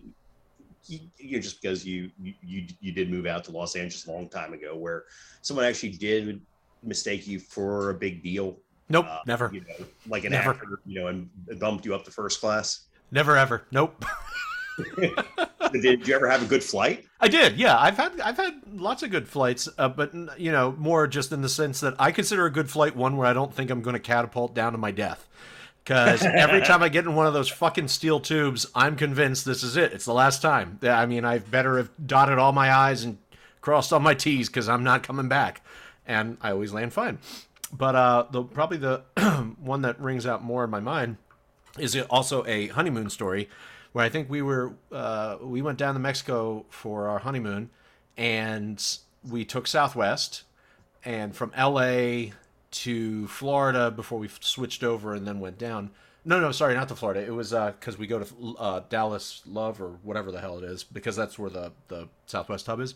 you, 0.86 1.00
you 1.18 1.38
just 1.38 1.60
because 1.60 1.84
you, 1.84 2.10
you 2.18 2.66
you 2.80 2.92
did 2.92 3.10
move 3.10 3.26
out 3.26 3.44
to 3.44 3.50
Los 3.50 3.76
Angeles 3.76 4.06
a 4.06 4.10
long 4.10 4.28
time 4.30 4.54
ago, 4.54 4.74
where 4.74 5.04
someone 5.42 5.66
actually 5.66 5.90
did 5.90 6.40
mistake 6.82 7.26
you 7.26 7.38
for 7.38 7.90
a 7.90 7.94
big 7.94 8.22
deal, 8.22 8.58
nope, 8.88 9.06
uh, 9.08 9.20
never, 9.26 9.50
you 9.52 9.60
know, 9.60 9.86
like 10.08 10.24
an 10.24 10.32
Never. 10.32 10.50
actor, 10.50 10.80
you 10.86 11.00
know, 11.00 11.08
and 11.08 11.28
bumped 11.58 11.84
you 11.84 11.94
up 11.94 12.04
to 12.04 12.10
first 12.10 12.40
class? 12.40 12.80
never, 13.10 13.36
ever. 13.36 13.64
Nope. 13.70 14.04
did 15.72 16.06
you 16.06 16.14
ever 16.14 16.28
have 16.28 16.42
a 16.42 16.46
good 16.46 16.62
flight? 16.62 17.04
I 17.20 17.28
did, 17.28 17.56
yeah. 17.56 17.78
I've 17.78 17.96
had 17.96 18.20
I've 18.20 18.36
had 18.36 18.60
lots 18.72 19.02
of 19.02 19.10
good 19.10 19.28
flights, 19.28 19.68
uh, 19.78 19.88
but 19.88 20.12
you 20.38 20.52
know, 20.52 20.74
more 20.78 21.06
just 21.06 21.32
in 21.32 21.42
the 21.42 21.48
sense 21.48 21.80
that 21.80 21.94
I 21.98 22.10
consider 22.12 22.46
a 22.46 22.50
good 22.50 22.70
flight 22.70 22.96
one 22.96 23.16
where 23.16 23.26
I 23.26 23.32
don't 23.32 23.54
think 23.54 23.70
I'm 23.70 23.82
going 23.82 23.94
to 23.94 24.00
catapult 24.00 24.54
down 24.54 24.72
to 24.72 24.78
my 24.78 24.90
death. 24.90 25.28
Because 25.82 26.22
every 26.22 26.60
time 26.64 26.82
I 26.82 26.88
get 26.88 27.04
in 27.04 27.14
one 27.14 27.26
of 27.26 27.34
those 27.34 27.48
fucking 27.48 27.88
steel 27.88 28.18
tubes, 28.18 28.66
I'm 28.74 28.96
convinced 28.96 29.44
this 29.44 29.62
is 29.62 29.76
it. 29.76 29.92
It's 29.92 30.06
the 30.06 30.14
last 30.14 30.40
time. 30.40 30.78
I 30.82 31.06
mean, 31.06 31.24
I've 31.24 31.50
better 31.50 31.76
have 31.76 31.90
dotted 32.04 32.38
all 32.38 32.52
my 32.52 32.72
I's 32.72 33.04
and 33.04 33.18
crossed 33.60 33.92
all 33.92 34.00
my 34.00 34.14
T's 34.14 34.48
because 34.48 34.68
I'm 34.68 34.82
not 34.82 35.02
coming 35.02 35.28
back, 35.28 35.62
and 36.06 36.38
I 36.40 36.50
always 36.50 36.72
land 36.72 36.92
fine. 36.92 37.18
But 37.72 37.94
uh, 37.94 38.26
the 38.30 38.42
probably 38.42 38.78
the 38.78 39.02
one 39.60 39.82
that 39.82 40.00
rings 40.00 40.26
out 40.26 40.42
more 40.42 40.64
in 40.64 40.70
my 40.70 40.80
mind 40.80 41.16
is 41.78 41.96
also 42.10 42.44
a 42.46 42.68
honeymoon 42.68 43.10
story 43.10 43.48
where 43.92 44.04
I 44.04 44.08
think 44.08 44.28
we 44.28 44.42
were 44.42 44.74
uh, 44.92 45.36
we 45.40 45.62
went 45.62 45.78
down 45.78 45.94
to 45.94 46.00
Mexico 46.00 46.66
for 46.68 47.08
our 47.08 47.20
honeymoon 47.20 47.70
and 48.16 48.84
we 49.28 49.44
took 49.44 49.66
Southwest 49.66 50.42
and 51.04 51.34
from 51.34 51.52
LA 51.56 52.32
to 52.70 53.26
Florida 53.28 53.90
before 53.90 54.18
we 54.18 54.28
switched 54.40 54.82
over 54.82 55.14
and 55.14 55.26
then 55.26 55.40
went 55.40 55.58
down. 55.58 55.90
No, 56.24 56.40
no, 56.40 56.52
sorry, 56.52 56.74
not 56.74 56.88
to 56.88 56.96
Florida. 56.96 57.20
It 57.20 57.34
was 57.34 57.50
because 57.50 57.98
we 57.98 58.06
go 58.06 58.18
to 58.18 58.56
uh, 58.58 58.80
Dallas 58.88 59.42
Love 59.46 59.80
or 59.80 59.98
whatever 60.02 60.32
the 60.32 60.40
hell 60.40 60.58
it 60.58 60.64
is 60.64 60.82
because 60.82 61.16
that's 61.16 61.38
where 61.38 61.50
the 61.50 61.72
the 61.88 62.08
Southwest 62.26 62.66
hub 62.66 62.80
is. 62.80 62.94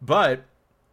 But 0.00 0.44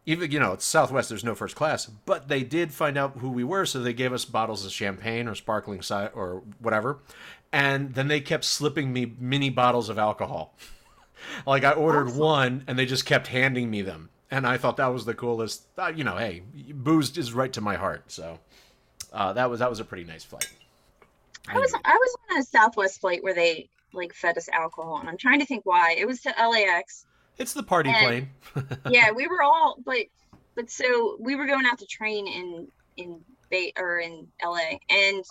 even 0.09 0.31
you 0.31 0.39
know 0.39 0.53
it's 0.53 0.65
Southwest. 0.65 1.09
There's 1.09 1.23
no 1.23 1.35
first 1.35 1.55
class, 1.55 1.85
but 1.85 2.27
they 2.27 2.43
did 2.43 2.73
find 2.73 2.97
out 2.97 3.17
who 3.19 3.29
we 3.29 3.43
were, 3.43 3.65
so 3.65 3.79
they 3.79 3.93
gave 3.93 4.11
us 4.11 4.25
bottles 4.25 4.65
of 4.65 4.71
champagne 4.71 5.27
or 5.27 5.35
sparkling 5.35 5.81
cider 5.81 6.11
or 6.13 6.41
whatever, 6.59 6.99
and 7.51 7.93
then 7.93 8.07
they 8.07 8.19
kept 8.19 8.43
slipping 8.43 8.91
me 8.91 9.13
mini 9.19 9.49
bottles 9.49 9.87
of 9.89 9.97
alcohol. 9.99 10.55
like 11.45 11.63
I 11.63 11.71
ordered 11.71 12.07
Awesome. 12.07 12.19
one, 12.19 12.63
and 12.67 12.77
they 12.79 12.85
just 12.85 13.05
kept 13.05 13.27
handing 13.27 13.69
me 13.69 13.81
them, 13.81 14.09
and 14.31 14.47
I 14.47 14.57
thought 14.57 14.77
that 14.77 14.87
was 14.87 15.05
the 15.05 15.13
coolest. 15.13 15.63
Uh, 15.77 15.91
you 15.95 16.03
know, 16.03 16.17
hey, 16.17 16.41
booze 16.73 17.15
is 17.17 17.33
right 17.33 17.53
to 17.53 17.61
my 17.61 17.75
heart, 17.75 18.11
so 18.11 18.39
uh, 19.13 19.33
that 19.33 19.49
was 19.49 19.59
that 19.59 19.69
was 19.69 19.79
a 19.79 19.85
pretty 19.85 20.05
nice 20.05 20.23
flight. 20.23 20.49
I 21.47 21.57
was 21.57 21.73
I 21.85 21.93
was 21.93 22.15
on 22.31 22.37
a 22.39 22.43
Southwest 22.43 22.99
flight 23.01 23.23
where 23.23 23.33
they 23.33 23.69
like 23.93 24.13
fed 24.13 24.37
us 24.37 24.49
alcohol, 24.49 24.99
and 24.99 25.09
I'm 25.09 25.17
trying 25.17 25.39
to 25.39 25.45
think 25.45 25.65
why. 25.65 25.95
It 25.97 26.07
was 26.07 26.21
to 26.21 26.29
LAX. 26.29 27.05
It's 27.39 27.53
the 27.53 27.63
party 27.63 27.89
And- 27.89 28.29
plane. 28.53 28.79
yeah, 28.89 29.11
we 29.11 29.27
were 29.27 29.41
all, 29.41 29.77
but 29.83 30.05
but 30.55 30.69
so 30.69 31.15
we 31.19 31.35
were 31.35 31.45
going 31.45 31.65
out 31.65 31.79
to 31.79 31.85
train 31.85 32.27
in 32.27 32.67
in 32.97 33.21
Bay 33.49 33.73
or 33.77 33.99
in 33.99 34.27
LA, 34.43 34.77
and 34.89 35.23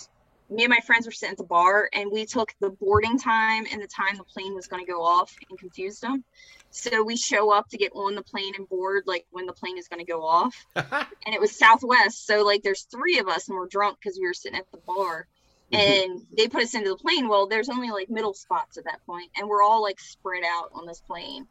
me 0.50 0.64
and 0.64 0.70
my 0.70 0.80
friends 0.80 1.06
were 1.06 1.12
sitting 1.12 1.32
at 1.32 1.38
the 1.38 1.44
bar, 1.44 1.88
and 1.92 2.10
we 2.10 2.24
took 2.24 2.54
the 2.60 2.70
boarding 2.70 3.18
time 3.18 3.66
and 3.70 3.82
the 3.82 3.86
time 3.86 4.16
the 4.16 4.24
plane 4.24 4.54
was 4.54 4.66
going 4.66 4.84
to 4.84 4.90
go 4.90 5.02
off, 5.04 5.36
and 5.48 5.58
confused 5.58 6.00
them. 6.02 6.24
So 6.70 7.02
we 7.02 7.16
show 7.16 7.50
up 7.52 7.68
to 7.70 7.76
get 7.76 7.92
on 7.94 8.14
the 8.14 8.22
plane 8.22 8.54
and 8.56 8.68
board 8.68 9.04
like 9.06 9.26
when 9.30 9.46
the 9.46 9.52
plane 9.52 9.78
is 9.78 9.88
going 9.88 10.04
to 10.04 10.10
go 10.10 10.24
off, 10.24 10.54
and 10.74 11.34
it 11.34 11.40
was 11.40 11.56
Southwest. 11.56 12.26
So 12.26 12.44
like 12.44 12.62
there's 12.62 12.82
three 12.82 13.18
of 13.18 13.28
us, 13.28 13.48
and 13.48 13.56
we're 13.56 13.68
drunk 13.68 13.98
because 14.00 14.18
we 14.18 14.26
were 14.26 14.34
sitting 14.34 14.58
at 14.58 14.70
the 14.72 14.78
bar. 14.78 15.26
Mm-hmm. 15.72 16.10
And 16.10 16.26
they 16.34 16.48
put 16.48 16.62
us 16.62 16.74
into 16.74 16.88
the 16.88 16.96
plane. 16.96 17.28
Well, 17.28 17.46
there's 17.46 17.68
only 17.68 17.90
like 17.90 18.08
middle 18.08 18.32
spots 18.32 18.78
at 18.78 18.84
that 18.84 19.04
point, 19.04 19.30
and 19.36 19.46
we're 19.46 19.62
all 19.62 19.82
like 19.82 20.00
spread 20.00 20.42
out 20.42 20.70
on 20.72 20.86
this 20.86 21.00
plane. 21.00 21.46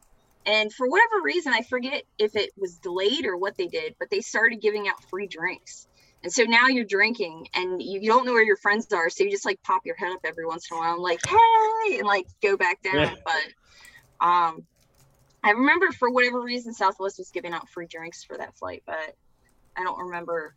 And 0.47 0.73
for 0.73 0.87
whatever 0.87 1.21
reason, 1.23 1.53
I 1.53 1.61
forget 1.61 2.03
if 2.17 2.35
it 2.35 2.51
was 2.57 2.77
delayed 2.77 3.25
or 3.25 3.35
what 3.37 3.57
they 3.57 3.67
did, 3.67 3.95
but 3.99 4.09
they 4.09 4.21
started 4.21 4.61
giving 4.61 4.87
out 4.87 5.03
free 5.09 5.27
drinks. 5.27 5.87
And 6.23 6.31
so 6.31 6.43
now 6.43 6.67
you're 6.67 6.85
drinking 6.85 7.49
and 7.53 7.81
you, 7.81 7.99
you 7.99 8.09
don't 8.09 8.25
know 8.25 8.31
where 8.33 8.43
your 8.43 8.55
friends 8.57 8.91
are. 8.93 9.09
So 9.09 9.23
you 9.25 9.29
just 9.29 9.45
like 9.45 9.61
pop 9.61 9.85
your 9.85 9.95
head 9.97 10.11
up 10.13 10.21
every 10.23 10.45
once 10.45 10.71
in 10.71 10.77
a 10.77 10.79
while 10.79 10.93
and 10.93 11.01
like, 11.03 11.19
hey, 11.27 11.99
and 11.99 12.07
like 12.07 12.27
go 12.41 12.55
back 12.57 12.81
down. 12.81 12.95
Yeah. 12.95 13.13
But 13.25 14.25
um, 14.25 14.65
I 15.43 15.51
remember 15.51 15.91
for 15.91 16.09
whatever 16.09 16.41
reason, 16.41 16.73
Southwest 16.73 17.19
was 17.19 17.29
giving 17.29 17.53
out 17.53 17.69
free 17.69 17.85
drinks 17.87 18.23
for 18.23 18.37
that 18.37 18.57
flight, 18.57 18.83
but 18.85 19.15
I 19.75 19.83
don't 19.83 19.99
remember 19.99 20.55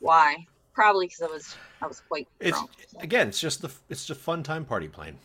why. 0.00 0.46
Probably 0.72 1.06
because 1.06 1.22
I 1.22 1.26
was 1.26 1.56
I 1.82 1.86
was 1.86 2.00
quite 2.00 2.28
It's 2.38 2.56
drunk. 2.56 2.70
again, 3.00 3.28
it's 3.28 3.40
just 3.40 3.62
the 3.62 3.70
it's 3.88 4.06
just 4.06 4.20
fun 4.20 4.42
time 4.42 4.64
party 4.64 4.88
plane. 4.88 5.18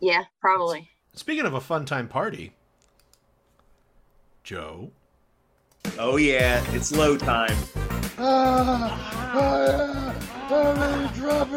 Yeah, 0.00 0.24
probably. 0.40 0.90
Speaking 1.14 1.46
of 1.46 1.54
a 1.54 1.60
fun 1.60 1.84
time 1.84 2.08
party, 2.08 2.52
Joe. 4.44 4.90
Oh 5.98 6.16
yeah, 6.16 6.62
it's 6.74 6.92
low 6.94 7.16
time. 7.16 7.56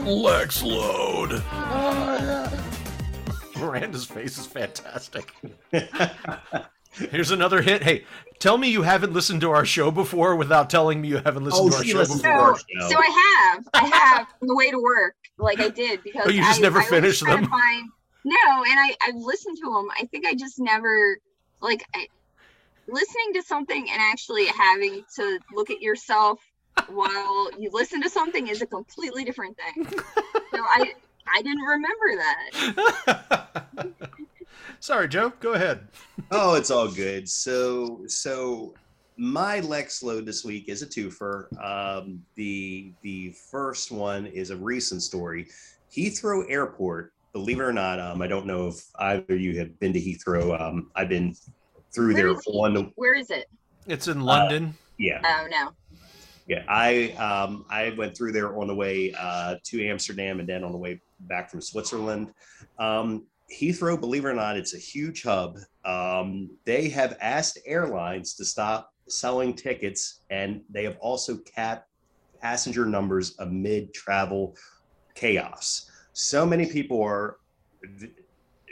Lex 0.07 0.63
load. 0.63 1.43
Miranda's 3.57 4.05
face 4.05 4.37
is 4.37 4.45
fantastic. 4.45 5.33
Here's 6.93 7.31
another 7.31 7.61
hit. 7.61 7.83
Hey, 7.83 8.05
tell 8.39 8.57
me 8.57 8.69
you 8.69 8.83
haven't 8.83 9.11
listened 9.13 9.41
to 9.41 9.51
our 9.51 9.65
show 9.65 9.91
before 9.91 10.35
without 10.37 10.69
telling 10.69 11.01
me 11.01 11.09
you 11.09 11.17
haven't 11.17 11.43
listened 11.43 11.67
Oh, 11.67 11.69
to 11.71 11.75
our 11.77 11.83
show 11.83 11.97
listens 11.97 12.21
to 12.21 12.27
before. 12.27 12.39
our 12.41 12.57
So, 12.57 12.65
show. 12.79 12.89
so 12.89 12.97
I 12.99 13.49
have, 13.53 13.67
I 13.73 13.85
have 13.97 14.27
on 14.41 14.47
the 14.47 14.55
way 14.55 14.71
to 14.71 14.81
work, 14.81 15.15
like 15.37 15.59
I 15.59 15.67
did 15.69 16.01
because 16.03 16.23
Oh, 16.25 16.29
you 16.29 16.41
just 16.41 16.59
I, 16.59 16.63
never 16.63 16.79
I 16.79 16.85
finished 16.85 17.21
trying 17.23 17.41
them? 17.41 17.49
Find, 17.49 17.89
no, 18.23 18.35
and 18.69 18.79
I 18.79 18.95
I've 19.03 19.15
listened 19.15 19.57
to 19.63 19.73
them. 19.73 19.87
I 19.99 20.05
think 20.05 20.25
I 20.25 20.33
just 20.35 20.59
never 20.59 21.17
like 21.61 21.83
I, 21.93 22.07
listening 22.87 23.33
to 23.33 23.43
something 23.43 23.89
and 23.89 24.01
actually 24.01 24.45
having 24.47 25.03
to 25.15 25.39
look 25.53 25.69
at 25.69 25.81
yourself 25.81 26.39
while 26.89 27.49
you 27.59 27.69
listen 27.71 28.01
to 28.01 28.09
something 28.09 28.47
is 28.47 28.61
a 28.61 28.65
completely 28.65 29.23
different 29.23 29.57
thing. 29.57 29.87
so 29.87 30.59
I 30.59 30.93
I 31.35 31.41
didn't 31.41 31.63
remember 31.63 32.23
that. 33.05 33.93
Sorry, 34.79 35.07
Joe. 35.07 35.33
Go 35.39 35.53
ahead. 35.53 35.87
oh, 36.31 36.55
it's 36.55 36.71
all 36.71 36.87
good. 36.87 37.27
So, 37.27 38.03
so 38.07 38.73
my 39.17 39.59
Lex 39.59 40.03
load 40.03 40.25
this 40.25 40.45
week 40.45 40.69
is 40.69 40.81
a 40.81 40.85
twofer. 40.85 41.47
Um, 41.63 42.23
the 42.35 42.91
the 43.01 43.33
first 43.51 43.91
one 43.91 44.27
is 44.27 44.49
a 44.49 44.55
recent 44.55 45.01
story. 45.01 45.47
Heathrow 45.91 46.45
Airport. 46.49 47.13
Believe 47.33 47.59
it 47.59 47.63
or 47.63 47.73
not, 47.73 47.99
um, 47.99 48.21
I 48.21 48.27
don't 48.27 48.47
know 48.47 48.67
if 48.67 48.81
either 48.99 49.25
of 49.29 49.39
you 49.41 49.59
have 49.59 49.79
been 49.79 49.93
to 49.93 49.99
Heathrow. 49.99 50.59
Um, 50.59 50.89
I've 50.95 51.09
been 51.09 51.35
through 51.97 52.13
Where 52.13 52.23
there 52.23 52.31
is 52.31 52.43
he? 52.45 52.51
on. 52.53 52.91
Where 52.95 53.15
is 53.15 53.29
it? 53.31 53.45
It's 53.87 54.07
in 54.07 54.21
London. 54.21 54.75
Yeah, 54.99 55.19
Oh 55.25 55.47
no. 55.49 55.71
yeah. 56.47 56.63
I 56.67 57.11
um, 57.13 57.65
I 57.69 57.93
went 57.97 58.15
through 58.15 58.33
there 58.33 58.55
on 58.59 58.67
the 58.67 58.75
way 58.75 59.13
uh, 59.17 59.55
to 59.65 59.85
Amsterdam 59.87 60.39
and 60.39 60.47
then 60.47 60.63
on 60.63 60.71
the 60.71 60.77
way 60.77 61.01
back 61.21 61.49
from 61.49 61.61
Switzerland. 61.61 62.31
Um, 62.77 63.25
Heathrow, 63.51 63.99
believe 63.99 64.25
it 64.25 64.27
or 64.27 64.33
not, 64.33 64.57
it's 64.57 64.75
a 64.75 64.77
huge 64.77 65.23
hub. 65.23 65.57
Um, 65.85 66.49
they 66.65 66.89
have 66.89 67.17
asked 67.21 67.57
airlines 67.65 68.33
to 68.35 68.45
stop 68.45 68.91
selling 69.07 69.53
tickets, 69.53 70.21
and 70.29 70.61
they 70.69 70.83
have 70.83 70.97
also 70.99 71.37
capped 71.37 71.87
passenger 72.41 72.85
numbers 72.85 73.35
amid 73.39 73.93
travel 73.93 74.55
chaos. 75.15 75.89
So 76.13 76.45
many 76.45 76.65
people 76.67 77.01
are 77.01 77.37
v- 77.83 78.09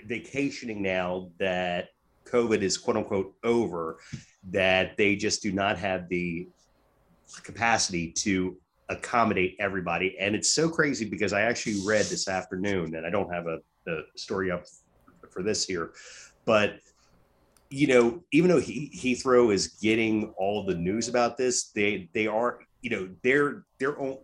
vacationing 0.05 0.82
now 0.82 1.30
that 1.39 1.89
COVID 2.26 2.61
is 2.61 2.78
quote 2.78 2.97
unquote 2.97 3.34
over, 3.43 3.97
that 4.51 4.97
they 4.97 5.15
just 5.15 5.41
do 5.41 5.51
not 5.51 5.78
have 5.78 6.09
the 6.09 6.47
capacity 7.43 8.11
to 8.11 8.57
accommodate 8.89 9.55
everybody. 9.59 10.15
And 10.19 10.36
it's 10.36 10.53
so 10.53 10.69
crazy 10.69 11.05
because 11.05 11.34
I 11.34 11.41
actually 11.41 11.82
read 11.86 12.05
this 12.05 12.28
afternoon, 12.28 12.95
and 12.95 13.05
I 13.05 13.09
don't 13.09 13.34
have 13.34 13.47
a, 13.47 13.59
a 13.88 14.01
story 14.15 14.51
up 14.51 14.63
for 15.32 15.43
this 15.43 15.65
here, 15.65 15.91
but 16.45 16.80
you 17.71 17.88
know, 17.88 18.23
even 18.32 18.49
though 18.49 18.59
he, 18.59 18.91
Heathrow 18.95 19.53
is 19.53 19.67
getting 19.82 20.34
all 20.38 20.65
the 20.65 20.76
news 20.76 21.07
about 21.07 21.36
this, 21.36 21.71
they 21.71 22.09
they 22.13 22.28
are, 22.28 22.59
you 22.82 22.89
know, 22.89 23.09
they're 23.23 23.65
they're 23.80 23.99
on, 23.99 24.17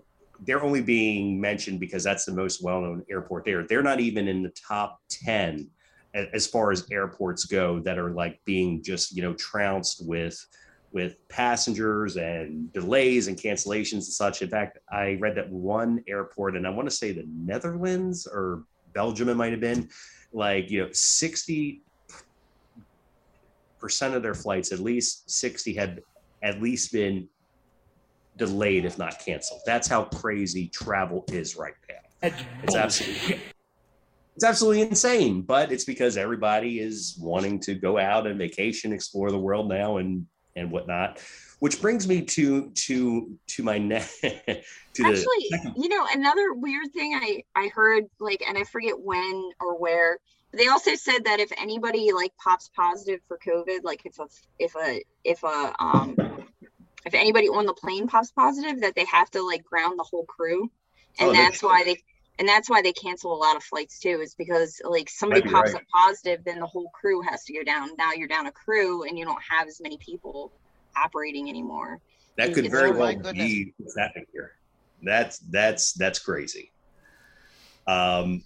they're 0.46 0.64
only 0.64 0.82
being 0.82 1.42
mentioned 1.42 1.80
because 1.80 2.04
that's 2.04 2.24
the 2.24 2.34
most 2.34 2.64
well-known 2.64 3.04
airport 3.10 3.46
there. 3.46 3.66
They're 3.68 3.84
not 3.84 4.00
even 4.00 4.28
in 4.28 4.44
the 4.44 4.52
top 4.52 5.02
ten 5.10 5.70
as 6.14 6.48
far 6.48 6.72
as 6.72 6.90
airports 6.92 7.46
go 7.46 7.80
that 7.80 7.98
are 7.98 8.12
like 8.12 8.40
being 8.46 8.84
just 8.84 9.16
you 9.16 9.22
know 9.22 9.34
trounced 9.36 10.06
with 10.06 10.46
with 10.92 11.16
passengers 11.30 12.18
and 12.18 12.72
delays 12.74 13.28
and 13.28 13.38
cancellations 13.38 13.94
and 13.94 14.04
such. 14.04 14.42
In 14.42 14.50
fact, 14.50 14.78
I 14.92 15.18
read 15.22 15.36
that 15.36 15.50
one 15.50 16.04
airport, 16.08 16.58
and 16.58 16.68
I 16.68 16.70
want 16.70 16.90
to 16.90 16.96
say 16.96 17.14
the 17.14 17.26
Netherlands 17.28 18.28
or 18.28 18.64
Belgium, 18.94 19.30
it 19.30 19.36
might 19.36 19.52
have 19.52 19.62
been, 19.62 19.88
like 20.34 20.70
you 20.70 20.84
know, 20.84 20.90
sixty 20.92 21.82
percent 23.80 24.16
of 24.16 24.22
their 24.22 24.34
flights, 24.34 24.72
at 24.72 24.80
least 24.80 25.30
sixty, 25.30 25.74
had 25.74 26.02
at 26.44 26.62
least 26.62 26.92
been 26.92 27.28
delayed, 28.38 28.86
if 28.86 28.98
not 28.98 29.20
canceled. 29.24 29.62
That's 29.66 29.88
how 29.88 30.06
crazy 30.06 30.68
travel 30.68 31.24
is 31.32 31.56
right 31.56 31.74
now. 31.90 32.32
It's 32.64 32.76
absolutely 32.76 33.40
it's 34.42 34.50
absolutely 34.50 34.82
insane, 34.82 35.44
but 35.44 35.72
it's 35.72 35.84
because 35.84 36.18
everybody 36.18 36.80
is 36.80 37.16
wanting 37.20 37.60
to 37.60 37.76
go 37.76 38.00
out 38.00 38.26
and 38.26 38.40
vacation, 38.40 38.92
explore 38.92 39.30
the 39.30 39.38
world 39.38 39.70
now, 39.70 39.98
and 39.98 40.26
and 40.56 40.72
whatnot. 40.72 41.22
Which 41.60 41.80
brings 41.80 42.08
me 42.08 42.24
to 42.24 42.72
to 42.72 43.38
to 43.50 43.64
my 43.64 43.78
next 43.78 44.20
to 44.22 44.32
the 44.34 45.06
Actually, 45.06 45.74
you 45.78 45.90
know, 45.90 46.08
another 46.12 46.54
weird 46.56 46.92
thing 46.92 47.14
I 47.14 47.44
I 47.56 47.68
heard 47.68 48.06
like, 48.20 48.42
and 48.48 48.58
I 48.58 48.64
forget 48.64 49.00
when 49.00 49.52
or 49.60 49.78
where. 49.78 50.18
They 50.54 50.70
also 50.70 50.96
said 50.96 51.26
that 51.26 51.40
if 51.40 51.52
anybody 51.56 52.12
like 52.12 52.34
pops 52.44 52.72
positive 52.76 53.20
for 53.28 53.38
COVID, 53.46 53.84
like 53.84 54.08
if 54.08 54.18
a 54.18 54.26
if 54.58 54.76
a 54.76 55.04
if 55.24 55.44
a 55.44 55.76
um 55.80 56.16
if 57.06 57.14
anybody 57.14 57.48
on 57.48 57.68
the 57.68 57.76
plane 57.76 58.08
pops 58.08 58.32
positive, 58.32 58.82
that 58.82 58.96
they 58.96 59.06
have 59.06 59.30
to 59.32 59.46
like 59.46 59.64
ground 59.64 60.00
the 60.00 60.04
whole 60.04 60.26
crew, 60.26 60.72
and 61.20 61.30
Oh, 61.30 61.34
that's- 61.34 61.62
why 61.62 61.84
they 61.84 61.98
and 62.42 62.50
that's 62.50 62.72
why 62.72 62.82
they 62.82 62.92
cancel 62.92 63.32
a 63.32 63.38
lot 63.38 63.56
of 63.56 63.62
flights 63.62 64.00
too. 64.00 64.20
Is 64.20 64.34
because 64.34 64.82
like 64.84 65.08
somebody 65.12 65.44
pops 65.44 65.74
right. 65.74 65.76
up 65.76 65.88
positive, 65.94 66.44
then 66.44 66.60
the 66.60 66.66
whole 66.66 66.90
crew 66.90 67.22
has 67.22 67.44
to 67.44 67.54
go 67.54 67.64
down. 67.64 67.90
Now 68.00 68.14
you're 68.14 68.28
down 68.28 68.48
a 68.48 68.52
crew, 68.52 69.04
and 69.04 69.16
you 69.18 69.26
don't 69.26 69.42
have 69.48 69.68
as 69.68 69.80
many 69.80 70.00
people 70.00 70.52
operating 70.98 71.50
anymore. 71.50 72.02
that 72.40 72.56
could 72.56 72.72
very 72.72 72.90
Oh 72.90 72.94
well 72.94 73.14
goodness. 73.14 73.34
be 73.34 73.76
what's 73.78 73.96
happening 73.96 74.26
here. 74.34 74.54
That's 75.04 75.38
that's 75.52 75.94
that's 75.94 76.18
crazy. 76.18 76.72
Um, 77.86 78.44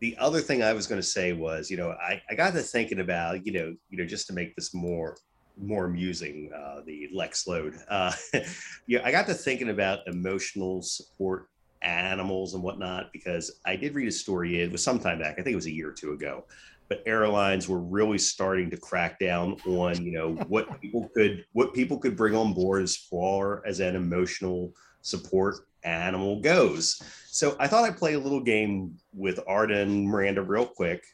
the 0.00 0.16
other 0.18 0.40
thing 0.40 0.64
I 0.64 0.72
was 0.72 0.88
going 0.88 1.00
to 1.00 1.06
say 1.06 1.32
was, 1.32 1.70
you 1.70 1.76
know, 1.76 1.92
I, 1.92 2.20
I 2.28 2.34
got 2.34 2.52
to 2.54 2.62
thinking 2.62 2.98
about, 2.98 3.46
you 3.46 3.52
know, 3.52 3.76
you 3.90 3.96
know, 3.98 4.04
just 4.04 4.26
to 4.26 4.32
make 4.32 4.56
this 4.56 4.74
more 4.74 5.16
more 5.56 5.84
amusing, 5.84 6.50
uh, 6.52 6.80
the 6.84 7.08
Lex 7.14 7.46
load. 7.46 7.76
Uh, 7.88 8.12
yeah, 8.88 9.02
I 9.04 9.12
got 9.12 9.28
to 9.28 9.34
thinking 9.34 9.68
about 9.68 10.00
emotional 10.08 10.82
support 10.82 11.46
animals 11.84 12.54
and 12.54 12.62
whatnot 12.62 13.12
because 13.12 13.60
I 13.64 13.76
did 13.76 13.94
read 13.94 14.08
a 14.08 14.12
story. 14.12 14.60
It 14.60 14.72
was 14.72 14.82
some 14.82 14.98
time 14.98 15.18
back. 15.18 15.32
I 15.38 15.42
think 15.42 15.52
it 15.52 15.56
was 15.56 15.66
a 15.66 15.72
year 15.72 15.90
or 15.90 15.92
two 15.92 16.12
ago. 16.12 16.44
But 16.88 17.02
airlines 17.06 17.68
were 17.68 17.80
really 17.80 18.18
starting 18.18 18.70
to 18.70 18.76
crack 18.76 19.18
down 19.18 19.56
on, 19.66 20.04
you 20.04 20.12
know, 20.12 20.32
what 20.48 20.80
people 20.80 21.08
could 21.14 21.44
what 21.52 21.72
people 21.72 21.98
could 21.98 22.16
bring 22.16 22.34
on 22.34 22.52
board 22.52 22.82
as 22.82 22.96
far 22.96 23.62
as 23.66 23.80
an 23.80 23.96
emotional 23.96 24.72
support 25.02 25.66
animal 25.84 26.40
goes. 26.40 27.00
So 27.26 27.56
I 27.58 27.68
thought 27.68 27.84
I'd 27.84 27.96
play 27.96 28.14
a 28.14 28.18
little 28.18 28.40
game 28.40 28.96
with 29.12 29.40
Art 29.46 29.70
and 29.70 30.06
Miranda 30.06 30.42
real 30.42 30.66
quick, 30.66 31.04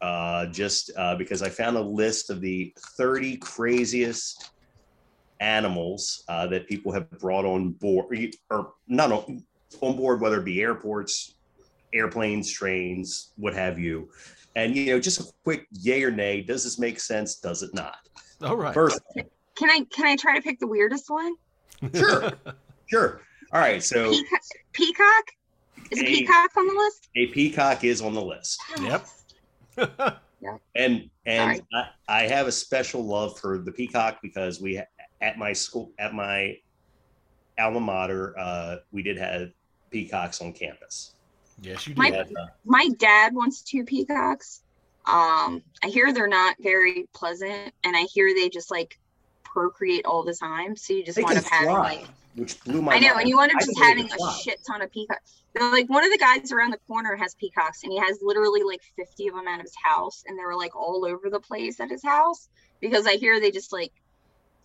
uh, 0.00 0.46
just 0.46 0.90
uh, 0.96 1.14
because 1.16 1.42
I 1.42 1.48
found 1.48 1.76
a 1.76 1.82
list 1.82 2.30
of 2.30 2.40
the 2.40 2.74
30 2.96 3.36
craziest 3.38 4.50
animals 5.40 6.24
uh, 6.28 6.46
that 6.48 6.68
people 6.68 6.92
have 6.92 7.10
brought 7.18 7.44
on 7.44 7.70
board, 7.72 8.34
or 8.50 8.72
not 8.86 9.12
on, 9.12 9.44
on 9.80 9.96
board, 9.96 10.20
whether 10.20 10.40
it 10.40 10.44
be 10.44 10.60
airports, 10.60 11.34
airplanes, 11.92 12.50
trains, 12.52 13.32
what 13.36 13.54
have 13.54 13.78
you. 13.78 14.08
And 14.56 14.76
you 14.76 14.86
know, 14.86 15.00
just 15.00 15.20
a 15.20 15.24
quick 15.44 15.66
yay 15.72 16.02
or 16.02 16.10
nay. 16.10 16.42
Does 16.42 16.64
this 16.64 16.78
make 16.78 17.00
sense? 17.00 17.36
Does 17.36 17.62
it 17.62 17.74
not? 17.74 17.96
All 18.42 18.56
right. 18.56 18.74
First, 18.74 19.00
Can 19.56 19.70
I 19.70 19.84
can 19.92 20.06
I 20.06 20.16
try 20.16 20.36
to 20.36 20.42
pick 20.42 20.58
the 20.58 20.66
weirdest 20.66 21.10
one? 21.10 21.34
Sure. 21.94 22.32
sure. 22.86 23.20
All 23.52 23.60
right. 23.60 23.82
So 23.82 24.10
Peacock? 24.10 24.40
Peacock? 24.72 25.24
Is 25.90 26.00
a 26.00 26.04
A- 26.04 26.06
peacock 26.06 26.56
on 26.56 26.66
the 26.66 26.74
list? 26.74 27.08
a 27.16 27.26
peacock 27.28 27.84
is 27.84 28.00
on 28.02 28.14
the 28.14 28.22
list. 28.22 28.60
Yep. 28.80 29.06
and 30.74 31.08
and 31.26 31.62
I, 31.72 31.88
I 32.08 32.22
have 32.22 32.46
a 32.46 32.52
special 32.52 33.04
love 33.04 33.38
for 33.38 33.58
the 33.58 33.70
peacock 33.72 34.18
because 34.22 34.60
we 34.60 34.80
at 35.20 35.38
my 35.38 35.52
school 35.52 35.92
at 35.98 36.14
my 36.14 36.56
alma 37.58 37.80
mater 37.80 38.38
uh, 38.38 38.76
we 38.92 39.02
did 39.02 39.18
have 39.18 39.50
peacocks 39.90 40.40
on 40.40 40.52
campus. 40.52 41.12
yes, 41.60 41.86
you 41.86 41.94
My- 41.96 42.10
did. 42.10 42.36
Uh, 42.36 42.46
My 42.64 42.88
dad 42.98 43.34
wants 43.34 43.62
two 43.62 43.84
peacocks. 43.84 44.62
Um, 45.06 45.62
I 45.82 45.88
hear 45.88 46.12
they're 46.12 46.26
not 46.28 46.56
very 46.60 47.08
pleasant, 47.14 47.72
and 47.84 47.96
I 47.96 48.02
hear 48.02 48.32
they 48.34 48.48
just 48.48 48.70
like 48.70 48.98
procreate 49.42 50.04
all 50.04 50.22
the 50.22 50.34
time. 50.34 50.76
So 50.76 50.92
you 50.92 51.02
just 51.04 51.16
they 51.16 51.22
wind 51.22 51.36
can 51.38 51.44
up 51.46 51.50
having 51.50 51.72
like 51.74 52.06
which 52.34 52.62
blew 52.62 52.82
my 52.82 52.94
I 52.94 52.98
know, 53.00 53.08
mind. 53.08 53.20
and 53.20 53.28
you 53.28 53.40
end 53.40 53.50
up 53.52 53.56
I 53.56 53.64
just 53.64 53.68
didn't 53.76 53.80
know 53.80 54.02
they 54.04 54.08
having 54.08 54.28
a 54.28 54.32
shit 54.42 54.60
ton 54.66 54.82
of 54.82 54.92
peacocks. 54.92 55.42
They're 55.54 55.72
like 55.72 55.88
one 55.88 56.04
of 56.04 56.12
the 56.12 56.18
guys 56.18 56.52
around 56.52 56.70
the 56.72 56.78
corner 56.86 57.16
has 57.16 57.34
peacocks, 57.34 57.82
and 57.82 57.90
he 57.92 57.98
has 57.98 58.18
literally 58.22 58.62
like 58.62 58.82
50 58.96 59.28
of 59.28 59.34
them 59.34 59.48
at 59.48 59.60
his 59.62 59.74
house, 59.82 60.22
and 60.26 60.38
they 60.38 60.44
were 60.44 60.54
like 60.56 60.76
all 60.76 61.04
over 61.06 61.30
the 61.30 61.40
place 61.40 61.80
at 61.80 61.90
his 61.90 62.02
house 62.04 62.48
because 62.80 63.06
I 63.06 63.14
hear 63.16 63.40
they 63.40 63.50
just 63.50 63.72
like 63.72 63.92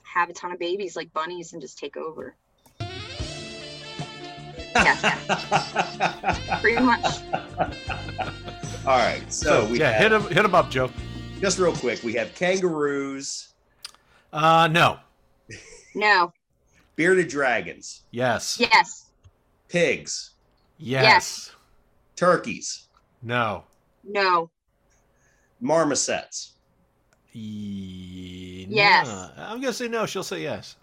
have 0.03 0.29
a 0.29 0.33
ton 0.33 0.51
of 0.51 0.59
babies 0.59 0.95
like 0.95 1.11
bunnies 1.13 1.53
and 1.53 1.61
just 1.61 1.77
take 1.79 1.95
over. 1.97 2.35
Pretty 6.61 6.81
much. 6.81 7.05
All 8.85 8.97
right. 8.97 9.21
So, 9.29 9.65
So, 9.65 9.71
we 9.71 9.79
yeah, 9.79 9.91
have, 9.91 10.01
hit 10.01 10.11
him, 10.11 10.21
hit 10.35 10.45
him 10.45 10.55
up, 10.55 10.69
Joe. 10.69 10.89
just 11.39 11.57
real 11.59 11.73
quick, 11.73 12.03
we 12.03 12.13
have 12.13 12.33
kangaroos, 12.35 13.49
Uh, 14.31 14.67
no. 14.71 14.99
No. 15.95 16.33
bearded 16.95 17.27
dragons, 17.27 18.01
Yes. 18.11 18.57
Yes. 18.59 19.11
pigs, 19.69 20.31
Yes. 20.77 21.51
turkeys, 22.15 22.87
No. 23.21 23.65
No. 24.03 24.49
marmosets, 25.61 26.51
E- 27.35 28.65
Yes. 28.69 29.07
no. 29.07 29.31
I'm 29.37 29.59
gonna 29.61 29.73
say 29.73 29.87
no. 29.87 30.05
She'll 30.05 30.23
say 30.23 30.41
yes. 30.41 30.75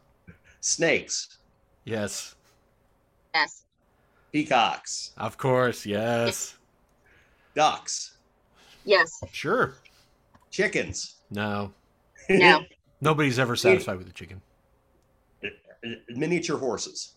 snakes, 0.60 1.38
Yes. 1.84 2.34
Yes. 3.34 3.64
Peacocks, 4.32 5.12
Of 5.16 5.36
course. 5.38 5.84
Yes. 5.86 6.56
ducks, 7.54 8.16
Yes. 8.84 9.20
Sure. 9.32 9.74
chickens, 10.50 11.16
No. 11.30 11.72
No. 12.28 12.62
Nobody's 13.00 13.38
ever 13.38 13.56
satisfied 13.56 13.96
with 13.98 14.06
the 14.06 14.12
chicken. 14.12 14.40
Uh, 15.44 15.48
miniature 16.10 16.58
horses. 16.58 17.14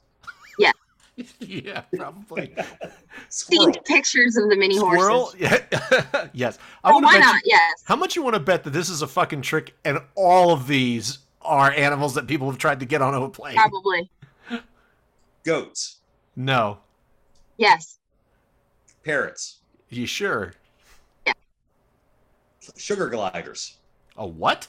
yeah, 0.58 0.72
yeah, 1.40 1.82
probably. 1.96 2.56
Seen 3.30 3.74
pictures 3.86 4.38
of 4.38 4.50
the 4.50 4.56
mini 4.56 4.78
Squirrel? 4.78 5.26
horses. 5.26 5.40
Yeah. 5.42 6.28
yes. 6.34 6.58
I 6.84 6.92
Oh, 6.92 7.00
why 7.00 7.14
bet 7.16 7.20
not? 7.22 7.36
you- 7.36 7.42
Yes. 7.46 7.84
how 7.84 7.96
much 7.98 8.16
you 8.16 8.22
want 8.24 8.36
to 8.36 8.40
bet 8.40 8.64
that 8.64 8.70
this 8.72 8.90
is 8.90 9.02
a 9.02 9.08
fucking 9.08 9.42
trick 9.42 9.76
and 9.84 10.00
all 10.16 10.52
of 10.52 10.68
these 10.68 11.20
are 11.42 11.72
animals 11.72 12.14
that 12.16 12.26
people 12.28 12.50
have 12.50 12.58
tried 12.58 12.80
to 12.80 12.86
get 12.86 13.02
onto 13.02 13.22
a 13.22 13.30
plane? 13.30 13.56
Probably. 13.56 14.10
Goats. 15.44 15.98
No. 16.38 16.80
Yes. 17.58 18.00
Parrots. 19.04 19.60
You 19.90 20.06
sure? 20.06 20.54
Yeah. 21.28 21.34
Sugar 22.78 23.10
gliders. 23.10 23.78
A 24.18 24.26
what? 24.26 24.68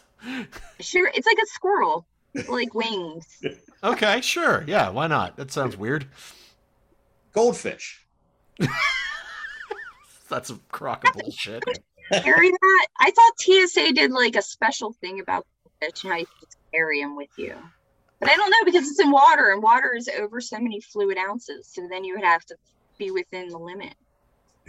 Sure. 0.80 1.11
It's 1.14 1.26
like 1.26 1.39
a 1.43 1.47
squirrel, 1.47 2.07
like 2.49 2.74
wings. 2.74 3.26
Okay, 3.85 4.22
sure. 4.22 4.64
Yeah, 4.66 4.89
why 4.89 5.09
not? 5.09 5.37
That 5.37 5.53
sounds 5.53 5.76
weird. 5.76 6.07
Goldfish. 7.35 8.07
That's 10.30 10.49
a 10.49 10.59
crock 10.72 11.07
of 11.07 11.20
bullshit. 11.20 11.62
Carry 12.11 12.51
that. 12.51 12.87
I 12.99 13.11
thought 13.11 13.41
TSA 13.41 13.93
did 13.93 14.11
like 14.11 14.37
a 14.37 14.43
special 14.43 14.95
thing 15.03 15.20
about 15.20 15.47
fish 15.82 16.03
and 16.05 16.12
how 16.14 16.18
you 16.18 16.24
could 16.41 16.49
carry 16.72 17.03
them 17.03 17.14
with 17.14 17.28
you. 17.37 17.55
But 18.20 18.30
I 18.30 18.37
don't 18.37 18.49
know 18.49 18.64
because 18.64 18.89
it's 18.89 19.01
in 19.01 19.11
water 19.11 19.51
and 19.51 19.62
water 19.62 19.95
is 19.95 20.09
over 20.18 20.41
so 20.41 20.59
many 20.59 20.80
fluid 20.80 21.18
ounces. 21.18 21.68
So 21.70 21.87
then 21.91 22.05
you 22.05 22.14
would 22.14 22.24
have 22.24 22.47
to 22.47 22.57
be 22.99 23.11
within 23.11 23.49
the 23.49 23.59
limit. 23.59 23.95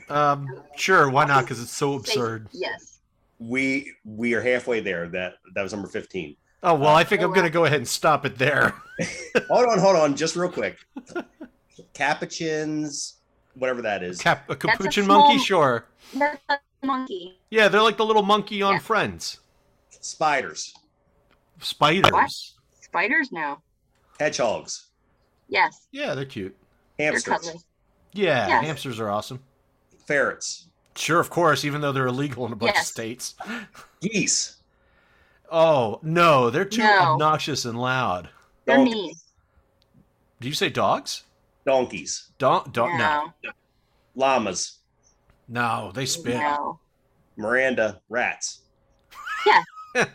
Um, 0.10 0.48
sure, 0.76 1.10
why 1.10 1.26
not? 1.26 1.44
Because 1.46 1.62
it's 1.62 1.72
so 1.76 1.98
Safe- 2.00 2.08
absurd. 2.16 2.48
Yes. 2.52 3.00
We 3.40 3.92
we 4.06 4.34
are 4.34 4.42
halfway 4.42 4.80
there. 4.80 5.08
That 5.10 5.36
that 5.56 5.62
was 5.64 5.74
number 5.74 5.88
15. 5.88 6.36
Oh 6.64 6.74
well, 6.76 6.96
I 6.96 7.04
think 7.04 7.22
I'm 7.22 7.34
gonna 7.34 7.50
go 7.50 7.66
ahead 7.66 7.78
and 7.80 7.88
stop 7.88 8.26
it 8.26 8.38
there. 8.38 8.74
hold 9.50 9.68
on, 9.68 9.80
hold 9.80 9.96
on, 9.98 10.16
just 10.16 10.36
real 10.36 10.50
quick. 10.50 10.78
Capuchins, 11.94 13.16
whatever 13.56 13.82
that 13.82 14.04
is. 14.04 14.20
Cap- 14.22 14.50
a 14.50 14.54
a 14.54 14.56
capuchin 14.56 15.06
small- 15.06 15.28
monkey, 15.28 15.44
sure. 15.44 15.86
That's 16.14 16.42
a 16.50 16.58
monkey. 16.86 17.38
Yeah, 17.50 17.68
they're 17.68 17.82
like 17.82 17.98
the 17.98 18.06
little 18.06 18.24
monkey 18.24 18.62
on 18.62 18.74
Yeah. 18.74 18.80
Friends. 18.80 19.40
Spiders. 19.90 20.74
Spiders. 21.60 22.56
Spiders? 22.82 23.32
now. 23.32 23.62
Hedgehogs. 24.20 24.88
Yes. 25.50 25.88
Yeah, 25.92 26.16
they're 26.16 26.26
cute. 26.26 26.56
They're 26.98 27.12
Hamsters. 27.12 27.34
cuddly. 27.34 27.62
Yeah, 28.16 28.48
Yes. 28.48 28.66
hamsters 28.66 29.00
are 29.00 29.10
awesome. 29.10 29.42
Ferrets. 30.08 30.68
Sure, 30.96 31.20
of 31.20 31.30
course, 31.30 31.66
even 31.66 31.82
though 31.82 31.92
they're 31.92 32.08
illegal 32.08 32.46
in 32.46 32.54
a 32.54 32.56
bunch 32.56 32.78
of 32.78 32.84
states. 32.84 33.36
Geese. 34.02 34.56
Oh 35.52 36.00
no, 36.02 36.50
they're 36.50 36.64
too 36.66 36.82
No. 36.82 37.00
obnoxious 37.14 37.66
and 37.66 37.80
loud. 37.80 38.30
They're 38.66 38.78
Donkeys. 38.78 38.94
mean. 38.96 39.14
Do 40.40 40.48
you 40.48 40.54
say 40.54 40.70
dogs? 40.70 41.24
Donkeys. 41.66 42.32
Don't 42.38 42.72
don't 42.74 42.98
no. 42.98 43.34
no. 43.44 43.52
Llamas. 44.16 44.80
No, 45.48 45.92
they 45.94 46.06
spit. 46.06 46.38
No. 46.38 46.80
Miranda. 47.36 48.02
Rats. 48.10 48.62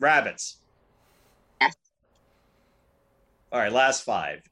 Rabbits. 0.00 0.56
Yes. 1.60 1.74
All 3.52 3.60
right, 3.60 3.72
last 3.72 4.04
five. 4.04 4.42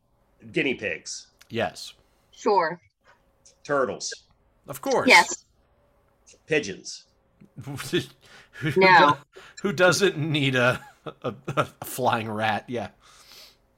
Guinea 0.52 0.74
pigs. 0.74 1.28
yes. 1.48 1.92
Sure. 2.30 2.80
Turtles. 3.64 4.12
Of 4.68 4.80
course. 4.82 5.08
Yes. 5.08 5.44
Pigeons. 6.46 7.04
who, 7.64 7.76
No. 8.76 9.10
do- 9.10 9.16
who 9.62 9.72
doesn't 9.72 10.18
need 10.18 10.54
a, 10.54 10.80
a, 11.22 11.34
a 11.56 11.64
flying 11.84 12.28
rat? 12.30 12.64
Yeah. 12.68 12.88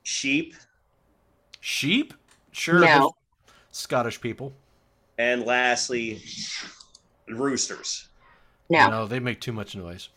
Sheep. 0.02 0.54
Sheep? 1.60 2.14
Sure. 2.52 2.80
No. 2.80 3.12
Scottish 3.70 4.20
people. 4.20 4.52
And 5.18 5.44
lastly, 5.44 6.20
roosters. 7.28 8.08
No. 8.70 8.88
No, 8.90 9.06
they 9.06 9.20
make 9.20 9.40
too 9.40 9.52
much 9.52 9.76
noise. 9.76 10.08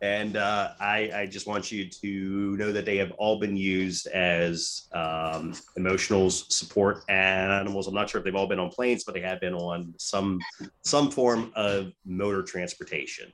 And 0.00 0.36
uh, 0.36 0.70
I, 0.78 1.10
I 1.12 1.26
just 1.26 1.48
want 1.48 1.72
you 1.72 1.88
to 1.88 2.56
know 2.56 2.70
that 2.72 2.84
they 2.84 2.96
have 2.98 3.10
all 3.12 3.40
been 3.40 3.56
used 3.56 4.06
as 4.08 4.86
um, 4.92 5.54
emotional 5.76 6.30
support 6.30 7.02
animals. 7.08 7.88
I'm 7.88 7.94
not 7.94 8.08
sure 8.08 8.20
if 8.20 8.24
they've 8.24 8.36
all 8.36 8.46
been 8.46 8.60
on 8.60 8.70
planes, 8.70 9.02
but 9.02 9.14
they 9.14 9.20
have 9.22 9.40
been 9.40 9.54
on 9.54 9.92
some 9.98 10.38
some 10.82 11.10
form 11.10 11.50
of 11.56 11.92
motor 12.06 12.42
transportation. 12.44 13.32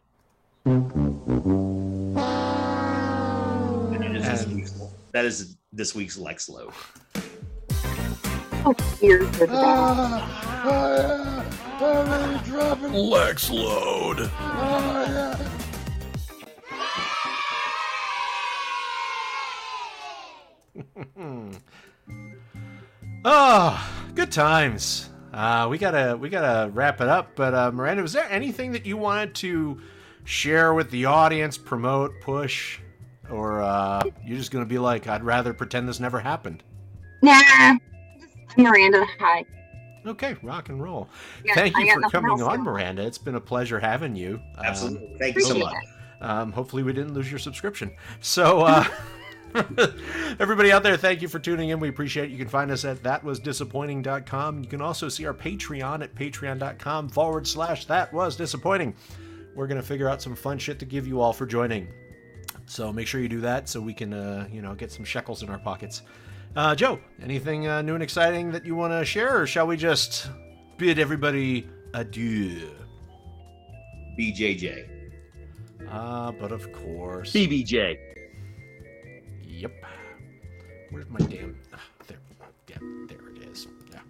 And 0.64 2.16
that 4.14 4.16
is 4.16 4.24
this 4.24 4.44
And- 4.44 4.54
week's, 4.56 4.72
that 5.12 5.24
is 5.26 5.56
this 5.72 5.94
week's 5.94 6.16
Lex 6.16 6.48
Load. 6.48 6.72
Oh, 8.66 8.74
dear. 8.98 9.24
for 9.34 9.46
the 9.46 9.52
dog. 9.52 10.22
Lex 12.94 13.50
load. 13.50 14.30
Oh, 23.24 23.90
good 24.14 24.32
times. 24.32 25.10
Uh, 25.32 25.66
we 25.68 25.78
gotta 25.78 26.16
we 26.16 26.28
gotta 26.28 26.70
wrap 26.70 27.00
it 27.00 27.08
up. 27.08 27.34
But 27.34 27.54
uh, 27.54 27.72
Miranda, 27.72 28.02
was 28.02 28.12
there 28.12 28.30
anything 28.30 28.72
that 28.72 28.86
you 28.86 28.96
wanted 28.96 29.34
to 29.36 29.80
share 30.24 30.74
with 30.74 30.90
the 30.90 31.06
audience, 31.06 31.58
promote, 31.58 32.12
push, 32.20 32.78
or 33.30 33.60
uh, 33.62 34.02
you're 34.24 34.38
just 34.38 34.50
gonna 34.50 34.64
be 34.64 34.78
like, 34.78 35.06
I'd 35.08 35.24
rather 35.24 35.52
pretend 35.52 35.88
this 35.88 36.00
never 36.00 36.20
happened? 36.20 36.62
Nah. 37.22 37.40
Just 38.20 38.58
Miranda, 38.58 39.04
hi. 39.18 39.44
Okay, 40.06 40.36
rock 40.42 40.68
and 40.68 40.82
roll. 40.82 41.08
Yeah, 41.44 41.54
Thank 41.54 41.76
I 41.78 41.84
you 41.84 41.94
for 42.02 42.10
coming 42.10 42.42
on, 42.42 42.58
to- 42.58 42.62
Miranda. 42.64 43.02
It's 43.06 43.16
been 43.18 43.36
a 43.36 43.40
pleasure 43.40 43.80
having 43.80 44.14
you. 44.14 44.34
Um, 44.58 44.64
Absolutely. 44.66 45.16
Thank 45.18 45.36
you 45.36 45.40
so 45.42 45.58
much. 45.58 45.74
Um, 46.20 46.52
hopefully, 46.52 46.82
we 46.82 46.92
didn't 46.92 47.14
lose 47.14 47.30
your 47.30 47.38
subscription. 47.38 47.90
So, 48.20 48.60
uh, 48.60 48.84
everybody 50.40 50.72
out 50.72 50.82
there, 50.82 50.96
thank 50.96 51.22
you 51.22 51.28
for 51.28 51.38
tuning 51.38 51.68
in. 51.68 51.78
We 51.78 51.88
appreciate 51.88 52.24
it. 52.24 52.30
You 52.32 52.38
can 52.38 52.48
find 52.48 52.70
us 52.70 52.84
at 52.84 53.02
thatwasdisappointing.com. 53.02 54.62
You 54.62 54.68
can 54.68 54.80
also 54.80 55.08
see 55.08 55.26
our 55.26 55.34
Patreon 55.34 56.02
at 56.02 56.14
patreon.com 56.14 57.08
forward 57.08 57.46
slash 57.46 57.84
that 57.86 58.12
was 58.12 58.36
disappointing. 58.36 58.94
We're 59.54 59.68
going 59.68 59.80
to 59.80 59.86
figure 59.86 60.08
out 60.08 60.20
some 60.20 60.34
fun 60.34 60.58
shit 60.58 60.80
to 60.80 60.84
give 60.84 61.06
you 61.06 61.20
all 61.20 61.32
for 61.32 61.46
joining. 61.46 61.88
So 62.66 62.92
make 62.92 63.06
sure 63.06 63.20
you 63.20 63.28
do 63.28 63.40
that 63.42 63.68
so 63.68 63.80
we 63.80 63.94
can, 63.94 64.12
uh, 64.12 64.48
you 64.50 64.60
know, 64.60 64.74
get 64.74 64.90
some 64.90 65.04
shekels 65.04 65.42
in 65.42 65.48
our 65.50 65.58
pockets. 65.58 66.02
Uh, 66.56 66.74
Joe, 66.74 66.98
anything 67.22 67.68
uh, 67.68 67.82
new 67.82 67.94
and 67.94 68.02
exciting 68.02 68.50
that 68.52 68.64
you 68.64 68.74
want 68.74 68.92
to 68.92 69.04
share, 69.04 69.40
or 69.40 69.46
shall 69.46 69.66
we 69.66 69.76
just 69.76 70.30
bid 70.78 70.98
everybody 70.98 71.68
adieu? 71.92 72.70
BJJ. 74.18 74.88
Uh, 75.88 76.32
but 76.32 76.50
of 76.50 76.72
course. 76.72 77.32
BBJ. 77.32 78.13
Yep. 79.56 79.72
Where's 80.90 81.08
my 81.08 81.18
damn? 81.20 81.56
ah, 81.72 81.78
There. 82.08 82.18
Yeah, 82.68 82.78
there 83.08 83.28
it 83.30 83.48
is. 83.52 83.68
Yeah. 83.92 84.00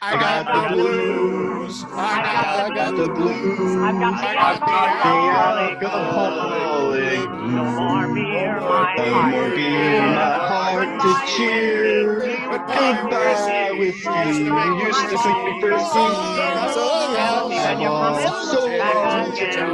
I 0.00 0.12
got 0.14 0.46
the 0.70 0.74
blues. 0.76 1.84
I 1.88 2.22
got, 2.22 2.70
I 2.70 2.74
got 2.74 2.96
the 2.96 3.08
blues. 3.08 3.76
I've 3.82 3.98
got 3.98 4.20
the 4.20 4.28
alcoholic. 4.38 5.82
alcoholic. 5.82 7.30
No 7.50 7.64
more 7.64 8.14
beer, 8.14 8.60
my 8.60 8.94
No 8.96 9.22
more 9.30 9.50
beer, 9.50 10.00
my 10.02 10.38
heart 10.46 11.00
to 11.00 11.36
cheer. 11.36 12.37
Goodbye 12.66 13.70
with 13.78 14.04
you. 14.04 14.10
You 14.10 14.86
used 14.86 15.08
to 15.10 15.18
think 15.18 15.38
me 15.44 15.60
first 15.60 15.92
so 15.92 15.98
long, 16.00 17.52
And 17.52 17.80
you're 17.80 17.90
coming 17.90 18.26
so 18.46 18.66
back 18.78 18.94
long, 18.94 19.30
again. 19.32 19.70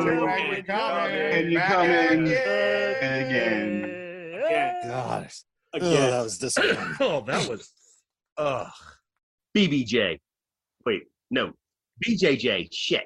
and 1.33 1.53
you're 1.53 1.63
coming 1.63 2.27
again. 2.29 3.91
God, 4.87 5.29
oh, 5.73 5.77
Again. 5.79 6.11
that 6.11 6.23
was 6.23 6.39
disappointing. 6.39 6.97
Oh, 7.01 7.21
that 7.27 7.49
was. 7.49 7.71
Ugh. 8.37 8.71
BBJ. 9.57 10.19
Wait, 10.85 11.03
no. 11.31 11.53
BJJ. 12.05 12.69
Shit. 12.73 13.05